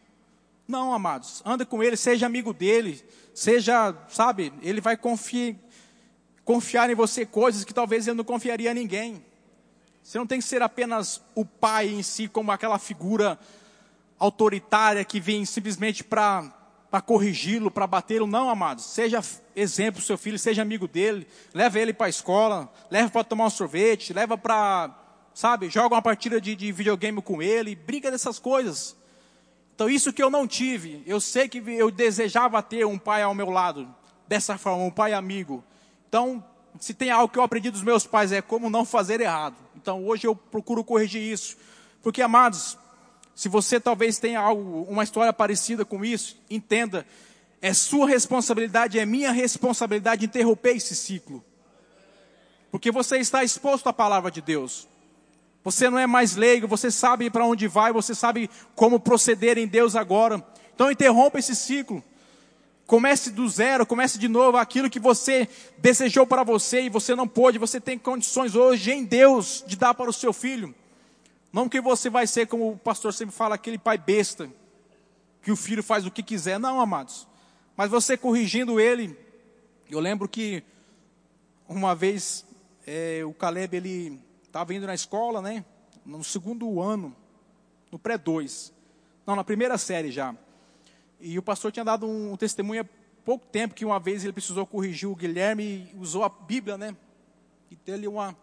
Não, 0.66 0.92
amados, 0.92 1.42
anda 1.44 1.64
com 1.64 1.82
ele, 1.82 1.96
seja 1.96 2.26
amigo 2.26 2.52
dele, 2.52 3.04
seja, 3.32 3.94
sabe, 4.08 4.52
ele 4.62 4.80
vai 4.80 4.96
confiar, 4.96 6.90
em 6.90 6.94
você 6.94 7.24
coisas 7.24 7.64
que 7.64 7.72
talvez 7.72 8.06
ele 8.06 8.16
não 8.16 8.24
confiaria 8.24 8.72
a 8.72 8.74
ninguém. 8.74 9.24
Você 10.02 10.18
não 10.18 10.26
tem 10.26 10.40
que 10.40 10.44
ser 10.44 10.62
apenas 10.62 11.20
o 11.34 11.44
pai 11.44 11.88
em 11.88 12.02
si, 12.02 12.28
como 12.28 12.52
aquela 12.52 12.78
figura 12.78 13.38
autoritária 14.18 15.04
que 15.04 15.20
vem 15.20 15.44
simplesmente 15.44 16.02
para 16.02 16.52
corrigi-lo, 17.04 17.70
para 17.70 17.86
batê-lo. 17.86 18.26
Não, 18.26 18.48
amados. 18.48 18.84
Seja 18.84 19.20
exemplo 19.54 20.00
do 20.00 20.06
seu 20.06 20.16
filho, 20.16 20.38
seja 20.38 20.62
amigo 20.62 20.88
dele. 20.88 21.26
Leva 21.52 21.78
ele 21.78 21.92
para 21.92 22.06
a 22.06 22.10
escola, 22.10 22.72
leva 22.90 23.10
para 23.10 23.24
tomar 23.24 23.46
um 23.46 23.50
sorvete, 23.50 24.12
leva 24.12 24.38
para 24.38 24.96
sabe? 25.36 25.68
Joga 25.68 25.94
uma 25.94 26.00
partida 26.00 26.40
de, 26.40 26.56
de 26.56 26.72
videogame 26.72 27.20
com 27.20 27.42
ele, 27.42 27.76
brinca 27.76 28.10
dessas 28.10 28.38
coisas. 28.38 28.96
Então, 29.74 29.86
isso 29.86 30.10
que 30.10 30.22
eu 30.22 30.30
não 30.30 30.46
tive, 30.46 31.02
eu 31.06 31.20
sei 31.20 31.46
que 31.46 31.58
eu 31.58 31.90
desejava 31.90 32.62
ter 32.62 32.86
um 32.86 32.98
pai 32.98 33.22
ao 33.22 33.34
meu 33.34 33.50
lado, 33.50 33.86
dessa 34.26 34.56
forma, 34.56 34.82
um 34.82 34.90
pai 34.90 35.12
amigo. 35.12 35.62
Então, 36.08 36.42
se 36.80 36.94
tem 36.94 37.10
algo 37.10 37.30
que 37.30 37.38
eu 37.38 37.42
aprendi 37.42 37.70
dos 37.70 37.82
meus 37.82 38.06
pais 38.06 38.32
é 38.32 38.40
como 38.40 38.70
não 38.70 38.86
fazer 38.86 39.20
errado. 39.20 39.56
Então, 39.76 40.06
hoje 40.06 40.26
eu 40.26 40.34
procuro 40.34 40.82
corrigir 40.82 41.20
isso. 41.20 41.58
Porque, 42.02 42.22
amados, 42.22 42.78
se 43.34 43.50
você 43.50 43.78
talvez 43.78 44.18
tenha 44.18 44.40
algo, 44.40 44.86
uma 44.88 45.04
história 45.04 45.34
parecida 45.34 45.84
com 45.84 46.02
isso, 46.02 46.40
entenda, 46.48 47.06
é 47.60 47.74
sua 47.74 48.08
responsabilidade, 48.08 48.98
é 48.98 49.04
minha 49.04 49.32
responsabilidade 49.32 50.24
interromper 50.24 50.76
esse 50.76 50.96
ciclo. 50.96 51.44
Porque 52.70 52.90
você 52.90 53.18
está 53.18 53.44
exposto 53.44 53.86
à 53.86 53.92
palavra 53.92 54.30
de 54.30 54.40
Deus. 54.40 54.88
Você 55.66 55.90
não 55.90 55.98
é 55.98 56.06
mais 56.06 56.36
leigo, 56.36 56.68
você 56.68 56.92
sabe 56.92 57.28
para 57.28 57.44
onde 57.44 57.66
vai, 57.66 57.92
você 57.92 58.14
sabe 58.14 58.48
como 58.76 59.00
proceder 59.00 59.58
em 59.58 59.66
Deus 59.66 59.96
agora. 59.96 60.40
Então 60.72 60.92
interrompa 60.92 61.40
esse 61.40 61.56
ciclo. 61.56 62.04
Comece 62.86 63.32
do 63.32 63.48
zero, 63.48 63.84
comece 63.84 64.16
de 64.16 64.28
novo 64.28 64.58
aquilo 64.58 64.88
que 64.88 65.00
você 65.00 65.48
desejou 65.78 66.24
para 66.24 66.44
você 66.44 66.82
e 66.82 66.88
você 66.88 67.16
não 67.16 67.26
pôde, 67.26 67.58
você 67.58 67.80
tem 67.80 67.98
condições 67.98 68.54
hoje 68.54 68.92
em 68.92 69.02
Deus 69.02 69.64
de 69.66 69.74
dar 69.74 69.92
para 69.92 70.08
o 70.08 70.12
seu 70.12 70.32
filho. 70.32 70.72
Não 71.52 71.68
que 71.68 71.80
você 71.80 72.08
vai 72.08 72.28
ser, 72.28 72.46
como 72.46 72.70
o 72.70 72.78
pastor 72.78 73.12
sempre 73.12 73.34
fala, 73.34 73.56
aquele 73.56 73.76
pai 73.76 73.98
besta, 73.98 74.48
que 75.42 75.50
o 75.50 75.56
filho 75.56 75.82
faz 75.82 76.06
o 76.06 76.12
que 76.12 76.22
quiser. 76.22 76.60
Não, 76.60 76.80
amados. 76.80 77.26
Mas 77.76 77.90
você 77.90 78.16
corrigindo 78.16 78.78
ele. 78.78 79.18
Eu 79.90 79.98
lembro 79.98 80.28
que 80.28 80.62
uma 81.68 81.92
vez 81.92 82.46
é, 82.86 83.22
o 83.24 83.34
Caleb, 83.34 83.76
ele 83.76 84.25
Estava 84.56 84.72
indo 84.72 84.86
na 84.86 84.94
escola, 84.94 85.42
né? 85.42 85.62
No 86.02 86.24
segundo 86.24 86.80
ano, 86.80 87.14
no 87.92 87.98
pré-2. 87.98 88.72
Não, 89.26 89.36
na 89.36 89.44
primeira 89.44 89.76
série 89.76 90.10
já. 90.10 90.34
E 91.20 91.38
o 91.38 91.42
pastor 91.42 91.70
tinha 91.70 91.84
dado 91.84 92.08
um, 92.08 92.34
testemunho 92.38 92.80
há 92.80 92.86
pouco 93.22 93.44
tempo 93.44 93.74
que 93.74 93.84
uma 93.84 94.00
vez 94.00 94.24
ele 94.24 94.32
precisou 94.32 94.64
corrigir 94.64 95.10
o 95.10 95.14
Guilherme 95.14 95.62
e 95.92 95.98
usou 95.98 96.24
a 96.24 96.30
Bíblia, 96.30 96.78
né? 96.78 96.96
E 97.70 97.76
dele 97.76 98.08
uma. 98.08 98.34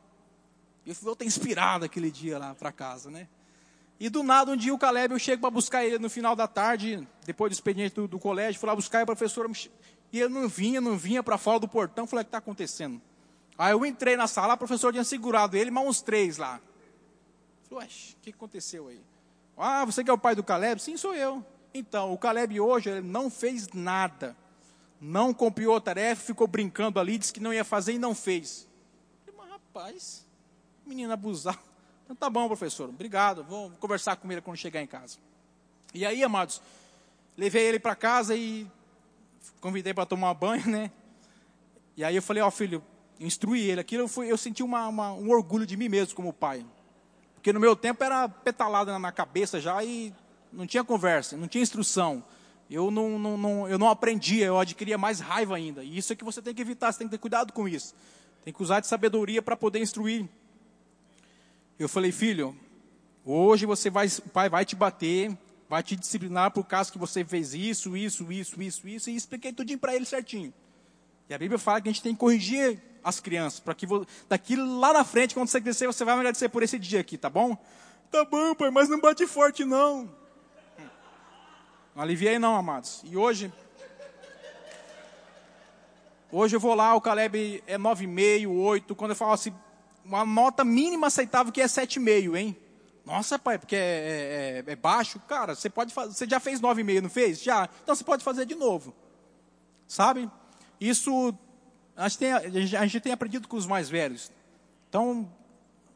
Eu 0.85 0.93
fui 0.93 1.11
até 1.11 1.25
inspirado 1.25 1.83
aquele 1.83 2.11
dia 2.11 2.37
lá 2.37 2.53
para 2.53 2.71
casa, 2.71 3.09
né? 3.09 3.27
E 3.99 4.07
do 4.07 4.21
nada, 4.21 4.51
um 4.51 4.55
dia 4.55 4.71
o 4.71 4.77
Caleb, 4.77 5.15
eu 5.15 5.19
chego 5.19 5.41
para 5.41 5.49
buscar 5.49 5.83
ele 5.83 5.97
no 5.97 6.11
final 6.11 6.35
da 6.35 6.47
tarde, 6.47 7.07
depois 7.25 7.49
do 7.49 7.53
expediente 7.53 7.95
do, 7.95 8.07
do 8.07 8.19
colégio, 8.19 8.59
fui 8.59 8.69
lá 8.69 8.75
buscar 8.75 8.99
e 8.99 9.01
a 9.01 9.05
professora. 9.07 9.49
E 10.11 10.21
ele 10.21 10.31
não 10.31 10.47
vinha, 10.47 10.79
não 10.79 10.95
vinha 10.95 11.23
para 11.23 11.39
fora 11.39 11.59
do 11.59 11.67
portão. 11.67 12.05
Falei, 12.05 12.21
o 12.21 12.25
que 12.25 12.29
está 12.29 12.37
acontecendo? 12.37 13.01
Aí 13.57 13.71
eu 13.71 13.85
entrei 13.85 14.15
na 14.15 14.27
sala, 14.27 14.55
o 14.55 14.57
professor 14.57 14.91
tinha 14.91 15.03
segurado 15.03 15.55
ele, 15.55 15.69
mas 15.69 15.85
uns 15.85 16.01
três 16.01 16.37
lá. 16.37 16.59
Falei, 17.69 17.87
o 17.87 18.21
que 18.21 18.29
aconteceu 18.31 18.87
aí? 18.87 19.01
Ah, 19.57 19.85
você 19.85 20.03
que 20.03 20.09
é 20.09 20.13
o 20.13 20.17
pai 20.17 20.35
do 20.35 20.43
Caleb? 20.43 20.81
Sim, 20.81 20.97
sou 20.97 21.13
eu. 21.13 21.45
Então, 21.73 22.13
o 22.13 22.17
Caleb 22.17 22.59
hoje 22.59 22.89
ele 22.89 23.01
não 23.01 23.29
fez 23.29 23.67
nada. 23.73 24.35
Não 24.99 25.33
cumpriu 25.33 25.75
a 25.75 25.81
tarefa, 25.81 26.23
ficou 26.23 26.47
brincando 26.47 26.99
ali, 26.99 27.17
disse 27.17 27.33
que 27.33 27.39
não 27.39 27.53
ia 27.53 27.63
fazer 27.63 27.93
e 27.93 27.99
não 27.99 28.15
fez. 28.15 28.67
Falei, 29.25 29.39
mas 29.39 29.49
rapaz, 29.49 30.25
menino 30.85 31.11
abusado. 31.11 31.59
Então 32.03 32.15
tá 32.15 32.29
bom, 32.29 32.47
professor, 32.47 32.89
obrigado. 32.89 33.43
Vou 33.43 33.71
conversar 33.71 34.15
com 34.15 34.31
ele 34.31 34.41
quando 34.41 34.57
chegar 34.57 34.81
em 34.81 34.87
casa. 34.87 35.17
E 35.93 36.05
aí, 36.05 36.23
amados, 36.23 36.61
levei 37.37 37.65
ele 37.65 37.79
para 37.79 37.95
casa 37.95 38.35
e 38.35 38.69
convidei 39.59 39.93
para 39.93 40.05
tomar 40.05 40.33
banho, 40.33 40.67
né? 40.67 40.91
E 41.95 42.03
aí 42.03 42.15
eu 42.15 42.21
falei, 42.21 42.41
ó 42.41 42.47
oh, 42.47 42.51
filho, 42.51 42.83
instruir 43.19 43.69
ele. 43.69 43.81
Aquilo 43.81 44.03
eu, 44.03 44.07
fui, 44.07 44.31
eu 44.31 44.37
senti 44.37 44.63
uma, 44.63 44.87
uma, 44.87 45.13
um 45.13 45.29
orgulho 45.29 45.65
de 45.65 45.77
mim 45.77 45.89
mesmo 45.89 46.15
como 46.15 46.33
pai. 46.33 46.65
Porque 47.35 47.51
no 47.51 47.59
meu 47.59 47.75
tempo 47.75 48.03
era 48.03 48.29
petalada 48.29 48.97
na 48.97 49.11
cabeça 49.11 49.59
já 49.59 49.83
e 49.83 50.13
não 50.51 50.65
tinha 50.65 50.83
conversa, 50.83 51.35
não 51.35 51.47
tinha 51.47 51.61
instrução. 51.61 52.23
Eu 52.69 52.89
não, 52.89 53.19
não, 53.19 53.37
não, 53.37 53.67
eu 53.67 53.77
não 53.77 53.89
aprendia, 53.89 54.45
eu 54.45 54.59
adquiria 54.59 54.97
mais 54.97 55.19
raiva 55.19 55.55
ainda. 55.55 55.83
E 55.83 55.97
isso 55.97 56.13
é 56.13 56.15
que 56.15 56.23
você 56.23 56.41
tem 56.41 56.53
que 56.53 56.61
evitar, 56.61 56.91
você 56.91 56.99
tem 56.99 57.07
que 57.07 57.11
ter 57.11 57.17
cuidado 57.17 57.51
com 57.51 57.67
isso. 57.67 57.93
Tem 58.43 58.53
que 58.53 58.63
usar 58.63 58.79
de 58.79 58.87
sabedoria 58.87 59.41
para 59.41 59.55
poder 59.55 59.79
instruir. 59.79 60.27
Eu 61.77 61.89
falei, 61.89 62.11
filho, 62.11 62.55
hoje 63.25 63.65
você 63.65 63.89
vai, 63.89 64.07
o 64.07 64.29
pai 64.29 64.49
vai 64.49 64.65
te 64.65 64.75
bater, 64.75 65.37
vai 65.69 65.83
te 65.83 65.95
disciplinar 65.95 66.51
por 66.51 66.63
causa 66.65 66.91
que 66.91 66.97
você 66.97 67.25
fez 67.25 67.53
isso, 67.53 67.97
isso, 67.97 68.31
isso, 68.31 68.61
isso, 68.61 68.87
isso, 68.87 69.09
e 69.09 69.15
expliquei 69.15 69.51
tudinho 69.51 69.79
para 69.79 69.95
ele 69.95 70.05
certinho. 70.05 70.53
E 71.27 71.33
a 71.33 71.37
Bíblia 71.37 71.57
fala 71.57 71.81
que 71.81 71.89
a 71.89 71.91
gente 71.91 72.01
tem 72.01 72.13
que 72.13 72.19
corrigir 72.19 72.79
as 73.03 73.19
crianças, 73.19 73.59
para 73.59 73.73
que 73.75 73.85
daqui 74.29 74.55
lá 74.55 74.93
na 74.93 75.03
frente, 75.03 75.33
quando 75.33 75.47
você 75.47 75.59
crescer, 75.59 75.87
você 75.87 76.05
vai 76.05 76.13
me 76.15 76.21
agradecer 76.21 76.49
por 76.49 76.63
esse 76.63 76.79
dia 76.79 77.01
aqui, 77.01 77.17
tá 77.17 77.29
bom? 77.29 77.57
Tá 78.09 78.23
bom, 78.23 78.55
pai, 78.55 78.69
mas 78.69 78.87
não 78.89 78.99
bate 78.99 79.25
forte 79.27 79.65
não. 79.65 80.09
Não 81.95 82.03
aliviei 82.03 82.39
não, 82.39 82.55
amados. 82.55 83.01
E 83.03 83.17
hoje, 83.17 83.51
hoje 86.31 86.55
eu 86.55 86.59
vou 86.59 86.73
lá, 86.73 86.95
o 86.95 87.01
Caleb 87.01 87.63
é 87.67 87.77
9,5, 87.77 88.49
8. 88.49 88.95
Quando 88.95 89.11
eu 89.11 89.15
falo 89.15 89.33
assim, 89.33 89.53
uma 90.03 90.25
nota 90.25 90.63
mínima 90.63 91.07
aceitável 91.07 91.51
que 91.51 91.61
é 91.61 91.65
7,5, 91.65 92.35
hein? 92.35 92.57
Nossa, 93.05 93.37
pai, 93.37 93.59
porque 93.59 93.75
é, 93.75 94.63
é, 94.65 94.71
é, 94.71 94.75
baixo. 94.75 95.19
Cara, 95.27 95.55
você 95.55 95.69
pode 95.69 95.93
fazer, 95.93 96.13
você 96.13 96.25
já 96.27 96.39
fez 96.39 96.61
9,5, 96.61 97.01
não 97.01 97.09
fez? 97.09 97.41
Já. 97.41 97.69
Então 97.83 97.95
você 97.95 98.03
pode 98.03 98.23
fazer 98.23 98.45
de 98.45 98.55
novo. 98.55 98.93
Sabe? 99.87 100.29
Isso, 100.79 101.37
a 101.95 102.09
gente 102.09 102.99
tem, 102.99 103.11
aprendido 103.11 103.47
com 103.47 103.55
os 103.55 103.67
mais 103.67 103.89
velhos. 103.89 104.31
Então, 104.89 105.31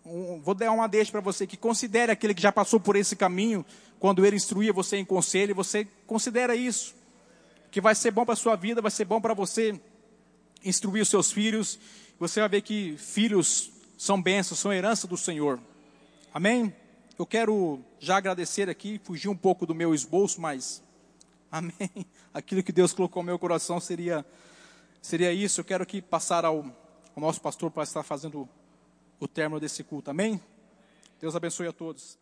um, 0.06 0.40
vou 0.40 0.54
dar 0.54 0.72
uma 0.72 0.88
deixa 0.88 1.12
para 1.12 1.22
você 1.22 1.48
que 1.48 1.58
considere 1.58 2.12
aquele 2.12 2.34
que 2.34 2.42
já 2.42 2.52
passou 2.52 2.80
por 2.80 2.96
esse 2.96 3.16
caminho, 3.16 3.66
quando 4.00 4.26
ele 4.26 4.36
instruía 4.36 4.72
você 4.72 4.98
em 4.98 5.06
conselho, 5.06 5.56
você 5.56 5.88
considera 6.06 6.56
isso. 6.56 6.96
Que 7.72 7.82
vai 7.82 7.96
ser 7.96 8.12
bom 8.12 8.24
para 8.24 8.34
a 8.34 8.38
sua 8.38 8.56
vida, 8.56 8.82
vai 8.82 8.92
ser 8.92 9.06
bom 9.06 9.20
para 9.20 9.34
você 9.34 9.80
instruir 10.64 11.02
os 11.02 11.10
seus 11.10 11.32
filhos. 11.32 11.80
Você 12.20 12.40
vai 12.40 12.50
ver 12.50 12.62
que 12.62 12.96
filhos 12.98 13.72
são 13.98 14.22
bênçãos, 14.22 14.60
são 14.60 14.72
herança 14.72 15.08
do 15.08 15.18
Senhor. 15.18 15.60
Amém? 16.34 16.74
Eu 17.18 17.26
quero 17.26 17.80
já 18.00 18.18
agradecer 18.18 18.70
aqui, 18.70 19.02
fugir 19.04 19.28
um 19.28 19.36
pouco 19.36 19.66
do 19.66 19.74
meu 19.74 19.96
esboço, 19.96 20.40
mas 20.40 20.84
amém. 21.52 22.06
Aquilo 22.32 22.62
que 22.62 22.72
Deus 22.72 22.94
colocou 22.94 23.24
no 23.24 23.28
meu 23.28 23.40
coração 23.40 23.80
seria 23.80 24.24
seria 25.02 25.32
isso. 25.34 25.62
Eu 25.62 25.66
quero 25.66 25.86
que 25.86 26.02
passar 26.02 26.46
ao, 26.46 26.58
ao 26.58 27.22
nosso 27.22 27.42
pastor 27.42 27.72
para 27.72 27.84
estar 27.84 28.04
fazendo 28.04 28.48
o 29.20 29.28
término 29.28 29.60
desse 29.60 29.84
culto. 29.84 30.12
Amém? 30.12 30.42
Deus 31.20 31.36
abençoe 31.36 31.68
a 31.68 31.74
todos. 31.74 32.18